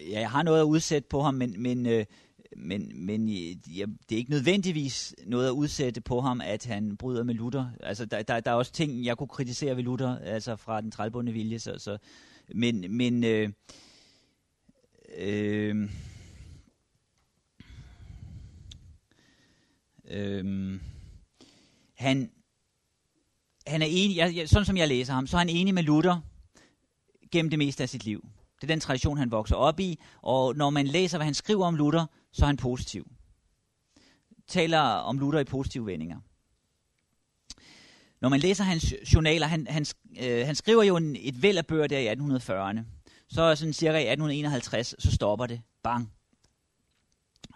Ja, 0.09 0.19
jeg 0.19 0.31
har 0.31 0.43
noget 0.43 0.59
at 0.59 0.63
udsætte 0.63 1.07
på 1.09 1.21
ham, 1.21 1.33
men, 1.33 1.61
men, 1.61 1.85
øh, 1.85 2.05
men, 2.57 3.05
men 3.05 3.29
øh, 3.29 3.77
ja, 3.77 3.85
det 4.09 4.15
er 4.15 4.17
ikke 4.17 4.31
nødvendigvis 4.31 5.15
noget 5.25 5.47
at 5.47 5.51
udsætte 5.51 6.01
på 6.01 6.21
ham, 6.21 6.41
at 6.41 6.65
han 6.65 6.97
bryder 6.97 7.23
med 7.23 7.33
Luther. 7.33 7.69
Altså, 7.79 8.05
der, 8.05 8.21
der, 8.23 8.39
der 8.39 8.51
er 8.51 8.55
også 8.55 8.71
ting, 8.71 9.05
jeg 9.05 9.17
kunne 9.17 9.27
kritisere 9.27 9.75
ved 9.75 9.83
Luther, 9.83 10.19
altså 10.19 10.55
fra 10.55 10.81
den 10.81 10.91
trælbundne 10.91 11.31
vilje. 11.31 11.59
Så, 11.59 11.75
så, 11.77 11.97
men 12.55 12.97
men 12.97 13.23
øh, 13.23 13.49
øh, 15.17 15.89
øh, 20.07 20.79
han, 21.95 22.31
han 23.67 23.81
er 23.81 23.87
enig, 23.89 24.17
jeg, 24.17 24.49
sådan 24.49 24.65
som 24.65 24.77
jeg 24.77 24.87
læser 24.87 25.13
ham, 25.13 25.27
så 25.27 25.37
er 25.37 25.39
han 25.39 25.49
enig 25.49 25.73
med 25.73 25.83
Luther 25.83 26.21
gennem 27.31 27.49
det 27.49 27.59
meste 27.59 27.83
af 27.83 27.89
sit 27.89 28.05
liv. 28.05 28.25
Det 28.61 28.69
er 28.69 28.73
den 28.73 28.79
tradition, 28.79 29.17
han 29.17 29.31
vokser 29.31 29.55
op 29.55 29.79
i, 29.79 29.99
og 30.21 30.55
når 30.55 30.69
man 30.69 30.87
læser, 30.87 31.17
hvad 31.17 31.25
han 31.25 31.33
skriver 31.33 31.65
om 31.65 31.75
Luther, 31.75 32.05
så 32.31 32.45
er 32.45 32.47
han 32.47 32.57
positiv. 32.57 33.11
Taler 34.47 34.79
om 34.79 35.19
Luther 35.19 35.39
i 35.39 35.43
positive 35.43 35.85
vendinger. 35.85 36.19
Når 38.21 38.29
man 38.29 38.39
læser 38.39 38.63
hans 38.63 38.93
journaler, 39.13 39.47
han, 39.47 39.67
han, 39.67 39.85
øh, 40.21 40.45
han 40.45 40.55
skriver 40.55 40.83
jo 40.83 40.97
en, 40.97 41.15
et 41.19 41.41
væld 41.41 41.57
af 41.57 41.65
bøger 41.65 41.87
der 41.87 41.99
i 41.99 42.07
1840'erne. 42.13 42.79
Så 43.29 43.55
sådan 43.55 43.73
cirka 43.73 43.97
i 43.97 44.07
1851, 44.07 44.95
så 44.99 45.11
stopper 45.11 45.45
det. 45.45 45.61
Bang. 45.83 46.13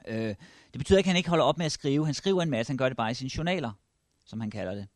Øh, 0.08 0.36
det 0.74 0.78
betyder 0.78 0.98
ikke, 0.98 1.08
at 1.08 1.12
han 1.12 1.18
ikke 1.18 1.30
holder 1.30 1.46
op 1.46 1.58
med 1.58 1.66
at 1.66 1.72
skrive. 1.72 2.06
Han 2.06 2.14
skriver 2.14 2.42
en 2.42 2.50
masse, 2.50 2.70
han 2.70 2.78
gør 2.78 2.90
det 2.90 2.98
bare 2.98 3.12
i 3.12 3.14
sine 3.14 3.32
journaler, 3.38 3.72
som 4.26 4.40
han 4.40 4.52
kalder 4.52 4.76
det 4.76 4.88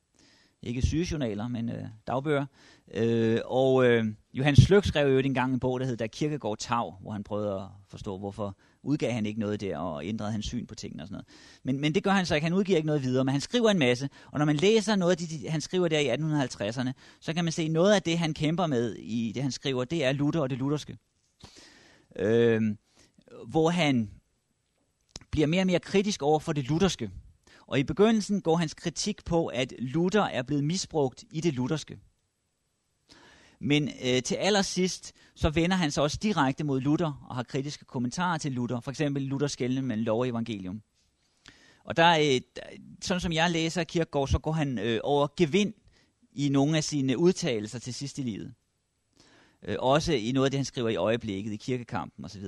ikke 0.68 0.82
sygejournaler, 0.82 1.48
men 1.48 1.70
øh, 1.70 1.86
dagbøger. 2.08 2.46
Øh, 2.94 3.40
og 3.46 3.86
øh, 3.86 4.06
Johannes 4.34 4.64
Sløk 4.64 4.86
skrev 4.86 5.14
jo 5.14 5.18
engang 5.18 5.54
en 5.54 5.60
bog, 5.60 5.80
der 5.80 5.86
hed 5.86 5.98
Der 5.98 6.08
Kirkegård 6.08 6.58
Tav, 6.58 6.96
hvor 7.02 7.12
han 7.12 7.24
prøvede 7.24 7.56
at 7.56 7.62
forstå, 7.88 8.18
hvorfor 8.18 8.58
udgav 8.84 9.12
han 9.12 9.26
ikke 9.26 9.40
noget 9.40 9.62
der, 9.62 9.78
og 9.78 10.06
ændrede 10.06 10.32
hans 10.32 10.46
syn 10.46 10.66
på 10.66 10.76
tingene 10.76 11.04
og 11.04 11.08
sådan 11.08 11.14
noget. 11.14 11.28
Men, 11.64 11.82
men 11.82 11.96
det 11.96 12.04
gør 12.04 12.12
han 12.12 12.26
så 12.26 12.36
ikke. 12.36 12.46
Han 12.46 12.54
udgiver 12.54 12.78
ikke 12.78 12.88
noget 12.88 13.04
videre, 13.04 13.26
men 13.26 13.32
han 13.32 13.42
skriver 13.42 13.70
en 13.70 13.80
masse. 13.80 14.10
Og 14.32 14.40
når 14.40 14.46
man 14.46 14.56
læser 14.56 14.96
noget 14.96 15.12
af 15.12 15.18
det, 15.18 15.52
han 15.52 15.62
skriver 15.62 15.88
der 15.88 16.00
i 16.00 16.10
1850'erne, 16.10 16.92
så 17.20 17.34
kan 17.34 17.44
man 17.44 17.54
se, 17.54 17.62
at 17.62 17.72
noget 17.72 17.94
af 17.96 18.02
det, 18.02 18.18
han 18.18 18.34
kæmper 18.34 18.68
med 18.68 18.96
i 18.96 19.32
det, 19.36 19.44
han 19.44 19.52
skriver, 19.52 19.84
det 19.84 20.06
er 20.06 20.12
Luther 20.12 20.42
og 20.42 20.50
det 20.50 20.58
lutherske. 20.58 20.98
Øh, 22.16 22.62
hvor 23.48 23.70
han 23.70 24.12
bliver 25.32 25.48
mere 25.48 25.62
og 25.62 25.68
mere 25.68 25.80
kritisk 25.80 26.22
over 26.22 26.40
for 26.40 26.54
det 26.54 26.68
lutherske. 26.68 27.12
Og 27.68 27.80
i 27.80 27.84
begyndelsen 27.84 28.42
går 28.42 28.56
hans 28.56 28.74
kritik 28.74 29.26
på, 29.26 29.48
at 29.48 29.74
Luther 29.80 30.22
er 30.22 30.44
blevet 30.44 30.64
misbrugt 30.64 31.24
i 31.32 31.42
det 31.42 31.54
lutherske. 31.54 32.00
Men 33.60 33.90
øh, 34.06 34.24
til 34.24 34.36
allersidst, 34.36 35.14
så 35.36 35.50
vender 35.50 35.76
han 35.76 35.92
sig 35.92 36.04
også 36.04 36.18
direkte 36.22 36.64
mod 36.64 36.82
Luther 36.82 37.26
og 37.30 37.36
har 37.36 37.44
kritiske 37.44 37.86
kommentarer 37.86 38.38
til 38.38 38.52
Luther. 38.52 38.80
For 38.80 38.92
eksempel 38.92 39.24
Luthers 39.24 39.52
skældning 39.52 39.88
mellem 39.88 40.06
lov 40.06 40.20
og 40.20 40.28
evangelium. 40.28 40.82
Og 41.84 41.98
der, 41.98 42.18
øh, 42.20 42.42
sådan 43.02 43.22
som 43.22 43.34
jeg 43.34 43.52
læser 43.52 43.84
Kirkegaard, 43.84 44.28
så 44.28 44.40
går 44.40 44.52
han 44.52 44.80
øh, 44.80 45.00
over 45.04 45.28
gevind 45.38 45.74
i 46.32 46.50
nogle 46.50 46.78
af 46.78 46.84
sine 46.84 47.18
udtalelser 47.18 47.80
til 47.80 47.94
sidst 47.94 48.20
i 48.20 48.22
livet. 48.22 48.54
Øh, 49.64 49.76
også 49.80 50.14
i 50.14 50.32
noget 50.32 50.46
af 50.46 50.52
det, 50.52 50.58
han 50.58 50.66
skriver 50.66 50.90
i 50.90 50.96
øjeblikket, 50.96 51.54
i 51.54 51.56
kirkekampen 51.56 52.26
osv. 52.26 52.44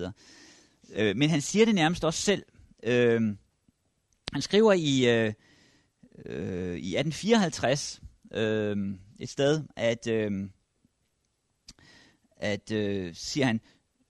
Øh, 0.93 1.15
men 1.15 1.29
han 1.29 1.41
siger 1.41 1.65
det 1.65 1.75
nærmest 1.75 2.03
også 2.03 2.21
selv. 2.21 2.43
Øh, 2.83 3.35
han 4.33 4.41
skriver 4.41 4.73
i, 4.73 5.09
øh, 5.09 5.33
øh, 6.25 6.77
i 6.77 6.95
1854 6.95 8.01
øh, 8.33 8.77
et 9.19 9.29
sted, 9.29 9.63
at, 9.75 10.07
øh, 10.07 10.49
at 12.37 12.71
øh, 12.71 13.15
siger 13.15 13.45
han, 13.45 13.61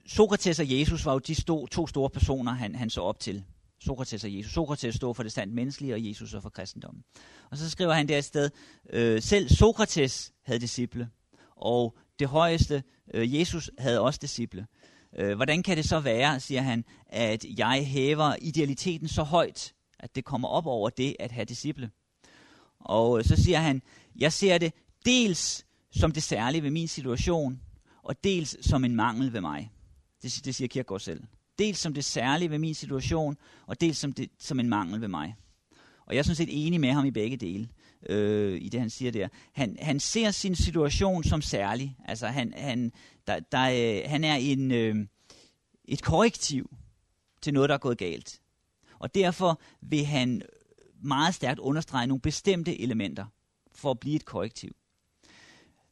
Sokrates 0.07 0.59
og 0.59 0.79
Jesus 0.79 1.05
var 1.05 1.13
jo 1.13 1.19
de 1.19 1.35
sto, 1.35 1.67
to 1.67 1.87
store 1.87 2.09
personer, 2.09 2.51
han, 2.51 2.75
han 2.75 2.89
så 2.89 3.01
op 3.01 3.19
til. 3.19 3.43
Sokrates 3.79 4.23
og 4.23 4.37
Jesus. 4.37 4.53
Sokrates 4.53 4.95
stod 4.95 5.15
for 5.15 5.23
det 5.23 5.31
sandt 5.31 5.53
menneskelige, 5.53 5.93
og 5.93 6.07
Jesus 6.07 6.35
for 6.41 6.49
kristendommen. 6.49 7.03
Og 7.51 7.57
så 7.57 7.69
skriver 7.69 7.93
han 7.93 8.07
der 8.07 8.17
et 8.17 8.25
sted, 8.25 8.49
øh, 8.89 9.21
selv 9.21 9.49
Sokrates 9.49 10.33
havde 10.45 10.59
disciple, 10.59 11.09
og 11.55 11.97
det 12.19 12.27
højeste, 12.27 12.83
øh, 13.13 13.39
Jesus 13.39 13.71
havde 13.77 14.01
også 14.01 14.19
disciple. 14.21 14.67
Øh, 15.17 15.35
hvordan 15.35 15.63
kan 15.63 15.77
det 15.77 15.85
så 15.85 15.99
være, 15.99 16.39
siger 16.39 16.61
han, 16.61 16.85
at 17.07 17.45
jeg 17.57 17.85
hæver 17.87 18.35
idealiteten 18.41 19.07
så 19.07 19.23
højt, 19.23 19.73
at 19.99 20.15
det 20.15 20.25
kommer 20.25 20.47
op 20.47 20.65
over 20.65 20.89
det 20.89 21.15
at 21.19 21.31
have 21.31 21.45
disciple. 21.45 21.91
Og 22.79 23.17
øh, 23.17 23.25
så 23.25 23.43
siger 23.43 23.59
han, 23.59 23.81
jeg 24.15 24.33
ser 24.33 24.57
det 24.57 24.73
dels 25.05 25.65
som 25.91 26.11
det 26.11 26.23
særlige 26.23 26.63
ved 26.63 26.71
min 26.71 26.87
situation, 26.87 27.61
og 28.03 28.23
dels 28.23 28.67
som 28.67 28.85
en 28.85 28.95
mangel 28.95 29.33
ved 29.33 29.41
mig. 29.41 29.71
Det, 30.23 30.41
det 30.45 30.55
siger 30.55 30.67
Kierkegaard 30.67 30.99
selv. 30.99 31.23
Dels 31.59 31.79
som 31.79 31.93
det 31.93 32.05
særlige 32.05 32.49
ved 32.49 32.59
min 32.59 32.75
situation, 32.75 33.37
og 33.67 33.81
dels 33.81 33.97
som, 33.97 34.13
det, 34.13 34.29
som 34.39 34.59
en 34.59 34.69
mangel 34.69 35.01
ved 35.01 35.07
mig. 35.07 35.35
Og 36.05 36.13
jeg 36.13 36.19
er 36.19 36.23
sådan 36.23 36.35
set 36.35 36.65
enig 36.65 36.79
med 36.79 36.91
ham 36.91 37.05
i 37.05 37.11
begge 37.11 37.37
dele, 37.37 37.69
øh, 38.09 38.61
i 38.61 38.69
det 38.69 38.79
han 38.79 38.89
siger 38.89 39.11
der. 39.11 39.27
Han, 39.53 39.77
han 39.81 39.99
ser 39.99 40.31
sin 40.31 40.55
situation 40.55 41.23
som 41.23 41.41
særlig. 41.41 41.97
Altså 42.05 42.27
han, 42.27 42.53
han, 42.57 42.91
der, 43.27 43.39
der, 43.39 43.61
øh, 43.61 44.09
han 44.09 44.23
er 44.23 44.35
en, 44.35 44.71
øh, 44.71 44.95
et 45.85 46.03
korrektiv 46.03 46.69
til 47.41 47.53
noget, 47.53 47.69
der 47.69 47.75
er 47.75 47.79
gået 47.79 47.97
galt. 47.97 48.38
Og 48.99 49.15
derfor 49.15 49.61
vil 49.81 50.05
han 50.05 50.41
meget 51.03 51.35
stærkt 51.35 51.59
understrege 51.59 52.07
nogle 52.07 52.21
bestemte 52.21 52.81
elementer 52.81 53.25
for 53.75 53.91
at 53.91 53.99
blive 53.99 54.15
et 54.15 54.25
korrektiv. 54.25 54.75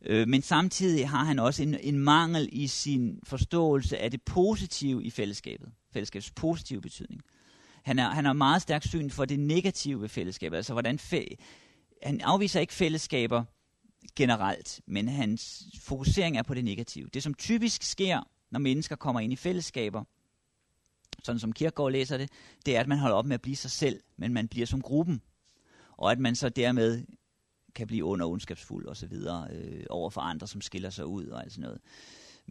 Øh, 0.01 0.28
men 0.28 0.41
samtidig 0.41 1.10
har 1.10 1.24
han 1.24 1.39
også 1.39 1.64
en, 1.64 1.76
en 1.82 1.99
mangel 1.99 2.49
i 2.51 2.68
sin 2.68 3.20
forståelse 3.24 3.97
af 3.97 4.12
det 4.12 4.22
positive 4.22 5.03
i 5.03 5.10
fællesskabet. 5.10 5.72
Fællesskabets 5.93 6.32
positive 6.32 6.82
betydning. 6.82 7.22
Han, 7.84 7.99
er, 7.99 8.10
han 8.10 8.26
har 8.26 8.34
meget 8.34 8.62
stærkt 8.62 8.88
syn 8.88 9.10
for 9.10 9.26
det 9.26 9.39
negative 9.39 10.01
ved 10.01 10.10
fællesskabet. 10.10 10.58
Altså 10.58 10.74
hvordan 10.74 10.99
fæ- 10.99 11.36
han 12.03 12.22
afviser 12.22 12.60
ikke 12.60 12.74
fællesskaber 12.74 13.43
generelt, 14.16 14.82
men 14.88 15.08
hans 15.08 15.64
fokusering 15.82 16.38
er 16.38 16.43
på 16.43 16.53
det 16.53 16.66
negative. 16.66 17.10
Det, 17.14 17.24
som 17.24 17.34
typisk 17.34 17.84
sker, 17.84 18.22
når 18.51 18.60
mennesker 18.60 18.95
kommer 18.95 19.20
ind 19.20 19.34
i 19.34 19.36
fællesskaber, 19.36 20.03
sådan 21.24 21.39
som 21.39 21.53
Kierkegaard 21.53 21.91
læser 21.91 22.18
det, 22.18 22.30
det 22.66 22.76
er, 22.76 22.80
at 22.80 22.88
man 22.88 22.97
holder 22.97 23.16
op 23.16 23.26
med 23.26 23.34
at 23.34 23.41
blive 23.41 23.55
sig 23.55 23.72
selv, 23.72 23.99
men 24.18 24.34
man 24.34 24.47
bliver 24.47 24.66
som 24.66 24.82
gruppen. 24.82 25.22
Og 25.97 26.12
at 26.12 26.20
man 26.20 26.36
så 26.36 26.49
dermed 26.49 27.05
kan 27.76 27.88
blive 27.88 28.05
under 28.05 28.26
ondskabsfuld 28.26 28.86
og 28.86 28.97
så 28.97 29.08
videre 29.08 29.47
øh, 29.51 29.86
over 29.89 30.10
for 30.10 30.22
andre, 30.22 30.47
som 30.47 30.62
skiller 30.62 30.89
sig 30.89 31.05
ud 31.05 31.26
og 31.26 31.43
alt 31.43 31.51
sådan 31.51 31.62
noget. 31.62 31.82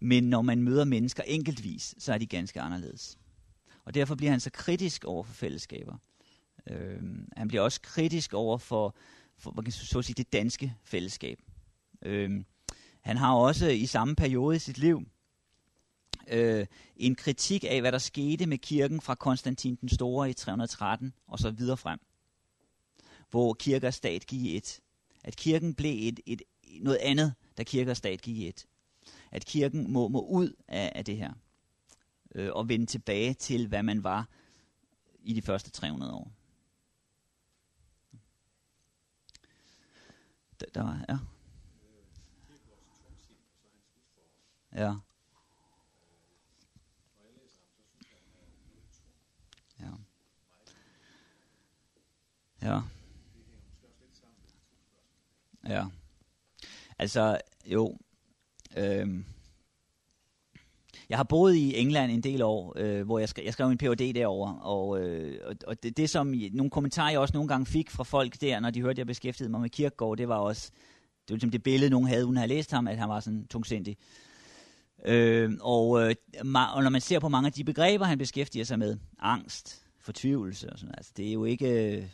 Men 0.02 0.24
når 0.24 0.42
man 0.42 0.62
møder 0.62 0.84
mennesker 0.84 1.22
enkeltvis, 1.22 1.94
så 1.98 2.12
er 2.12 2.18
de 2.18 2.26
ganske 2.26 2.60
anderledes. 2.60 3.18
Og 3.84 3.94
derfor 3.94 4.14
bliver 4.14 4.30
han 4.30 4.40
så 4.40 4.50
kritisk 4.50 5.04
over 5.04 5.22
for 5.22 5.34
fællesskaber. 5.34 5.96
Øh, 6.70 7.00
han 7.36 7.48
bliver 7.48 7.62
også 7.62 7.80
kritisk 7.80 8.34
over 8.34 8.58
for, 8.58 8.96
for 9.38 9.52
man 9.52 9.64
kan 9.64 9.72
så 9.72 10.02
sige, 10.02 10.14
det 10.14 10.32
danske 10.32 10.74
fællesskab. 10.84 11.38
Øh, 12.02 12.44
han 13.00 13.16
har 13.16 13.34
også 13.34 13.68
i 13.68 13.86
samme 13.86 14.16
periode 14.16 14.56
i 14.56 14.58
sit 14.58 14.78
liv 14.78 15.02
øh, 16.26 16.66
en 16.96 17.14
kritik 17.14 17.64
af, 17.64 17.80
hvad 17.80 17.92
der 17.92 17.98
skete 17.98 18.46
med 18.46 18.58
kirken 18.58 19.00
fra 19.00 19.14
Konstantin 19.14 19.76
den 19.76 19.88
Store 19.88 20.30
i 20.30 20.32
313 20.32 21.12
og 21.26 21.38
så 21.38 21.50
videre 21.50 21.76
frem. 21.76 22.00
Hvor 23.30 23.54
kirke 23.54 23.86
og 23.86 23.94
stat 23.94 24.26
gik 24.26 24.40
i 24.40 24.56
et. 24.56 24.80
At 25.24 25.36
kirken 25.36 25.74
blev 25.74 26.08
et, 26.08 26.20
et, 26.26 26.42
noget 26.80 26.98
andet, 26.98 27.34
da 27.58 27.62
kirke 27.64 27.90
og 27.90 27.96
stat 27.96 28.22
gik 28.22 28.36
i 28.36 28.48
et. 28.48 28.66
At 29.30 29.44
kirken 29.44 29.92
må, 29.92 30.08
må 30.08 30.26
ud 30.26 30.52
af, 30.68 30.92
af 30.94 31.04
det 31.04 31.16
her. 31.16 31.32
Øh, 32.34 32.52
og 32.52 32.68
vende 32.68 32.86
tilbage 32.86 33.34
til, 33.34 33.68
hvad 33.68 33.82
man 33.82 34.04
var 34.04 34.28
i 35.20 35.32
de 35.32 35.42
første 35.42 35.70
300 35.70 36.12
år. 36.12 36.32
Der, 40.60 40.66
der 40.74 40.82
var, 40.82 41.04
ja. 41.08 41.18
Ja. 44.72 44.86
Ja. 44.86 44.94
Ja. 52.66 52.80
Ja. 55.68 55.84
Altså, 56.98 57.38
jo. 57.66 57.98
Øhm. 58.76 59.24
Jeg 61.08 61.18
har 61.18 61.24
boet 61.24 61.54
i 61.54 61.76
England 61.76 62.12
en 62.12 62.20
del 62.20 62.42
år, 62.42 62.72
øh, 62.76 63.04
hvor 63.04 63.18
jeg, 63.18 63.28
sk- 63.28 63.44
jeg 63.44 63.52
skrev 63.52 63.68
en 63.68 63.78
Ph.D. 63.78 64.14
derover, 64.14 64.52
og, 64.52 65.00
øh, 65.00 65.38
og, 65.44 65.56
og 65.66 65.82
det, 65.82 65.96
det 65.96 66.10
som 66.10 66.34
nogle 66.52 66.70
kommentarer 66.70 67.10
jeg 67.10 67.20
også 67.20 67.34
nogle 67.34 67.48
gange 67.48 67.66
fik 67.66 67.90
fra 67.90 68.04
folk 68.04 68.40
der, 68.40 68.60
når 68.60 68.70
de 68.70 68.80
hørte, 68.80 68.90
at 68.90 68.98
jeg 68.98 69.06
beskæftigede 69.06 69.50
mig 69.50 69.60
med 69.60 69.70
Kirkegaard, 69.70 70.16
det 70.16 70.28
var 70.28 70.36
også 70.36 70.70
det, 71.28 71.30
var 71.30 71.34
ligesom 71.34 71.50
det 71.50 71.62
billede, 71.62 71.90
nogen 71.90 72.08
havde, 72.08 72.24
hun 72.24 72.36
havde 72.36 72.48
læst 72.48 72.70
ham, 72.70 72.88
at 72.88 72.98
han 72.98 73.08
var 73.08 73.20
sådan 73.20 73.46
tungsindig. 73.46 73.96
Øh, 75.04 75.52
og, 75.60 76.02
øh, 76.02 76.14
og 76.74 76.82
når 76.82 76.88
man 76.88 77.00
ser 77.00 77.18
på 77.18 77.28
mange 77.28 77.46
af 77.46 77.52
de 77.52 77.64
begreber, 77.64 78.04
han 78.04 78.18
beskæftiger 78.18 78.64
sig 78.64 78.78
med, 78.78 78.98
angst, 79.18 79.85
fortvivlelse 80.06 80.72
og 80.72 80.78
sådan 80.78 80.94
altså 80.98 81.12
det 81.16 81.28
er 81.28 81.32
jo 81.32 81.44
ikke 81.44 81.96
øh, 81.96 82.04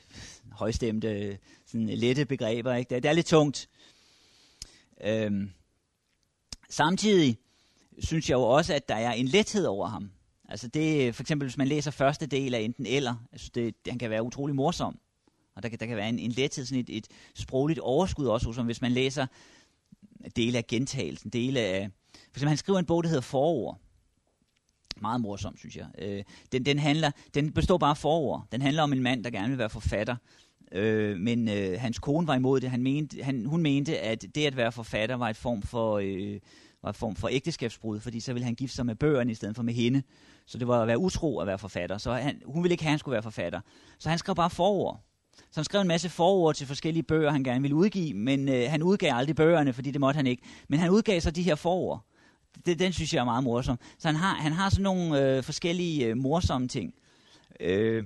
højstemte, 0.52 1.38
sådan 1.66 1.88
lette 1.88 2.24
begreber, 2.24 2.74
ikke? 2.74 2.94
Det, 2.94 3.02
det 3.02 3.08
er 3.08 3.12
lidt 3.12 3.26
tungt. 3.26 3.68
Øhm, 5.04 5.50
samtidig 6.70 7.38
synes 7.98 8.30
jeg 8.30 8.36
jo 8.36 8.42
også, 8.42 8.74
at 8.74 8.88
der 8.88 8.94
er 8.94 9.12
en 9.12 9.28
lethed 9.28 9.66
over 9.66 9.86
ham. 9.86 10.10
Altså 10.48 10.68
det, 10.68 11.14
for 11.14 11.22
eksempel 11.22 11.48
hvis 11.48 11.56
man 11.56 11.68
læser 11.68 11.90
første 11.90 12.26
del 12.26 12.54
af 12.54 12.60
enten 12.60 12.86
eller, 12.86 13.14
altså 13.32 13.50
det, 13.54 13.74
han 13.88 13.98
kan 13.98 14.10
være 14.10 14.22
utrolig 14.22 14.56
morsom. 14.56 14.98
Og 15.54 15.62
der 15.62 15.68
kan, 15.68 15.78
der 15.78 15.86
kan 15.86 15.96
være 15.96 16.08
en, 16.08 16.18
en 16.18 16.30
lethed, 16.30 16.64
sådan 16.64 16.80
et, 16.80 16.96
et 16.96 17.06
sprogligt 17.34 17.80
overskud 17.80 18.26
også, 18.26 18.52
som 18.52 18.66
hvis 18.66 18.80
man 18.80 18.92
læser 18.92 19.26
dele 20.36 20.58
af 20.58 20.66
gentagelsen, 20.66 21.30
dele 21.30 21.60
af, 21.60 21.90
for 22.12 22.18
eksempel, 22.30 22.48
han 22.48 22.56
skriver 22.56 22.78
en 22.78 22.86
bog, 22.86 23.02
der 23.02 23.08
hedder 23.08 23.22
Forord. 23.22 23.78
Meget 25.02 25.20
morsom, 25.20 25.56
synes 25.56 25.76
jeg. 25.76 25.86
Øh, 25.98 26.22
den, 26.52 26.66
den, 26.66 26.78
handler, 26.78 27.10
den 27.34 27.52
består 27.52 27.78
bare 27.78 27.90
af 27.90 27.96
forord. 27.96 28.46
Den 28.52 28.62
handler 28.62 28.82
om 28.82 28.92
en 28.92 29.02
mand, 29.02 29.24
der 29.24 29.30
gerne 29.30 29.48
vil 29.48 29.58
være 29.58 29.70
forfatter. 29.70 30.16
Øh, 30.72 31.16
men 31.16 31.48
øh, 31.48 31.80
hans 31.80 31.98
kone 31.98 32.26
var 32.26 32.34
imod 32.34 32.60
det. 32.60 32.70
Han 32.70 32.82
mente, 32.82 33.22
han, 33.22 33.46
hun 33.46 33.62
mente, 33.62 33.98
at 33.98 34.24
det 34.34 34.46
at 34.46 34.56
være 34.56 34.72
forfatter 34.72 35.16
var 35.16 35.28
et 35.28 35.36
form 35.36 35.62
for, 35.62 35.98
øh, 36.02 36.40
var 36.82 36.90
et 36.90 36.96
form 36.96 37.16
for 37.16 37.28
ægteskabsbrud, 37.28 38.00
fordi 38.00 38.20
så 38.20 38.32
ville 38.32 38.44
han 38.44 38.54
gifte 38.54 38.76
sig 38.76 38.86
med 38.86 38.94
bøgerne 38.94 39.30
i 39.32 39.34
stedet 39.34 39.56
for 39.56 39.62
med 39.62 39.74
hende. 39.74 40.02
Så 40.46 40.58
det 40.58 40.68
var 40.68 40.82
at 40.82 40.88
være 40.88 40.98
utro 40.98 41.40
at 41.40 41.46
være 41.46 41.58
forfatter. 41.58 41.98
Så 41.98 42.12
han, 42.12 42.42
hun 42.44 42.62
ville 42.62 42.72
ikke 42.72 42.84
have, 42.84 42.88
at 42.88 42.92
han 42.92 42.98
skulle 42.98 43.12
være 43.12 43.22
forfatter. 43.22 43.60
Så 43.98 44.08
han 44.08 44.18
skrev 44.18 44.34
bare 44.34 44.50
forord. 44.50 45.00
Så 45.36 45.60
han 45.60 45.64
skrev 45.64 45.80
en 45.80 45.88
masse 45.88 46.08
forord 46.08 46.54
til 46.54 46.66
forskellige 46.66 47.02
bøger, 47.02 47.30
han 47.30 47.44
gerne 47.44 47.62
ville 47.62 47.74
udgive, 47.74 48.14
men 48.14 48.48
øh, 48.48 48.70
han 48.70 48.82
udgav 48.82 49.14
aldrig 49.14 49.36
bøgerne, 49.36 49.72
fordi 49.72 49.90
det 49.90 50.00
måtte 50.00 50.16
han 50.16 50.26
ikke. 50.26 50.42
Men 50.68 50.78
han 50.80 50.90
udgav 50.90 51.20
så 51.20 51.30
de 51.30 51.42
her 51.42 51.54
forord 51.54 52.06
det, 52.66 52.78
den 52.78 52.92
synes 52.92 53.14
jeg 53.14 53.20
er 53.20 53.24
meget 53.24 53.44
morsom. 53.44 53.78
Så 53.98 54.08
han 54.08 54.16
har, 54.16 54.34
han 54.34 54.52
har 54.52 54.70
sådan 54.70 54.82
nogle 54.82 55.36
øh, 55.36 55.42
forskellige 55.42 56.06
øh, 56.06 56.16
morsomme 56.16 56.68
ting. 56.68 56.94
Øh, 57.60 58.04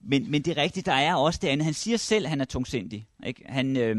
men, 0.00 0.30
men 0.30 0.42
det 0.42 0.58
er 0.58 0.62
rigtigt, 0.62 0.86
der 0.86 0.92
er 0.92 1.14
også 1.14 1.38
det 1.42 1.48
andet. 1.48 1.64
Han 1.64 1.74
siger 1.74 1.96
selv, 1.96 2.24
at 2.24 2.30
han 2.30 2.40
er 2.40 2.44
tungsindig. 2.44 3.08
Ikke? 3.26 3.42
Han 3.46 3.76
øh, 3.76 3.96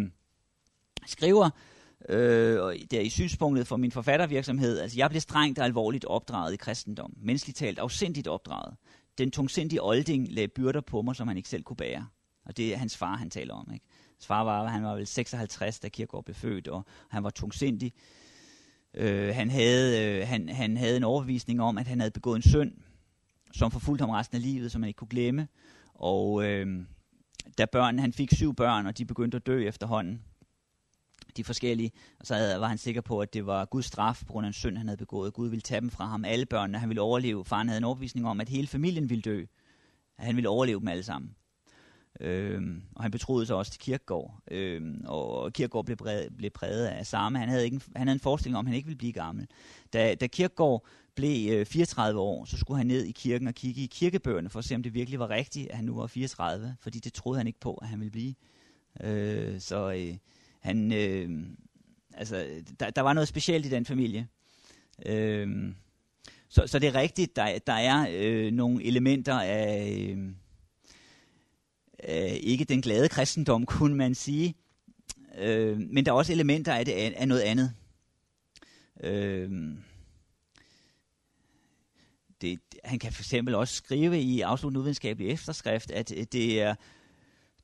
skriver 1.05 1.49
øh, 2.09 2.57
der 2.91 2.99
i 2.99 3.09
synspunktet 3.09 3.67
for 3.67 3.77
min 3.77 3.91
forfattervirksomhed, 3.91 4.79
altså 4.79 4.97
jeg 4.97 5.09
blev 5.09 5.21
strengt 5.21 5.59
og 5.59 5.65
alvorligt 5.65 6.05
opdraget 6.05 6.53
i 6.53 6.57
kristendom. 6.57 7.13
Menneskeligt 7.17 7.57
talt 7.57 7.79
afsindigt 7.79 8.27
opdraget. 8.27 8.75
Den 9.17 9.31
tungsindige 9.31 9.83
olding 9.83 10.33
lagde 10.33 10.47
byrder 10.47 10.81
på 10.81 11.01
mig, 11.01 11.15
som 11.15 11.27
han 11.27 11.37
ikke 11.37 11.49
selv 11.49 11.63
kunne 11.63 11.77
bære. 11.77 12.07
Og 12.45 12.57
det 12.57 12.73
er 12.73 12.77
hans 12.77 12.97
far, 12.97 13.15
han 13.15 13.29
taler 13.29 13.53
om. 13.53 13.69
Ikke? 13.73 13.85
Hans 14.11 14.27
far 14.27 14.43
var, 14.43 14.67
han 14.67 14.83
var 14.83 14.95
vel 14.95 15.07
56, 15.07 15.79
da 15.79 15.89
Kierkegaard 15.89 16.25
blev 16.25 16.35
født, 16.35 16.67
og 16.67 16.85
han 17.09 17.23
var 17.23 17.29
tungsindig. 17.29 17.93
Øh, 18.97 19.35
han, 19.35 19.49
havde, 19.49 20.19
øh, 20.19 20.27
han, 20.27 20.49
han 20.49 20.77
havde 20.77 20.97
en 20.97 21.03
overbevisning 21.03 21.61
om, 21.61 21.77
at 21.77 21.87
han 21.87 21.99
havde 21.99 22.11
begået 22.11 22.35
en 22.35 22.41
synd, 22.41 22.71
som 23.53 23.71
forfulgte 23.71 24.01
ham 24.01 24.09
resten 24.09 24.35
af 24.35 24.41
livet, 24.41 24.71
som 24.71 24.81
han 24.81 24.87
ikke 24.87 24.97
kunne 24.97 25.07
glemme. 25.07 25.47
Og 25.93 26.45
øh, 26.45 26.85
da 27.57 27.65
børn, 27.65 27.99
han 27.99 28.13
fik 28.13 28.33
syv 28.33 28.55
børn, 28.55 28.85
og 28.85 28.97
de 28.97 29.05
begyndte 29.05 29.35
at 29.35 29.45
dø 29.45 29.67
efterhånden, 29.67 30.21
de 31.37 31.43
forskellige, 31.43 31.91
og 32.19 32.27
så 32.27 32.35
havde, 32.35 32.59
var 32.59 32.67
han 32.67 32.77
sikker 32.77 33.01
på, 33.01 33.19
at 33.19 33.33
det 33.33 33.45
var 33.45 33.65
Guds 33.65 33.85
straf 33.85 34.23
på 34.27 34.33
grund 34.33 34.45
af 34.45 34.49
en 34.49 34.53
synd, 34.53 34.77
han 34.77 34.87
havde 34.87 34.97
begået. 34.97 35.33
Gud 35.33 35.49
ville 35.49 35.61
tage 35.61 35.81
dem 35.81 35.89
fra 35.89 36.05
ham, 36.05 36.25
alle 36.25 36.45
børnene, 36.45 36.79
han 36.79 36.89
ville 36.89 37.01
overleve. 37.01 37.45
Faren 37.45 37.67
havde 37.67 37.77
en 37.77 37.83
overbevisning 37.83 38.27
om, 38.27 38.41
at 38.41 38.49
hele 38.49 38.67
familien 38.67 39.09
ville 39.09 39.21
dø. 39.21 39.45
At 40.17 40.25
han 40.25 40.35
ville 40.35 40.49
overleve 40.49 40.79
dem 40.79 40.87
alle 40.87 41.03
sammen. 41.03 41.35
Øhm, 42.19 42.81
og 42.95 43.03
han 43.03 43.11
betroede 43.11 43.45
sig 43.45 43.55
også 43.55 43.71
til 43.71 43.81
Kirkegaard, 43.81 44.39
øhm, 44.51 45.01
og 45.05 45.53
Kirkegaard 45.53 45.85
blev, 45.85 45.97
præget, 45.97 46.37
blev 46.37 46.51
præget 46.51 46.87
af 46.87 47.05
samme. 47.05 47.39
Han 47.39 47.49
havde, 47.49 47.65
ikke, 47.65 47.81
han 47.95 48.07
havde 48.07 48.15
en 48.15 48.19
forestilling 48.19 48.57
om, 48.57 48.65
at 48.65 48.69
han 48.69 48.75
ikke 48.75 48.85
ville 48.85 48.97
blive 48.97 49.13
gammel. 49.13 49.47
Da, 49.93 50.15
da 50.15 50.27
Kirkegaard 50.27 50.85
blev 51.15 51.51
øh, 51.51 51.65
34 51.65 52.19
år, 52.19 52.45
så 52.45 52.57
skulle 52.57 52.77
han 52.77 52.87
ned 52.87 53.03
i 53.03 53.11
kirken 53.11 53.47
og 53.47 53.53
kigge 53.53 53.81
i 53.81 53.85
kirkebøgerne 53.85 54.49
for 54.49 54.59
at 54.59 54.65
se, 54.65 54.75
om 54.75 54.83
det 54.83 54.93
virkelig 54.93 55.19
var 55.19 55.29
rigtigt, 55.29 55.69
at 55.69 55.75
han 55.75 55.85
nu 55.85 55.95
var 55.95 56.07
34, 56.07 56.75
fordi 56.81 56.99
det 56.99 57.13
troede 57.13 57.37
han 57.37 57.47
ikke 57.47 57.59
på, 57.59 57.73
at 57.73 57.87
han 57.87 57.99
ville 57.99 58.11
blive. 58.11 58.33
Øh, 59.01 59.59
så 59.59 59.91
øh, 59.91 60.17
han, 60.59 60.91
øh, 60.93 61.29
altså, 62.13 62.47
der, 62.79 62.89
der 62.89 63.01
var 63.01 63.13
noget 63.13 63.27
specielt 63.27 63.65
i 63.65 63.69
den 63.69 63.85
familie. 63.85 64.27
Øh, 65.05 65.73
så, 66.49 66.67
så 66.67 66.79
det 66.79 66.87
er 66.87 66.95
rigtigt, 66.95 67.35
der, 67.35 67.59
der 67.67 67.73
er 67.73 68.07
øh, 68.11 68.51
nogle 68.51 68.83
elementer 68.83 69.39
af... 69.39 69.97
Øh, 70.09 70.31
øh, 72.07 72.31
ikke 72.31 72.65
den 72.65 72.81
glade 72.81 73.09
kristendom, 73.09 73.65
kunne 73.65 73.95
man 73.95 74.15
sige. 74.15 74.55
Øh, 75.37 75.77
men 75.79 76.05
der 76.05 76.11
er 76.11 76.15
også 76.15 76.33
elementer 76.33 76.73
af, 76.73 76.85
det, 76.85 76.93
af 76.93 77.27
noget 77.27 77.41
andet. 77.41 77.73
Øh, 79.03 79.77
det, 82.41 82.59
han 82.83 82.99
kan 82.99 83.11
for 83.11 83.21
eksempel 83.21 83.55
også 83.55 83.75
skrive 83.75 84.21
i 84.21 84.41
afsluttende 84.41 84.79
udvidenskabelig 84.79 85.29
efterskrift, 85.29 85.91
at 85.91 86.11
øh, 86.17 86.25
det 86.31 86.61
er, 86.61 86.75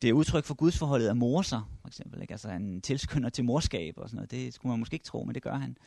det 0.02 0.10
er 0.10 0.14
udtryk 0.14 0.46
for 0.46 0.54
gudsforholdet 0.54 1.08
af 1.08 1.16
morser, 1.16 1.72
for 1.82 1.88
eksempel. 1.88 2.22
Ikke? 2.22 2.34
Altså 2.34 2.50
han 2.50 2.82
tilskynder 2.82 3.30
til 3.30 3.46
morskab 3.46 3.94
og 3.98 4.10
sådan 4.10 4.16
noget. 4.16 4.32
Det 4.32 4.54
skulle 4.54 4.70
man 4.70 4.80
måske 4.80 4.94
ikke 4.94 5.06
tro, 5.06 5.24
men 5.24 5.36
det 5.36 5.44
gør 5.44 5.56
han. 5.56 5.78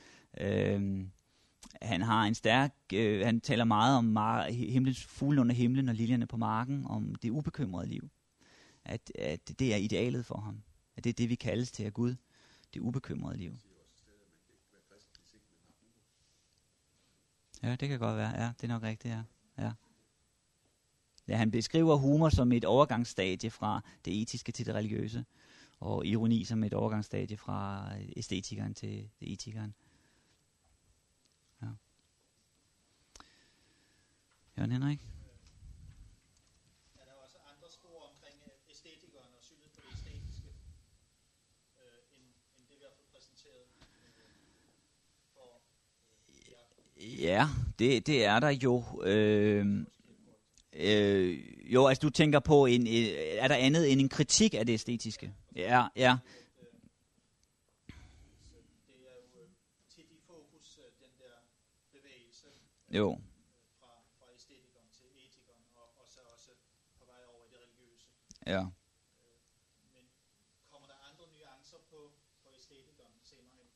Øh, 0.40 1.06
han 1.82 2.02
har 2.02 2.24
en 2.24 2.34
stærk, 2.34 2.74
øh, 2.92 3.26
han 3.26 3.40
taler 3.40 3.64
meget 3.64 3.98
om 3.98 4.16
mar- 4.16 4.52
himlens 4.52 5.04
fuglen 5.04 5.38
under 5.38 5.54
himlen 5.54 5.88
og 5.88 5.94
liljerne 5.94 6.26
på 6.26 6.36
marken, 6.36 6.86
om 6.86 7.14
det 7.14 7.30
ubekymrede 7.30 7.88
liv 7.88 8.10
at, 8.84 9.12
at 9.14 9.58
det 9.58 9.72
er 9.72 9.76
idealet 9.76 10.26
for 10.26 10.40
ham. 10.40 10.62
At 10.96 11.04
det 11.04 11.10
er 11.10 11.14
det, 11.14 11.28
vi 11.28 11.34
kaldes 11.34 11.72
til 11.72 11.84
af 11.84 11.92
Gud. 11.92 12.16
Det 12.74 12.80
ubekymrede 12.80 13.36
liv. 13.36 13.58
Ja, 17.62 17.76
det 17.76 17.88
kan 17.88 17.98
godt 17.98 18.16
være. 18.16 18.42
Ja, 18.42 18.52
det 18.60 18.64
er 18.64 18.68
nok 18.68 18.82
rigtigt, 18.82 19.14
ja. 19.14 19.22
ja. 19.58 19.72
Ja, 21.28 21.36
han 21.36 21.50
beskriver 21.50 21.96
humor 21.96 22.28
som 22.28 22.52
et 22.52 22.64
overgangsstadie 22.64 23.50
fra 23.50 23.80
det 24.04 24.22
etiske 24.22 24.52
til 24.52 24.66
det 24.66 24.74
religiøse, 24.74 25.24
og 25.80 26.06
ironi 26.06 26.44
som 26.44 26.64
et 26.64 26.74
overgangsstadie 26.74 27.36
fra 27.36 27.90
æstetikeren 28.16 28.74
til 28.74 29.10
det 29.20 29.32
etikeren. 29.32 29.74
Ja. 31.62 31.68
Jørgen 34.58 34.72
Henrik? 34.72 35.13
Ja, 47.04 47.48
det, 47.78 48.06
det 48.06 48.24
er 48.24 48.40
der 48.40 48.48
jo. 48.48 49.02
Øh, 49.02 49.86
øh, 50.72 51.38
jo, 51.74 51.86
altså 51.86 52.00
du 52.00 52.10
tænker 52.10 52.40
på, 52.40 52.66
en, 52.66 52.86
øh, 52.86 53.08
er 53.42 53.48
der 53.48 53.54
andet 53.54 53.92
end 53.92 54.00
en 54.00 54.08
kritik 54.08 54.54
af 54.54 54.66
det 54.66 54.72
æstetiske? 54.72 55.34
Ja, 55.56 55.86
ja. 55.96 56.16
Det 59.96 60.02
er 60.02 60.08
jo 60.10 60.16
fokus, 60.26 60.80
den 61.00 61.10
der 61.18 61.34
bevægelse 61.92 62.46
Jo, 62.90 63.18
fra, 63.80 63.92
fra 64.18 64.26
æstetikeren 64.34 64.88
til 64.98 65.06
etikeren, 65.26 65.62
og, 65.74 65.88
og 66.00 66.06
så 66.08 66.20
også 66.34 66.50
på 66.98 67.04
vej 67.04 67.20
over 67.34 67.44
i 67.46 67.48
det 67.52 67.58
religiøse. 67.64 68.06
ja. 68.46 68.62
Men 69.94 70.04
kommer 70.70 70.86
der 70.88 70.98
andre 71.10 71.24
nuancer 71.34 71.78
på, 71.90 72.00
på 72.42 72.48
æstetikeren 72.58 73.14
senere 73.22 73.54
hen? 73.58 73.68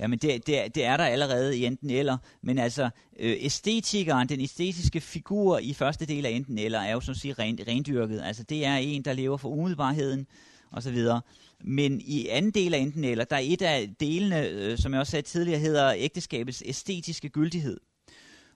Jamen 0.00 0.18
det, 0.18 0.46
det, 0.46 0.74
det 0.74 0.84
er 0.84 0.96
der 0.96 1.04
allerede 1.04 1.58
i 1.58 1.64
enten 1.64 1.90
eller, 1.90 2.16
men 2.42 2.58
altså 2.58 2.90
øh, 3.18 3.36
æstetikeren, 3.40 4.28
den 4.28 4.40
æstetiske 4.40 5.00
figur 5.00 5.58
i 5.58 5.74
første 5.74 6.06
del 6.06 6.26
af 6.26 6.30
enten 6.30 6.58
eller, 6.58 6.80
er 6.80 6.92
jo 6.92 7.00
som 7.00 7.14
sige 7.14 7.34
ren, 7.34 7.58
rendyrket. 7.68 8.22
Altså 8.24 8.42
det 8.42 8.64
er 8.64 8.76
en, 8.76 9.02
der 9.02 9.12
lever 9.12 9.36
for 9.36 9.48
umiddelbarheden 9.48 10.26
og 10.70 10.82
så 10.82 10.90
videre. 10.90 11.20
Men 11.64 12.00
i 12.00 12.26
anden 12.28 12.50
del 12.50 12.74
af 12.74 12.78
enten 12.78 13.04
eller, 13.04 13.24
der 13.24 13.36
er 13.36 13.40
et 13.42 13.62
af 13.62 13.94
delene, 14.00 14.48
øh, 14.48 14.78
som 14.78 14.92
jeg 14.92 15.00
også 15.00 15.10
sagde 15.10 15.26
tidligere, 15.26 15.60
hedder 15.60 15.94
ægteskabets 15.96 16.62
æstetiske 16.66 17.28
gyldighed. 17.28 17.80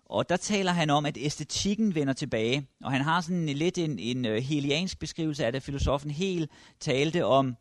Og 0.07 0.29
der 0.29 0.37
taler 0.37 0.73
han 0.73 0.91
om, 0.91 1.07
at 1.07 1.19
æstetikken 1.21 1.95
vender 1.95 2.13
tilbage, 2.13 2.67
og 2.85 2.93
han 2.93 3.01
har 3.01 3.21
sådan 3.21 3.47
lidt 3.47 3.79
en, 3.79 3.99
en 3.99 4.25
øh, 4.25 4.43
heliansk 4.43 4.99
beskrivelse 4.99 5.47
af 5.47 5.53
det. 5.53 5.63
Filosofen 5.63 6.11
Hel 6.11 6.49
talte 6.81 7.25
om, 7.25 7.57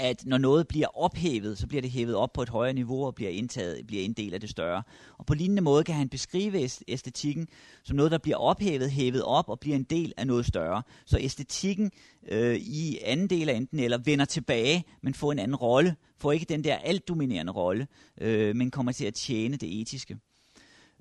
at 0.00 0.26
når 0.26 0.38
noget 0.38 0.68
bliver 0.68 0.98
ophævet, 0.98 1.58
så 1.58 1.66
bliver 1.66 1.82
det 1.82 1.90
hævet 1.90 2.14
op 2.14 2.32
på 2.32 2.42
et 2.42 2.48
højere 2.48 2.74
niveau 2.74 3.06
og 3.06 3.14
bliver 3.14 3.30
indtaget, 3.30 3.86
bliver 3.86 4.02
en 4.04 4.12
del 4.12 4.34
af 4.34 4.40
det 4.40 4.50
større. 4.50 4.82
Og 5.18 5.26
på 5.26 5.34
lignende 5.34 5.62
måde 5.62 5.84
kan 5.84 5.94
han 5.94 6.08
beskrive 6.08 6.68
æstetikken 6.88 7.48
som 7.82 7.96
noget, 7.96 8.12
der 8.12 8.18
bliver 8.18 8.36
ophævet, 8.36 8.90
hævet 8.90 9.22
op 9.22 9.48
og 9.48 9.60
bliver 9.60 9.76
en 9.76 9.82
del 9.82 10.12
af 10.16 10.26
noget 10.26 10.46
større. 10.46 10.82
Så 11.06 11.18
æstetikken 11.20 11.90
øh, 12.28 12.56
i 12.56 12.98
anden 13.04 13.30
del 13.30 13.48
af 13.48 13.54
enten 13.54 13.78
eller 13.78 13.98
vender 13.98 14.24
tilbage, 14.24 14.84
men 15.02 15.14
får 15.14 15.32
en 15.32 15.38
anden 15.38 15.56
rolle, 15.56 15.96
får 16.18 16.32
ikke 16.32 16.46
den 16.48 16.64
der 16.64 16.76
altdominerende 16.76 17.52
rolle, 17.52 17.86
øh, 18.20 18.56
men 18.56 18.70
kommer 18.70 18.92
til 18.92 19.04
at 19.04 19.14
tjene 19.14 19.56
det 19.56 19.80
etiske. 19.80 20.18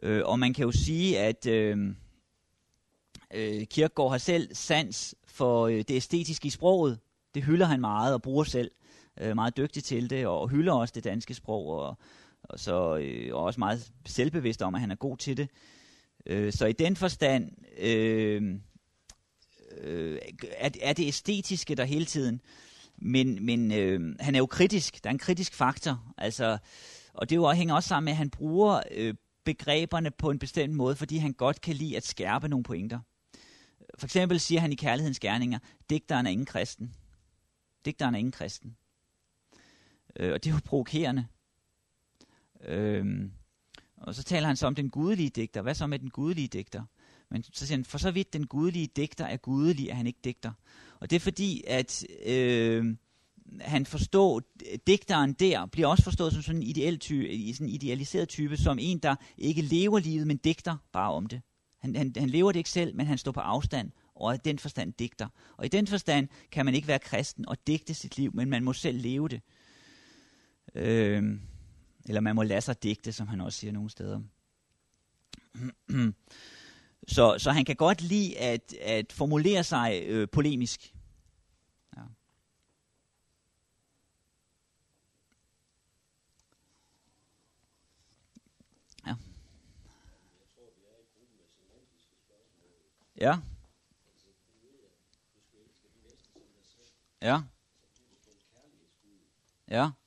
Øh, 0.04 0.22
og 0.26 0.40
man 0.40 0.54
kan 0.54 0.66
jo 0.66 0.72
sige, 0.72 1.20
at 1.20 1.46
øh, 1.46 1.78
øh, 3.34 3.66
Kierkegaard 3.66 4.12
har 4.12 4.18
selv 4.18 4.56
sans 4.56 5.16
for 5.26 5.68
øh, 5.68 5.78
det 5.78 5.92
æstetiske 5.92 6.46
i 6.46 6.50
sproget. 6.50 7.00
Det 7.36 7.44
hylder 7.44 7.66
han 7.66 7.82
meget 7.82 8.14
og 8.14 8.22
bruger 8.22 8.44
selv 8.44 8.72
øh, 9.20 9.36
meget 9.36 9.58
dygtig 9.58 9.84
til 9.84 10.10
det, 10.10 10.28
og 10.28 10.50
hylder 10.50 10.74
også 10.74 10.92
det 10.96 11.04
danske 11.04 11.34
sprog, 11.34 11.68
og, 11.68 11.98
og, 12.44 12.60
så, 12.60 12.98
øh, 12.98 13.36
og 13.36 13.44
også 13.44 13.60
meget 13.60 13.92
selvbevidst 14.06 14.62
om, 14.62 14.76
at 14.76 14.82
han 14.82 14.92
er 14.92 14.96
god 14.96 15.18
til 15.18 15.38
det. 15.38 15.50
Øh, 16.26 16.54
så 16.54 16.66
i 16.66 16.74
den 16.74 16.96
forstand 16.96 17.52
øh, 17.78 18.56
øh, 19.78 20.20
er, 20.58 20.70
er 20.82 20.94
det 20.94 21.08
æstetiske 21.08 21.76
der 21.76 21.84
hele 21.84 22.06
tiden, 22.06 22.42
men, 22.98 23.46
men 23.46 23.72
øh, 23.72 24.16
han 24.20 24.36
er 24.36 24.40
jo 24.40 24.46
kritisk. 24.46 25.04
Der 25.04 25.10
er 25.10 25.14
en 25.14 25.20
kritisk 25.20 25.54
faktor, 25.54 26.14
altså, 26.18 26.58
og 27.14 27.30
det 27.30 27.36
jo, 27.36 27.52
hænger 27.52 27.76
også 27.76 27.90
sammen 27.90 28.06
med, 28.06 28.12
at 28.12 28.18
han 28.18 28.30
bruger 28.30 28.82
øh, 28.92 29.14
begreberne 29.46 30.12
på 30.12 30.30
en 30.30 30.40
bestemt 30.40 30.74
måde, 30.74 30.96
fordi 30.96 31.18
han 31.18 31.34
godt 31.34 31.62
kan 31.62 31.76
lide 31.76 31.98
at 31.98 32.06
skærpe 32.06 32.48
nogle 32.48 32.64
pointer. 32.64 33.00
For 34.00 34.08
eksempel 34.08 34.40
siger 34.40 34.62
han 34.62 34.72
i 34.72 34.76
Kærlighedens 34.76 35.20
Gerninger, 35.20 35.60
digteren 35.90 36.26
er 36.26 36.30
ingen 36.30 36.46
kristen. 36.46 36.96
Digteren 37.86 38.16
er 38.16 38.20
ingen 38.20 38.32
kristen. 38.32 38.78
Øh, 40.16 40.34
og 40.34 40.44
det 40.44 40.50
er 40.50 40.54
jo 40.54 40.60
provokerende. 40.66 41.26
Øh, 42.66 43.30
og 43.98 44.16
så 44.16 44.24
taler 44.24 44.48
han 44.48 44.56
så 44.56 44.68
om 44.68 44.76
den 44.76 44.90
gudelige 44.90 45.30
digter. 45.30 45.62
Hvad 45.62 45.76
så 45.76 45.88
med 45.88 46.00
den 46.00 46.10
gudelige 46.10 46.48
digter? 46.48 46.84
Men 47.32 47.44
så 47.44 47.66
siger 47.68 47.78
han, 47.78 47.86
for 47.86 47.98
så 47.98 48.12
vidt 48.12 48.34
den 48.34 48.48
gudelige 48.48 48.88
digter 48.88 49.26
er 49.26 49.38
gudelig, 49.38 49.90
er 49.90 49.94
han 49.94 50.08
ikke 50.08 50.20
digter. 50.24 50.52
Og 51.00 51.10
det 51.10 51.16
er 51.16 51.20
fordi, 51.20 51.64
at 51.68 52.06
øh, 52.26 52.96
han 53.62 53.86
forstår, 53.86 54.42
digteren 54.88 55.34
der 55.34 55.66
bliver 55.66 55.88
også 55.88 56.04
forstået 56.04 56.34
som 56.34 56.42
sådan 56.42 56.62
en, 56.62 56.68
ideel 56.68 57.00
ty, 57.00 57.14
sådan 57.54 57.68
en 57.68 57.74
idealiseret 57.74 58.30
type, 58.30 58.58
som 58.58 58.80
en, 58.82 58.98
der 58.98 59.16
ikke 59.38 59.62
lever 59.62 60.00
livet, 60.00 60.28
men 60.28 60.38
digter 60.38 60.78
bare 60.92 61.12
om 61.12 61.26
det. 61.26 61.42
Han, 61.80 61.96
han, 61.96 62.14
han 62.18 62.30
lever 62.30 62.52
det 62.52 62.60
ikke 62.60 62.70
selv, 62.70 62.96
men 62.96 63.06
han 63.06 63.18
står 63.18 63.32
på 63.32 63.40
afstand, 63.40 63.92
og 64.16 64.30
er 64.30 64.34
i 64.34 64.40
den 64.46 64.60
forstand 64.60 64.94
digter. 64.94 65.28
Og 65.58 65.66
i 65.66 65.68
den 65.68 65.88
forstand 65.88 66.28
kan 66.52 66.66
man 66.66 66.76
ikke 66.76 66.88
være 66.88 67.00
kristen 67.00 67.48
og 67.48 67.68
digte 67.68 67.94
sit 67.94 68.18
liv, 68.18 68.32
men 68.34 68.50
man 68.50 68.64
må 68.64 68.74
selv 68.74 69.02
leve 69.02 69.30
det. 69.30 69.36
Øh, 69.36 69.59
Øhm, 70.76 71.42
eller 72.06 72.22
man 72.22 72.36
må 72.36 72.44
lade 72.44 72.62
sig 72.62 72.84
digte, 72.84 73.12
som 73.12 73.28
han 73.28 73.42
også 73.42 73.60
siger 73.60 73.72
nogle 73.72 73.90
steder. 73.90 74.22
så, 77.08 77.36
så 77.38 77.52
han 77.52 77.66
kan 77.66 77.76
godt 77.76 78.02
lide 78.02 78.38
at, 78.38 78.74
at 78.74 79.14
formulere 79.14 79.64
sig 79.64 80.02
øh, 80.06 80.28
polemisk. 80.32 80.96
Ja. 81.98 82.02
Ja. 89.08 89.16
Ja. 93.22 93.36
Ja. 97.22 97.42
Ja. 99.68 99.82
Nej. 99.82 99.88
Nej, 99.88 99.88
det 99.88 99.88
var 99.88 99.88
fordi, 99.88 99.88
jeg 99.88 99.98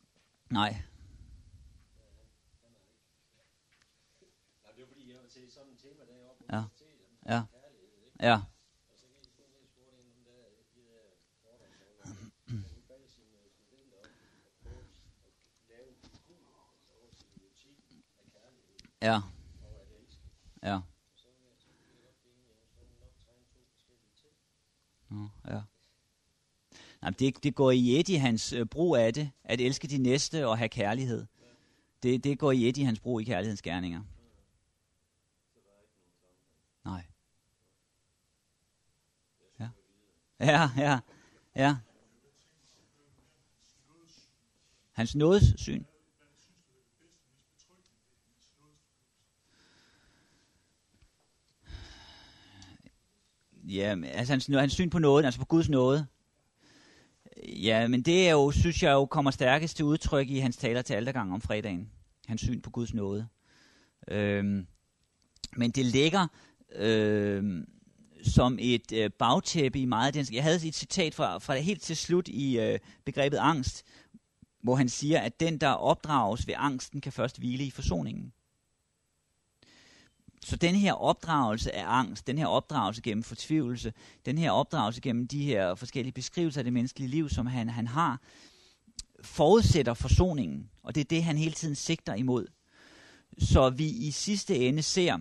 var 0.00 0.20
til 0.20 0.20
sådan 0.20 0.28
en 0.28 0.37
tema 0.48 0.70
Ja. 0.70 0.84
Ja. 6.50 6.70
Ja. 7.26 7.48
Ja. 8.18 8.48
Ja. 19.00 19.22
Ja. 20.62 20.82
Ja. 25.44 25.77
Jamen, 27.08 27.16
det, 27.18 27.44
det 27.44 27.54
går 27.54 27.70
i 27.70 28.00
et 28.00 28.08
i 28.08 28.14
hans 28.14 28.52
øh, 28.52 28.66
brug 28.66 28.96
af 28.96 29.14
det, 29.14 29.30
at 29.44 29.60
elske 29.60 29.88
de 29.88 29.98
næste 29.98 30.46
og 30.46 30.58
have 30.58 30.68
kærlighed. 30.68 31.26
Det, 32.02 32.24
det 32.24 32.38
går 32.38 32.52
i 32.52 32.68
et 32.68 32.76
i 32.76 32.82
hans 32.82 33.00
brug 33.00 33.20
i 33.20 33.24
kærlighedens 33.24 33.62
gerninger. 33.62 34.02
Nej. 36.84 37.02
Ja. 39.60 39.68
Ja, 40.40 40.70
ja, 40.76 40.98
ja. 41.56 41.76
Hans 44.92 45.16
nådessyn. 45.16 45.84
Ja, 53.64 53.94
men 53.94 54.10
altså 54.10 54.32
hans, 54.32 54.46
hans 54.46 54.72
syn 54.72 54.90
på 54.90 54.98
nåden, 54.98 55.24
altså 55.24 55.40
på 55.40 55.46
Guds 55.46 55.68
nåde. 55.68 56.06
Ja, 57.46 57.88
men 57.88 58.02
det 58.02 58.28
er 58.28 58.32
jo, 58.32 58.50
synes 58.50 58.82
jeg 58.82 58.92
jo, 58.92 59.06
kommer 59.06 59.30
stærkest 59.30 59.76
til 59.76 59.84
udtryk 59.84 60.30
i 60.30 60.38
hans 60.38 60.56
taler 60.56 60.82
til 60.82 60.94
aldergang 60.94 61.32
om 61.32 61.40
fredagen. 61.40 61.90
Hans 62.26 62.40
syn 62.40 62.60
på 62.60 62.70
Guds 62.70 62.94
nåde. 62.94 63.28
Øhm, 64.08 64.66
men 65.56 65.70
det 65.70 65.86
ligger 65.86 66.26
øhm, 66.76 67.68
som 68.22 68.58
et 68.60 68.92
øh, 68.92 69.10
bagtæppe 69.10 69.78
i 69.78 69.84
meget 69.84 70.06
af 70.06 70.12
den. 70.12 70.34
Jeg 70.34 70.42
havde 70.42 70.68
et 70.68 70.74
citat 70.74 71.14
fra, 71.14 71.38
fra 71.38 71.56
helt 71.56 71.82
til 71.82 71.96
slut 71.96 72.28
i 72.28 72.60
øh, 72.60 72.78
begrebet 73.04 73.36
angst, 73.36 73.84
hvor 74.62 74.76
han 74.76 74.88
siger, 74.88 75.20
at 75.20 75.40
den, 75.40 75.58
der 75.58 75.68
opdrages 75.68 76.46
ved 76.46 76.54
angsten, 76.56 77.00
kan 77.00 77.12
først 77.12 77.38
hvile 77.38 77.64
i 77.64 77.70
forsoningen. 77.70 78.32
Så 80.48 80.56
den 80.56 80.74
her 80.74 80.92
opdragelse 80.92 81.74
af 81.74 81.84
angst, 81.86 82.26
den 82.26 82.38
her 82.38 82.46
opdragelse 82.46 83.02
gennem 83.02 83.22
fortvivlelse, 83.22 83.92
den 84.26 84.38
her 84.38 84.50
opdragelse 84.50 85.00
gennem 85.00 85.26
de 85.26 85.44
her 85.44 85.74
forskellige 85.74 86.12
beskrivelser 86.12 86.60
af 86.60 86.64
det 86.64 86.72
menneskelige 86.72 87.10
liv, 87.10 87.28
som 87.28 87.46
han, 87.46 87.68
han 87.68 87.86
har, 87.86 88.20
forudsætter 89.22 89.94
forsoningen. 89.94 90.70
Og 90.82 90.94
det 90.94 91.00
er 91.00 91.04
det, 91.04 91.24
han 91.24 91.38
hele 91.38 91.52
tiden 91.52 91.74
sigter 91.74 92.14
imod. 92.14 92.46
Så 93.38 93.70
vi 93.70 93.86
i 93.88 94.10
sidste 94.10 94.56
ende 94.56 94.82
ser, 94.82 95.18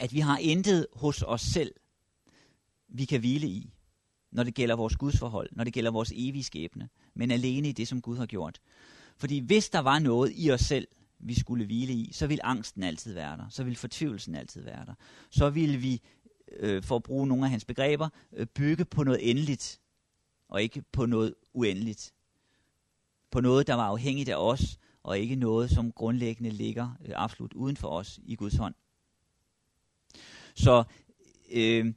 at 0.00 0.14
vi 0.14 0.20
har 0.20 0.38
intet 0.38 0.86
hos 0.92 1.22
os 1.22 1.42
selv, 1.42 1.74
vi 2.88 3.04
kan 3.04 3.20
hvile 3.20 3.46
i, 3.46 3.70
når 4.32 4.42
det 4.42 4.54
gælder 4.54 4.76
vores 4.76 4.96
gudsforhold, 4.96 5.48
når 5.52 5.64
det 5.64 5.72
gælder 5.72 5.90
vores 5.90 6.12
evige 6.14 6.44
skæbne, 6.44 6.88
men 7.14 7.30
alene 7.30 7.68
i 7.68 7.72
det, 7.72 7.88
som 7.88 8.00
Gud 8.00 8.16
har 8.16 8.26
gjort. 8.26 8.60
Fordi 9.16 9.38
hvis 9.38 9.68
der 9.68 9.80
var 9.80 9.98
noget 9.98 10.32
i 10.34 10.50
os 10.50 10.60
selv, 10.60 10.88
vi 11.20 11.40
skulle 11.40 11.64
hvile 11.64 11.92
i, 11.92 12.12
så 12.12 12.26
vil 12.26 12.40
angsten 12.42 12.82
altid 12.82 13.14
være 13.14 13.36
der. 13.36 13.48
Så 13.50 13.64
vil 13.64 13.76
fortvivlelsen 13.76 14.34
altid 14.34 14.62
være 14.62 14.86
der. 14.86 14.94
Så 15.30 15.50
vil 15.50 15.82
vi 15.82 16.02
øh, 16.52 16.82
for 16.82 16.96
at 16.96 17.02
bruge 17.02 17.26
nogle 17.26 17.44
af 17.44 17.50
hans 17.50 17.64
begreber, 17.64 18.08
øh, 18.32 18.46
bygge 18.46 18.84
på 18.84 19.04
noget 19.04 19.30
endeligt, 19.30 19.80
og 20.48 20.62
ikke 20.62 20.82
på 20.92 21.06
noget 21.06 21.34
uendeligt. 21.52 22.14
På 23.30 23.40
noget, 23.40 23.66
der 23.66 23.74
var 23.74 23.86
afhængigt 23.86 24.28
af 24.28 24.34
os, 24.34 24.78
og 25.02 25.18
ikke 25.18 25.36
noget, 25.36 25.70
som 25.70 25.92
grundlæggende 25.92 26.50
ligger 26.50 26.96
øh, 27.04 27.12
absolut 27.16 27.52
uden 27.52 27.76
for 27.76 27.88
os 27.88 28.20
i 28.24 28.34
Guds 28.34 28.54
hånd. 28.54 28.74
Så 30.54 30.84
øh, 31.52 31.94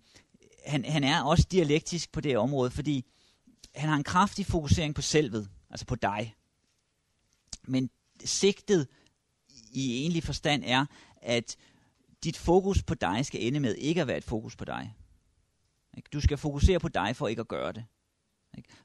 han, 0.65 0.85
han 0.85 1.03
er 1.03 1.21
også 1.23 1.47
dialektisk 1.51 2.11
på 2.11 2.21
det 2.21 2.37
område, 2.37 2.71
fordi 2.71 3.05
han 3.75 3.89
har 3.89 3.95
en 3.95 4.03
kraftig 4.03 4.45
fokusering 4.45 4.95
på 4.95 5.01
selvet, 5.01 5.49
altså 5.69 5.85
på 5.85 5.95
dig. 5.95 6.35
Men 7.67 7.89
sigtet 8.25 8.87
i 9.73 10.01
egentlig 10.01 10.23
forstand 10.23 10.63
er, 10.65 10.85
at 11.21 11.55
dit 12.23 12.37
fokus 12.37 12.83
på 12.83 12.95
dig 12.95 13.25
skal 13.25 13.43
ende 13.47 13.59
med 13.59 13.75
ikke 13.75 14.01
at 14.01 14.07
være 14.07 14.17
et 14.17 14.23
fokus 14.23 14.55
på 14.55 14.65
dig. 14.65 14.93
Du 16.13 16.21
skal 16.21 16.37
fokusere 16.37 16.79
på 16.79 16.87
dig 16.87 17.15
for 17.15 17.27
ikke 17.27 17.39
at 17.39 17.47
gøre 17.47 17.71
det. 17.71 17.85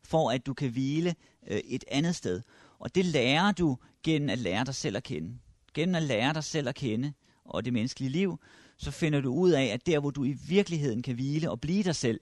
For 0.02 0.30
at 0.30 0.46
du 0.46 0.54
kan 0.54 0.70
hvile 0.70 1.14
øh, 1.46 1.58
et 1.58 1.84
andet 1.88 2.16
sted. 2.16 2.42
Og 2.78 2.94
det 2.94 3.04
lærer 3.04 3.52
du 3.52 3.78
gennem 4.02 4.28
at 4.28 4.38
lære 4.38 4.64
dig 4.64 4.74
selv 4.74 4.96
at 4.96 5.02
kende. 5.02 5.38
Gennem 5.74 5.94
at 5.94 6.02
lære 6.02 6.34
dig 6.34 6.44
selv 6.44 6.68
at 6.68 6.74
kende 6.74 7.12
og 7.44 7.64
det 7.64 7.72
menneskelige 7.72 8.10
liv, 8.10 8.40
så 8.76 8.90
finder 8.90 9.20
du 9.20 9.34
ud 9.34 9.50
af, 9.50 9.64
at 9.64 9.86
der 9.86 10.00
hvor 10.00 10.10
du 10.10 10.24
i 10.24 10.32
virkeligheden 10.32 11.02
kan 11.02 11.14
hvile 11.14 11.50
og 11.50 11.60
blive 11.60 11.82
dig 11.82 11.96
selv, 11.96 12.20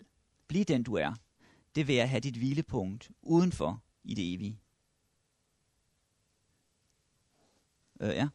blive 0.48 0.64
den 0.64 0.82
du 0.82 0.94
er, 0.94 1.14
det 1.74 1.88
vil 1.88 1.94
at 1.94 2.08
have 2.08 2.20
dit 2.20 2.36
hvilepunkt 2.36 3.10
udenfor 3.22 3.82
i 4.04 4.14
det 4.14 4.34
evige. 4.34 4.60
Øh, 8.00 8.08
ja. 8.08 8.28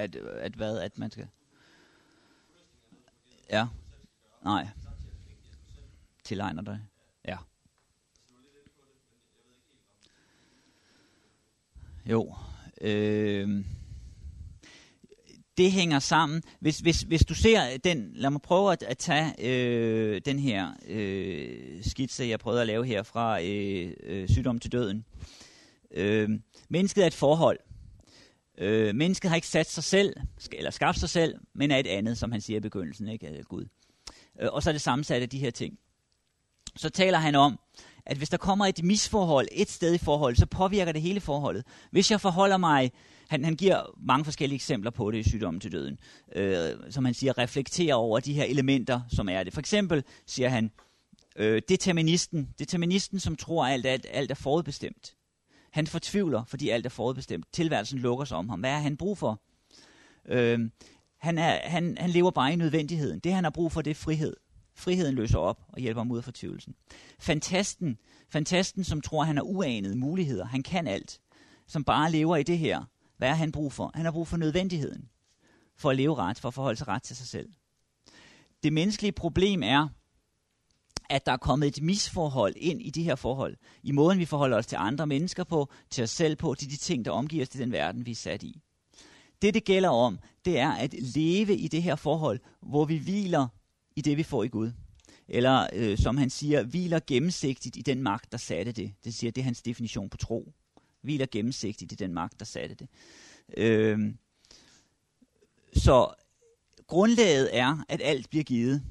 At, 0.00 0.16
at 0.16 0.52
hvad? 0.52 0.78
At 0.78 0.98
man 0.98 1.10
skal... 1.10 1.28
Ja. 3.50 3.66
Nej. 4.44 4.68
Tilegner 6.24 6.62
dig. 6.62 6.80
Ja. 7.28 7.36
Jo. 12.06 12.34
Øh, 12.80 13.64
det 15.56 15.72
hænger 15.72 15.98
sammen. 15.98 16.42
Hvis, 16.60 16.78
hvis, 16.78 17.00
hvis 17.00 17.24
du 17.24 17.34
ser 17.34 17.76
den, 17.84 18.10
lad 18.14 18.30
mig 18.30 18.42
prøve 18.42 18.72
at, 18.72 18.82
at 18.82 18.98
tage 18.98 19.34
øh, 19.38 20.20
den 20.24 20.38
her 20.38 20.72
øh, 20.88 21.84
skitse, 21.84 22.24
jeg 22.24 22.38
prøvede 22.38 22.60
at 22.60 22.66
lave 22.66 22.86
her 22.86 23.02
fra 23.02 23.42
øh, 23.42 23.92
øh, 24.02 24.28
sygdom 24.28 24.58
til 24.58 24.72
døden. 24.72 25.04
Øh, 25.90 26.30
mennesket 26.68 27.02
er 27.02 27.06
et 27.06 27.14
forhold. 27.14 27.58
Øh, 28.60 28.94
mennesket 28.94 29.28
har 29.28 29.36
ikke 29.36 29.48
sat 29.48 29.70
sig 29.70 29.84
selv, 29.84 30.16
eller 30.52 30.70
skabt 30.70 30.98
sig 30.98 31.08
selv, 31.08 31.34
men 31.54 31.70
er 31.70 31.76
et 31.76 31.86
andet, 31.86 32.18
som 32.18 32.32
han 32.32 32.40
siger 32.40 32.56
i 32.56 32.60
begyndelsen, 32.60 33.08
ikke 33.08 33.28
øh, 33.28 33.44
Gud. 33.44 33.64
Øh, 34.40 34.48
og 34.52 34.62
så 34.62 34.70
er 34.70 34.72
det 34.72 34.80
sammensat 34.80 35.22
af 35.22 35.28
de 35.28 35.38
her 35.38 35.50
ting. 35.50 35.78
Så 36.76 36.88
taler 36.88 37.18
han 37.18 37.34
om, 37.34 37.58
at 38.06 38.16
hvis 38.16 38.28
der 38.28 38.36
kommer 38.36 38.66
et 38.66 38.84
misforhold 38.84 39.48
et 39.52 39.70
sted 39.70 39.94
i 39.94 39.98
forhold, 39.98 40.36
så 40.36 40.46
påvirker 40.46 40.92
det 40.92 41.02
hele 41.02 41.20
forholdet. 41.20 41.64
Hvis 41.90 42.10
jeg 42.10 42.20
forholder 42.20 42.56
mig, 42.56 42.92
han, 43.28 43.44
han 43.44 43.56
giver 43.56 43.82
mange 44.06 44.24
forskellige 44.24 44.56
eksempler 44.56 44.90
på 44.90 45.10
det 45.10 45.18
i 45.18 45.28
sygdommen 45.28 45.60
til 45.60 45.72
døden, 45.72 45.98
øh, 46.36 46.70
som 46.90 47.04
han 47.04 47.14
siger, 47.14 47.38
reflekterer 47.38 47.94
over 47.94 48.20
de 48.20 48.32
her 48.32 48.44
elementer, 48.44 49.00
som 49.08 49.28
er 49.28 49.42
det. 49.42 49.52
For 49.52 49.60
eksempel 49.60 50.04
siger 50.26 50.48
han, 50.48 50.70
øh, 51.36 51.62
deterministen, 51.68 52.48
deterministen, 52.58 53.20
som 53.20 53.36
tror, 53.36 53.66
at 53.66 53.72
alt, 53.72 53.86
alt, 53.86 54.06
alt 54.10 54.30
er 54.30 54.34
forudbestemt. 54.34 55.14
Han 55.70 55.86
fortvivler, 55.86 56.44
fordi 56.44 56.68
alt 56.68 56.86
er 56.86 56.90
forudbestemt. 56.90 57.46
Tilværelsen 57.52 57.98
lukker 57.98 58.24
sig 58.24 58.36
om 58.36 58.48
ham. 58.48 58.60
Hvad 58.60 58.70
har 58.70 58.78
han 58.78 58.96
brug 58.96 59.18
for? 59.18 59.40
Øhm, 60.28 60.72
han, 61.18 61.38
er, 61.38 61.68
han, 61.68 61.96
han 62.00 62.10
lever 62.10 62.30
bare 62.30 62.52
i 62.52 62.56
nødvendigheden. 62.56 63.18
Det 63.18 63.32
han 63.32 63.44
har 63.44 63.50
brug 63.50 63.72
for, 63.72 63.82
det 63.82 63.90
er 63.90 63.94
frihed. 63.94 64.36
Friheden 64.74 65.14
løser 65.14 65.38
op 65.38 65.62
og 65.68 65.80
hjælper 65.80 66.00
ham 66.00 66.10
ud 66.10 66.18
af 66.18 66.24
fortvivlelsen. 66.24 66.74
Fantasten, 67.18 67.98
fantasten, 68.28 68.84
som 68.84 69.00
tror, 69.00 69.24
han 69.24 69.36
har 69.36 69.42
uanede 69.42 69.96
muligheder. 69.96 70.44
Han 70.44 70.62
kan 70.62 70.86
alt. 70.86 71.20
Som 71.66 71.84
bare 71.84 72.10
lever 72.10 72.36
i 72.36 72.42
det 72.42 72.58
her. 72.58 72.84
Hvad 73.16 73.28
har 73.28 73.36
han 73.36 73.52
brug 73.52 73.72
for? 73.72 73.90
Han 73.94 74.04
har 74.04 74.12
brug 74.12 74.28
for 74.28 74.36
nødvendigheden. 74.36 75.08
For 75.76 75.90
at 75.90 75.96
leve 75.96 76.14
ret, 76.14 76.38
for 76.38 76.48
at 76.48 76.54
forholde 76.54 76.76
sig 76.76 76.88
ret 76.88 77.02
til 77.02 77.16
sig 77.16 77.26
selv. 77.26 77.48
Det 78.62 78.72
menneskelige 78.72 79.12
problem 79.12 79.62
er, 79.62 79.88
at 81.10 81.26
der 81.26 81.32
er 81.32 81.36
kommet 81.36 81.66
et 81.66 81.82
misforhold 81.82 82.54
ind 82.56 82.82
i 82.82 82.90
det 82.90 83.04
her 83.04 83.14
forhold. 83.14 83.56
I 83.82 83.92
måden, 83.92 84.18
vi 84.18 84.24
forholder 84.24 84.56
os 84.56 84.66
til 84.66 84.76
andre 84.76 85.06
mennesker 85.06 85.44
på, 85.44 85.68
til 85.90 86.04
os 86.04 86.10
selv 86.10 86.36
på, 86.36 86.54
til 86.54 86.70
de 86.70 86.76
ting, 86.76 87.04
der 87.04 87.10
omgiver 87.10 87.42
os 87.42 87.48
til 87.48 87.60
den 87.60 87.72
verden, 87.72 88.06
vi 88.06 88.10
er 88.10 88.14
sat 88.14 88.42
i. 88.42 88.60
Det, 89.42 89.54
det 89.54 89.64
gælder 89.64 89.88
om, 89.88 90.18
det 90.44 90.58
er 90.58 90.70
at 90.70 90.94
leve 91.14 91.56
i 91.56 91.68
det 91.68 91.82
her 91.82 91.96
forhold, 91.96 92.40
hvor 92.62 92.84
vi 92.84 92.96
hviler 92.96 93.48
i 93.96 94.00
det, 94.00 94.16
vi 94.16 94.22
får 94.22 94.44
i 94.44 94.48
Gud. 94.48 94.72
Eller 95.28 95.66
øh, 95.72 95.98
som 95.98 96.16
han 96.16 96.30
siger, 96.30 96.62
hviler 96.62 97.00
gennemsigtigt 97.06 97.76
i 97.76 97.82
den 97.82 98.02
magt, 98.02 98.32
der 98.32 98.38
satte 98.38 98.72
det. 98.72 98.92
Det 99.04 99.14
siger, 99.14 99.30
det 99.30 99.40
er 99.40 99.44
hans 99.44 99.62
definition 99.62 100.10
på 100.10 100.16
tro. 100.16 100.52
Hviler 101.02 101.26
gennemsigtigt 101.32 101.92
i 101.92 101.94
den 101.94 102.14
magt, 102.14 102.38
der 102.38 102.44
satte 102.44 102.74
det. 102.74 102.88
Øh, 103.56 104.14
så 105.76 106.14
grundlaget 106.86 107.56
er, 107.56 107.84
at 107.88 108.00
alt 108.04 108.30
bliver 108.30 108.44
givet. 108.44 108.82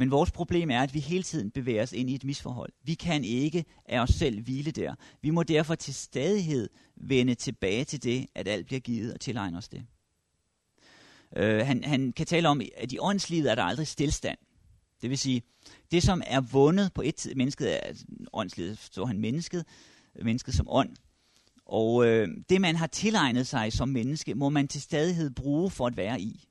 Men 0.00 0.10
vores 0.10 0.30
problem 0.30 0.70
er, 0.70 0.80
at 0.80 0.94
vi 0.94 1.00
hele 1.00 1.22
tiden 1.22 1.50
bevæger 1.50 1.82
os 1.82 1.92
ind 1.92 2.10
i 2.10 2.14
et 2.14 2.24
misforhold. 2.24 2.72
Vi 2.84 2.94
kan 2.94 3.24
ikke 3.24 3.64
af 3.84 4.00
os 4.00 4.10
selv 4.10 4.40
hvile 4.40 4.70
der. 4.70 4.94
Vi 5.22 5.30
må 5.30 5.42
derfor 5.42 5.74
til 5.74 5.94
stadighed 5.94 6.68
vende 6.96 7.34
tilbage 7.34 7.84
til 7.84 8.02
det, 8.02 8.26
at 8.34 8.48
alt 8.48 8.66
bliver 8.66 8.80
givet 8.80 9.14
og 9.14 9.20
tilegne 9.20 9.58
os 9.58 9.68
det. 9.68 9.86
Uh, 11.36 11.66
han, 11.66 11.84
han 11.84 12.12
kan 12.12 12.26
tale 12.26 12.48
om, 12.48 12.60
at 12.76 12.92
i 12.92 12.98
åndslivet 12.98 13.50
er 13.50 13.54
der 13.54 13.62
aldrig 13.62 13.86
stillstand. 13.86 14.38
Det 15.02 15.10
vil 15.10 15.18
sige, 15.18 15.42
det 15.90 16.02
som 16.02 16.22
er 16.26 16.40
vundet 16.40 16.92
på 16.92 17.02
et 17.02 17.14
tid, 17.14 17.34
mennesket 17.34 17.86
er 17.86 17.92
åndslivet, 18.32 18.88
så 18.92 19.04
han 19.04 19.18
mennesket, 19.18 19.64
mennesket 20.22 20.54
som 20.54 20.66
ånd. 20.68 20.96
Og 21.66 22.06
øh, 22.06 22.28
det 22.48 22.60
man 22.60 22.76
har 22.76 22.86
tilegnet 22.86 23.46
sig 23.46 23.72
som 23.72 23.88
menneske, 23.88 24.34
må 24.34 24.48
man 24.48 24.68
til 24.68 24.82
stadighed 24.82 25.30
bruge 25.30 25.70
for 25.70 25.86
at 25.86 25.96
være 25.96 26.20
i. 26.20 26.49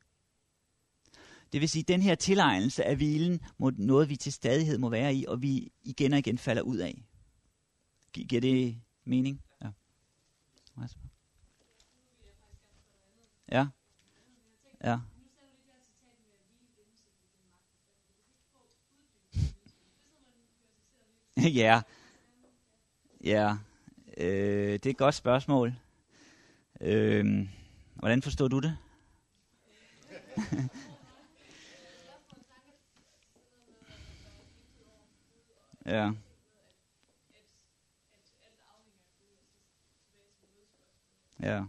Det 1.53 1.61
vil 1.61 1.69
sige, 1.69 1.81
at 1.83 1.87
den 1.87 2.01
her 2.01 2.15
tilegnelse 2.15 2.85
af 2.85 2.95
hvilen 2.95 3.41
må 3.57 3.71
noget, 3.77 4.09
vi 4.09 4.15
til 4.15 4.33
stadighed 4.33 4.77
må 4.77 4.89
være 4.89 5.15
i, 5.15 5.25
og 5.27 5.41
vi 5.41 5.71
igen 5.83 6.13
og 6.13 6.19
igen 6.19 6.37
falder 6.37 6.61
ud 6.61 6.77
af. 6.77 7.03
Gi- 8.13 8.23
giver 8.23 8.41
det 8.41 8.81
mening? 9.05 9.41
Ja. 9.61 9.67
Ja. 13.51 13.67
Ja. 14.83 14.99
ja. 21.63 21.81
Ja. 23.23 23.57
Øh, 24.17 24.73
det 24.73 24.85
er 24.85 24.89
et 24.89 24.97
godt 24.97 25.15
spørgsmål. 25.15 25.73
Øh, 26.81 27.47
hvordan 27.95 28.21
forstår 28.21 28.47
du 28.47 28.59
det? 28.59 28.77
Ja. 35.89 36.11
Ja. 41.43 41.63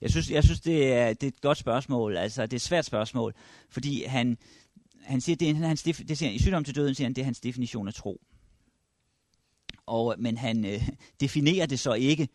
Jeg 0.00 0.10
synes, 0.10 0.30
jeg 0.30 0.44
synes 0.44 0.60
det, 0.60 0.92
er, 0.92 1.12
det 1.12 1.22
er 1.22 1.28
et 1.28 1.40
godt 1.40 1.58
spørgsmål. 1.58 2.16
Altså, 2.16 2.42
det 2.42 2.52
er 2.52 2.56
et 2.56 2.62
svært 2.62 2.84
spørgsmål, 2.84 3.34
fordi 3.70 4.04
han, 4.04 4.38
han 5.02 5.20
siger, 5.20 5.36
det 5.36 5.50
er 5.50 5.54
hans, 5.54 5.82
det 5.82 6.18
siger, 6.18 6.30
i 6.30 6.38
sygdom 6.38 6.64
til 6.64 6.74
døden 6.74 6.94
siger 6.94 7.06
han, 7.06 7.12
det 7.12 7.22
er 7.22 7.24
hans 7.24 7.40
definition 7.40 7.88
af 7.88 7.94
tro. 7.94 8.20
Og, 9.86 10.14
men 10.18 10.36
han 10.36 10.64
øh, 10.64 10.88
definerer 11.20 11.66
det 11.66 11.80
så 11.80 11.92
ikke. 11.92 12.28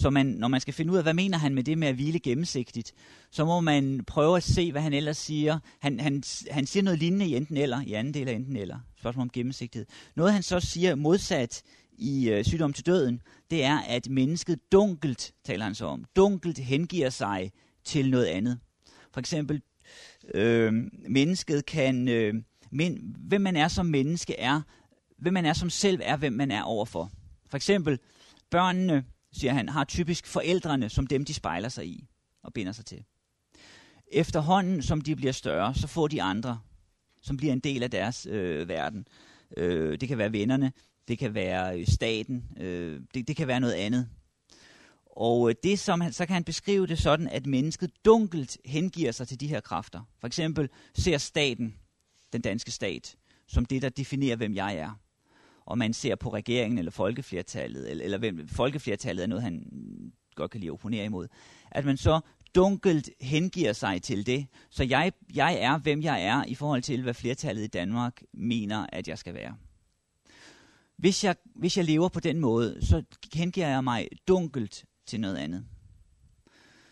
Så 0.00 0.10
man, 0.10 0.26
når 0.26 0.48
man 0.48 0.60
skal 0.60 0.74
finde 0.74 0.92
ud 0.92 0.96
af, 0.96 1.02
hvad 1.02 1.14
mener 1.14 1.38
han 1.38 1.54
med 1.54 1.64
det 1.64 1.78
med 1.78 1.88
at 1.88 1.94
hvile 1.94 2.20
gennemsigtigt, 2.20 2.92
så 3.30 3.44
må 3.44 3.60
man 3.60 4.04
prøve 4.06 4.36
at 4.36 4.42
se, 4.42 4.72
hvad 4.72 4.82
han 4.82 4.92
ellers 4.92 5.16
siger. 5.16 5.58
Han, 5.78 6.00
han, 6.00 6.22
han 6.50 6.66
siger 6.66 6.82
noget 6.82 6.98
lignende 6.98 7.26
i 7.26 7.36
enten 7.36 7.56
eller, 7.56 7.82
i 7.86 7.92
anden 7.92 8.14
del 8.14 8.28
af 8.28 8.32
enten 8.32 8.56
eller. 8.56 8.78
Spørgsmål 8.98 9.22
om 9.22 9.30
gennemsigtighed. 9.30 9.86
Noget 10.16 10.32
han 10.32 10.42
så 10.42 10.60
siger 10.60 10.94
modsat 10.94 11.62
i 11.92 12.30
øh, 12.30 12.44
sygdom 12.44 12.72
til 12.72 12.86
døden, 12.86 13.22
det 13.50 13.64
er, 13.64 13.78
at 13.78 14.10
mennesket 14.10 14.72
dunkelt, 14.72 15.34
taler 15.44 15.64
han 15.64 15.74
så 15.74 15.86
om, 15.86 16.04
dunkelt 16.16 16.58
hengiver 16.58 17.10
sig 17.10 17.52
til 17.84 18.10
noget 18.10 18.26
andet. 18.26 18.58
For 19.12 19.20
eksempel, 19.20 19.62
øh, 20.34 20.72
mennesket 21.08 21.66
kan, 21.66 22.08
øh, 22.08 22.34
men, 22.70 23.16
hvem 23.18 23.40
man 23.40 23.56
er 23.56 23.68
som 23.68 23.86
menneske 23.86 24.38
er, 24.38 24.60
hvem 25.18 25.34
man 25.34 25.46
er 25.46 25.52
som 25.52 25.70
selv 25.70 26.00
er, 26.02 26.16
hvem 26.16 26.32
man 26.32 26.50
er 26.50 26.62
overfor. 26.62 27.10
For 27.48 27.56
eksempel, 27.56 27.98
børnene 28.50 29.04
siger 29.32 29.52
han, 29.52 29.68
har 29.68 29.84
typisk 29.84 30.26
forældrene 30.26 30.88
som 30.88 31.06
dem, 31.06 31.24
de 31.24 31.34
spejler 31.34 31.68
sig 31.68 31.86
i 31.86 32.08
og 32.42 32.52
binder 32.52 32.72
sig 32.72 32.86
til. 32.86 33.04
efterhånden 34.12 34.82
som 34.82 35.00
de 35.00 35.16
bliver 35.16 35.32
større, 35.32 35.74
så 35.74 35.86
får 35.86 36.08
de 36.08 36.22
andre, 36.22 36.60
som 37.22 37.36
bliver 37.36 37.52
en 37.52 37.60
del 37.60 37.82
af 37.82 37.90
deres 37.90 38.26
øh, 38.26 38.68
verden. 38.68 39.06
Øh, 39.56 40.00
det 40.00 40.08
kan 40.08 40.18
være 40.18 40.32
vennerne, 40.32 40.72
det 41.08 41.18
kan 41.18 41.34
være 41.34 41.80
øh, 41.80 41.86
staten, 41.86 42.44
øh, 42.60 43.00
det, 43.14 43.28
det 43.28 43.36
kan 43.36 43.48
være 43.48 43.60
noget 43.60 43.74
andet. 43.74 44.08
Og 45.06 45.48
øh, 45.48 45.54
det 45.62 45.78
som 45.78 46.00
han, 46.00 46.12
så 46.12 46.26
kan 46.26 46.34
han 46.34 46.44
beskrive 46.44 46.86
det 46.86 46.98
sådan, 46.98 47.28
at 47.28 47.46
mennesket 47.46 47.90
dunkelt 48.04 48.58
hengiver 48.64 49.12
sig 49.12 49.28
til 49.28 49.40
de 49.40 49.46
her 49.46 49.60
kræfter. 49.60 50.00
For 50.20 50.26
eksempel 50.26 50.68
ser 50.94 51.18
staten, 51.18 51.74
den 52.32 52.40
danske 52.40 52.70
stat, 52.70 53.16
som 53.46 53.64
det, 53.64 53.82
der 53.82 53.88
definerer, 53.88 54.36
hvem 54.36 54.54
jeg 54.54 54.76
er. 54.76 55.00
Og 55.70 55.78
man 55.78 55.92
ser 55.92 56.14
på 56.14 56.32
regeringen 56.32 56.78
eller 56.78 56.90
folkeflertallet, 56.90 57.90
eller, 57.90 58.04
eller 58.04 58.18
hvem 58.18 58.48
folkeflertallet 58.48 59.22
er 59.22 59.26
noget, 59.26 59.42
han 59.42 59.66
godt 60.34 60.50
kan 60.50 60.60
lide 60.60 60.68
at 60.70 60.72
opponere 60.72 61.04
imod. 61.04 61.28
At 61.70 61.84
man 61.84 61.96
så 61.96 62.20
dunkelt 62.54 63.10
hengiver 63.20 63.72
sig 63.72 64.02
til 64.02 64.26
det. 64.26 64.46
Så 64.70 64.84
jeg, 64.84 65.12
jeg 65.34 65.54
er, 65.60 65.78
hvem 65.78 66.02
jeg 66.02 66.22
er, 66.22 66.44
i 66.44 66.54
forhold 66.54 66.82
til, 66.82 67.02
hvad 67.02 67.14
flertallet 67.14 67.64
i 67.64 67.66
Danmark 67.66 68.22
mener, 68.32 68.86
at 68.92 69.08
jeg 69.08 69.18
skal 69.18 69.34
være. 69.34 69.56
Hvis 70.96 71.24
jeg, 71.24 71.36
hvis 71.54 71.76
jeg 71.76 71.84
lever 71.84 72.08
på 72.08 72.20
den 72.20 72.40
måde, 72.40 72.86
så 72.86 73.02
hengiver 73.34 73.68
jeg 73.68 73.84
mig 73.84 74.08
dunkelt 74.28 74.84
til 75.06 75.20
noget 75.20 75.36
andet. 75.36 75.66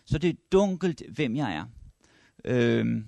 Så 0.07 0.19
det 0.19 0.31
er 0.31 0.35
dunkelt, 0.53 1.03
hvem 1.15 1.37
jeg 1.37 1.55
er. 1.55 1.65
Øhm, 2.45 3.07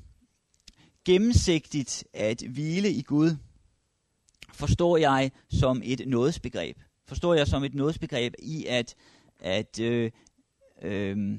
gennemsigtigt 1.05 2.05
at 2.13 2.43
hvile 2.43 2.91
i 2.93 3.03
Gud, 3.03 3.37
forstår 4.61 4.97
jeg 4.97 5.31
som 5.49 5.83
et 5.85 6.03
nådesbegreb. 6.07 6.77
Forstår 7.07 7.35
jeg 7.35 7.47
som 7.47 7.65
et 7.65 7.75
nådesbegreb 7.75 8.35
i, 8.39 8.67
at, 8.67 8.95
at 9.41 9.81
øh, 9.81 10.11
øh, 10.83 11.39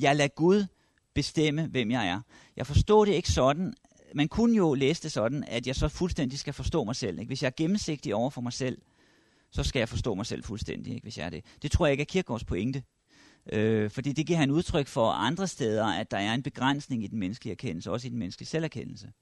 jeg 0.00 0.16
lader 0.16 0.28
Gud 0.28 0.66
bestemme, 1.14 1.66
hvem 1.66 1.90
jeg 1.90 2.08
er. 2.08 2.20
Jeg 2.56 2.66
forstår 2.66 3.04
det 3.04 3.12
ikke 3.12 3.30
sådan. 3.30 3.74
Man 4.14 4.28
kunne 4.28 4.56
jo 4.56 4.74
læse 4.74 5.02
det 5.02 5.12
sådan, 5.12 5.44
at 5.44 5.66
jeg 5.66 5.76
så 5.76 5.88
fuldstændig 5.88 6.38
skal 6.38 6.52
forstå 6.52 6.84
mig 6.84 6.96
selv. 6.96 7.18
Ikke? 7.18 7.28
Hvis 7.28 7.42
jeg 7.42 7.48
er 7.48 7.56
gennemsigtig 7.56 8.14
over 8.14 8.30
for 8.30 8.40
mig 8.40 8.52
selv, 8.52 8.78
så 9.50 9.62
skal 9.62 9.80
jeg 9.80 9.88
forstå 9.88 10.14
mig 10.14 10.26
selv 10.26 10.44
fuldstændig, 10.44 10.94
ikke, 10.94 11.04
hvis 11.04 11.18
jeg 11.18 11.26
er 11.26 11.30
det. 11.30 11.44
Det 11.62 11.70
tror 11.70 11.86
jeg 11.86 11.92
ikke 11.92 12.02
er 12.02 12.04
Kirkegaards 12.04 12.44
pointe. 12.44 12.82
Øh, 13.52 13.90
fordi 13.90 14.12
det 14.12 14.26
giver 14.26 14.38
han 14.38 14.50
udtryk 14.50 14.86
for 14.86 15.10
andre 15.10 15.46
steder, 15.48 15.86
at 15.86 16.10
der 16.10 16.16
er 16.16 16.34
en 16.34 16.42
begrænsning 16.42 17.04
i 17.04 17.06
den 17.06 17.18
menneskelige 17.18 17.52
erkendelse, 17.52 17.90
også 17.90 18.06
i 18.06 18.10
den 18.10 18.18
menneskelige 18.18 18.48
selverkendelse. 18.48 19.12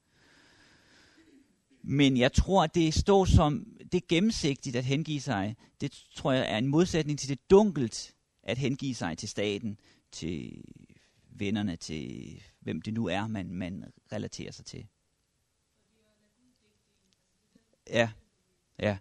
Men 1.82 2.16
jeg 2.16 2.32
tror, 2.32 2.64
at 2.64 2.74
det 2.74 2.94
står 2.94 3.24
som 3.24 3.66
det 3.92 4.08
gennemsigtigt 4.08 4.76
at 4.76 4.84
hengive 4.84 5.20
sig. 5.20 5.56
Det 5.80 6.04
tror 6.14 6.32
jeg 6.32 6.52
er 6.52 6.58
en 6.58 6.66
modsætning 6.66 7.18
til 7.18 7.28
det 7.28 7.50
dunkelt 7.50 8.14
at 8.42 8.58
hengive 8.58 8.94
sig 8.94 9.18
til 9.18 9.28
staten, 9.28 9.78
til 10.12 10.64
vennerne, 11.30 11.76
til 11.76 12.42
hvem 12.60 12.82
det 12.82 12.94
nu 12.94 13.06
er, 13.06 13.26
man, 13.26 13.54
man 13.54 13.84
relaterer 14.12 14.52
sig 14.52 14.64
til. 14.64 14.86
Ja, 17.90 18.10
ja. 18.78 18.98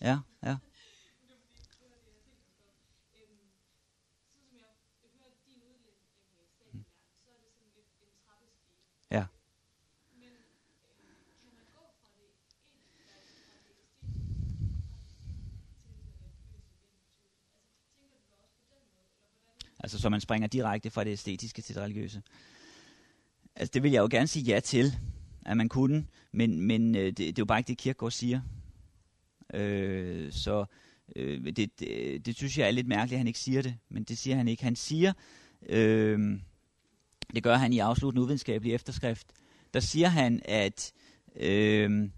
Ja, 0.00 0.18
ja. 0.42 0.46
Ja. 0.50 0.56
Altså, 19.90 20.02
så 20.02 20.08
man 20.08 20.20
springer 20.20 20.48
direkte 20.48 20.90
fra 20.90 21.04
det 21.04 21.10
æstetiske 21.10 21.62
til 21.62 21.74
det 21.74 21.82
religiøse. 21.82 22.22
Altså, 23.56 23.70
det 23.74 23.82
vil 23.82 23.92
jeg 23.92 24.00
jo 24.00 24.08
gerne 24.10 24.26
sige 24.26 24.42
ja 24.42 24.60
til, 24.60 24.96
at 25.46 25.56
man 25.56 25.68
kunne, 25.68 26.06
men, 26.32 26.60
men 26.60 26.94
øh, 26.94 27.06
det, 27.06 27.18
det 27.18 27.28
er 27.28 27.32
jo 27.38 27.44
bare 27.44 27.58
ikke 27.58 27.68
det, 27.68 27.78
Kirkegaard 27.78 28.10
siger. 28.10 28.40
Øh, 29.54 30.32
så 30.32 30.64
øh, 31.16 31.56
det, 31.56 31.80
det, 31.80 32.26
det 32.26 32.36
synes 32.36 32.58
jeg 32.58 32.66
er 32.66 32.70
lidt 32.70 32.86
mærkeligt, 32.86 33.12
at 33.12 33.18
han 33.18 33.26
ikke 33.26 33.38
siger 33.38 33.62
det, 33.62 33.76
men 33.88 34.04
det 34.04 34.18
siger 34.18 34.36
han 34.36 34.48
ikke. 34.48 34.62
Han 34.62 34.76
siger, 34.76 35.12
øh, 35.68 36.40
det 37.34 37.42
gør 37.42 37.56
han 37.56 37.72
i 37.72 37.78
afsluttende 37.78 38.22
uvidenskabelig 38.22 38.74
efterskrift, 38.74 39.26
der 39.74 39.80
siger 39.80 40.08
han, 40.08 40.42
at 40.44 40.92
øh, 41.36 42.10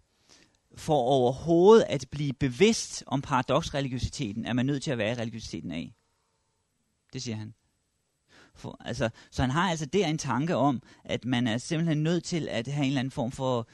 for 0.75 0.97
overhovedet 0.97 1.85
at 1.89 2.07
blive 2.11 2.33
bevidst 2.33 3.05
om 3.07 3.23
paradoksreligiositeten, 3.23 4.47
er 4.47 4.53
man 4.53 4.67
nødt 4.67 4.83
til 4.83 4.91
at 4.91 4.99
være 4.99 5.13
i 5.13 5.21
religiøsiteten 5.21 5.73
af. 5.73 5.95
Det 7.13 7.23
siger 7.23 7.37
han. 7.37 7.55
For, 8.55 8.77
altså, 8.85 9.11
så 9.31 9.43
han 9.43 9.51
har 9.51 9.71
altså 9.71 9.87
der 9.87 10.07
en 10.07 10.19
tanke 10.19 10.57
om, 10.57 10.83
at 11.05 11.25
man 11.25 11.47
er 11.47 11.59
simpelthen 11.59 12.03
nødt 12.03 12.25
til 12.25 12.49
at 12.49 12.67
have 12.67 12.85
en 12.85 12.89
eller 12.89 13.01
anden 13.01 13.11
form 13.11 13.33
for 13.33 13.69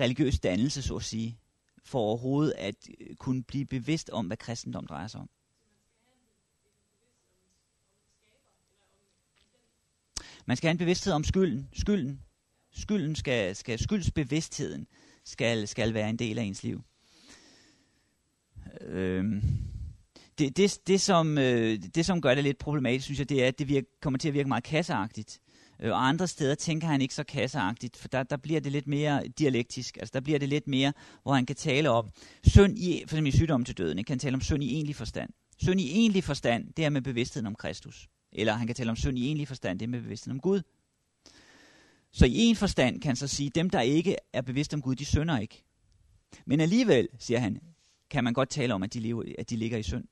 religiøs 0.00 0.40
dannelse, 0.40 0.82
så 0.82 0.96
at 0.96 1.02
sige 1.02 1.38
for 1.84 1.98
overhovedet 1.98 2.54
at 2.58 2.74
øh, 3.00 3.16
kunne 3.16 3.42
blive 3.42 3.64
bevidst 3.64 4.10
om, 4.10 4.26
hvad 4.26 4.36
kristendom 4.36 4.86
drejer 4.86 5.06
sig 5.06 5.20
om. 5.20 5.30
Man 10.46 10.56
skal 10.56 10.68
have 10.68 10.72
en 10.72 10.78
bevidsthed 10.78 11.12
om 11.12 11.24
skylden. 11.24 11.68
Skylden, 11.72 12.22
skylden 12.70 13.16
skal, 13.16 13.56
skal, 13.56 13.78
skyldsbevidstheden 13.78 14.86
skal, 15.24 15.68
skal 15.68 15.94
være 15.94 16.10
en 16.10 16.18
del 16.18 16.38
af 16.38 16.42
ens 16.42 16.62
liv. 16.62 16.82
Øhm, 18.80 19.42
det, 20.38 20.56
det, 20.56 20.78
det, 20.86 21.00
som, 21.00 21.38
øh, 21.38 21.78
det, 21.94 22.06
som 22.06 22.20
gør 22.20 22.34
det 22.34 22.44
lidt 22.44 22.58
problematisk, 22.58 23.04
synes 23.04 23.18
jeg, 23.18 23.28
det 23.28 23.44
er, 23.44 23.48
at 23.48 23.58
det 23.58 23.68
virker, 23.68 23.88
kommer 24.02 24.18
til 24.18 24.28
at 24.28 24.34
virke 24.34 24.48
meget 24.48 24.64
kasseagtigt. 24.64 25.40
Øh, 25.80 25.92
og 25.92 26.08
andre 26.08 26.28
steder 26.28 26.54
tænker 26.54 26.86
han 26.86 27.02
ikke 27.02 27.14
så 27.14 27.24
kasseagtigt, 27.24 27.96
for 27.96 28.08
der, 28.08 28.22
der 28.22 28.36
bliver 28.36 28.60
det 28.60 28.72
lidt 28.72 28.86
mere 28.86 29.28
dialektisk. 29.38 29.96
Altså 29.96 30.10
der 30.14 30.20
bliver 30.20 30.38
det 30.38 30.48
lidt 30.48 30.68
mere, 30.68 30.92
hvor 31.22 31.34
han 31.34 31.46
kan 31.46 31.56
tale 31.56 31.90
om 31.90 32.08
synd 32.44 32.78
i, 32.78 33.02
for 33.06 33.16
eksempel 33.16 33.34
i 33.34 33.36
sygdommen 33.36 33.64
til 33.64 33.78
døden, 33.78 33.98
ikke? 33.98 34.06
kan 34.08 34.14
han 34.14 34.18
tale 34.18 34.34
om 34.34 34.40
synd 34.40 34.64
i 34.64 34.74
egentlig 34.74 34.96
forstand. 34.96 35.30
Synd 35.58 35.80
i 35.80 35.90
egentlig 35.90 36.24
forstand, 36.24 36.72
det 36.76 36.84
er 36.84 36.90
med 36.90 37.02
bevidstheden 37.02 37.46
om 37.46 37.54
Kristus. 37.54 38.08
Eller 38.32 38.52
han 38.52 38.66
kan 38.66 38.76
tale 38.76 38.90
om 38.90 38.96
synd 38.96 39.18
i 39.18 39.26
egentlig 39.26 39.48
forstand, 39.48 39.78
det 39.78 39.86
er 39.86 39.90
med 39.90 40.02
bevidstheden 40.02 40.36
om 40.36 40.40
Gud. 40.40 40.62
Så 42.12 42.26
i 42.26 42.36
en 42.36 42.56
forstand 42.56 43.00
kan 43.00 43.08
han 43.08 43.16
så 43.16 43.26
sige, 43.26 43.50
dem 43.50 43.70
der 43.70 43.80
ikke 43.80 44.16
er 44.32 44.42
bevidste 44.42 44.74
om 44.74 44.82
Gud, 44.82 44.94
de 44.94 45.04
synder 45.04 45.38
ikke. 45.38 45.64
Men 46.46 46.60
alligevel, 46.60 47.08
siger 47.18 47.40
han, 47.40 47.60
kan 48.10 48.24
man 48.24 48.32
godt 48.32 48.48
tale 48.48 48.74
om, 48.74 48.82
at 48.82 48.94
de, 48.94 49.00
lever, 49.00 49.24
at 49.38 49.50
de 49.50 49.56
ligger 49.56 49.78
i 49.78 49.82
synd. 49.82 50.04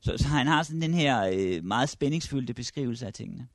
Så, 0.00 0.18
så 0.18 0.28
han 0.28 0.46
har 0.46 0.62
sådan 0.62 0.82
den 0.82 0.94
her 0.94 1.30
øh, 1.32 1.64
meget 1.64 1.88
spændingsfyldte 1.88 2.54
beskrivelse 2.54 3.06
af 3.06 3.12
tingene. 3.12 3.46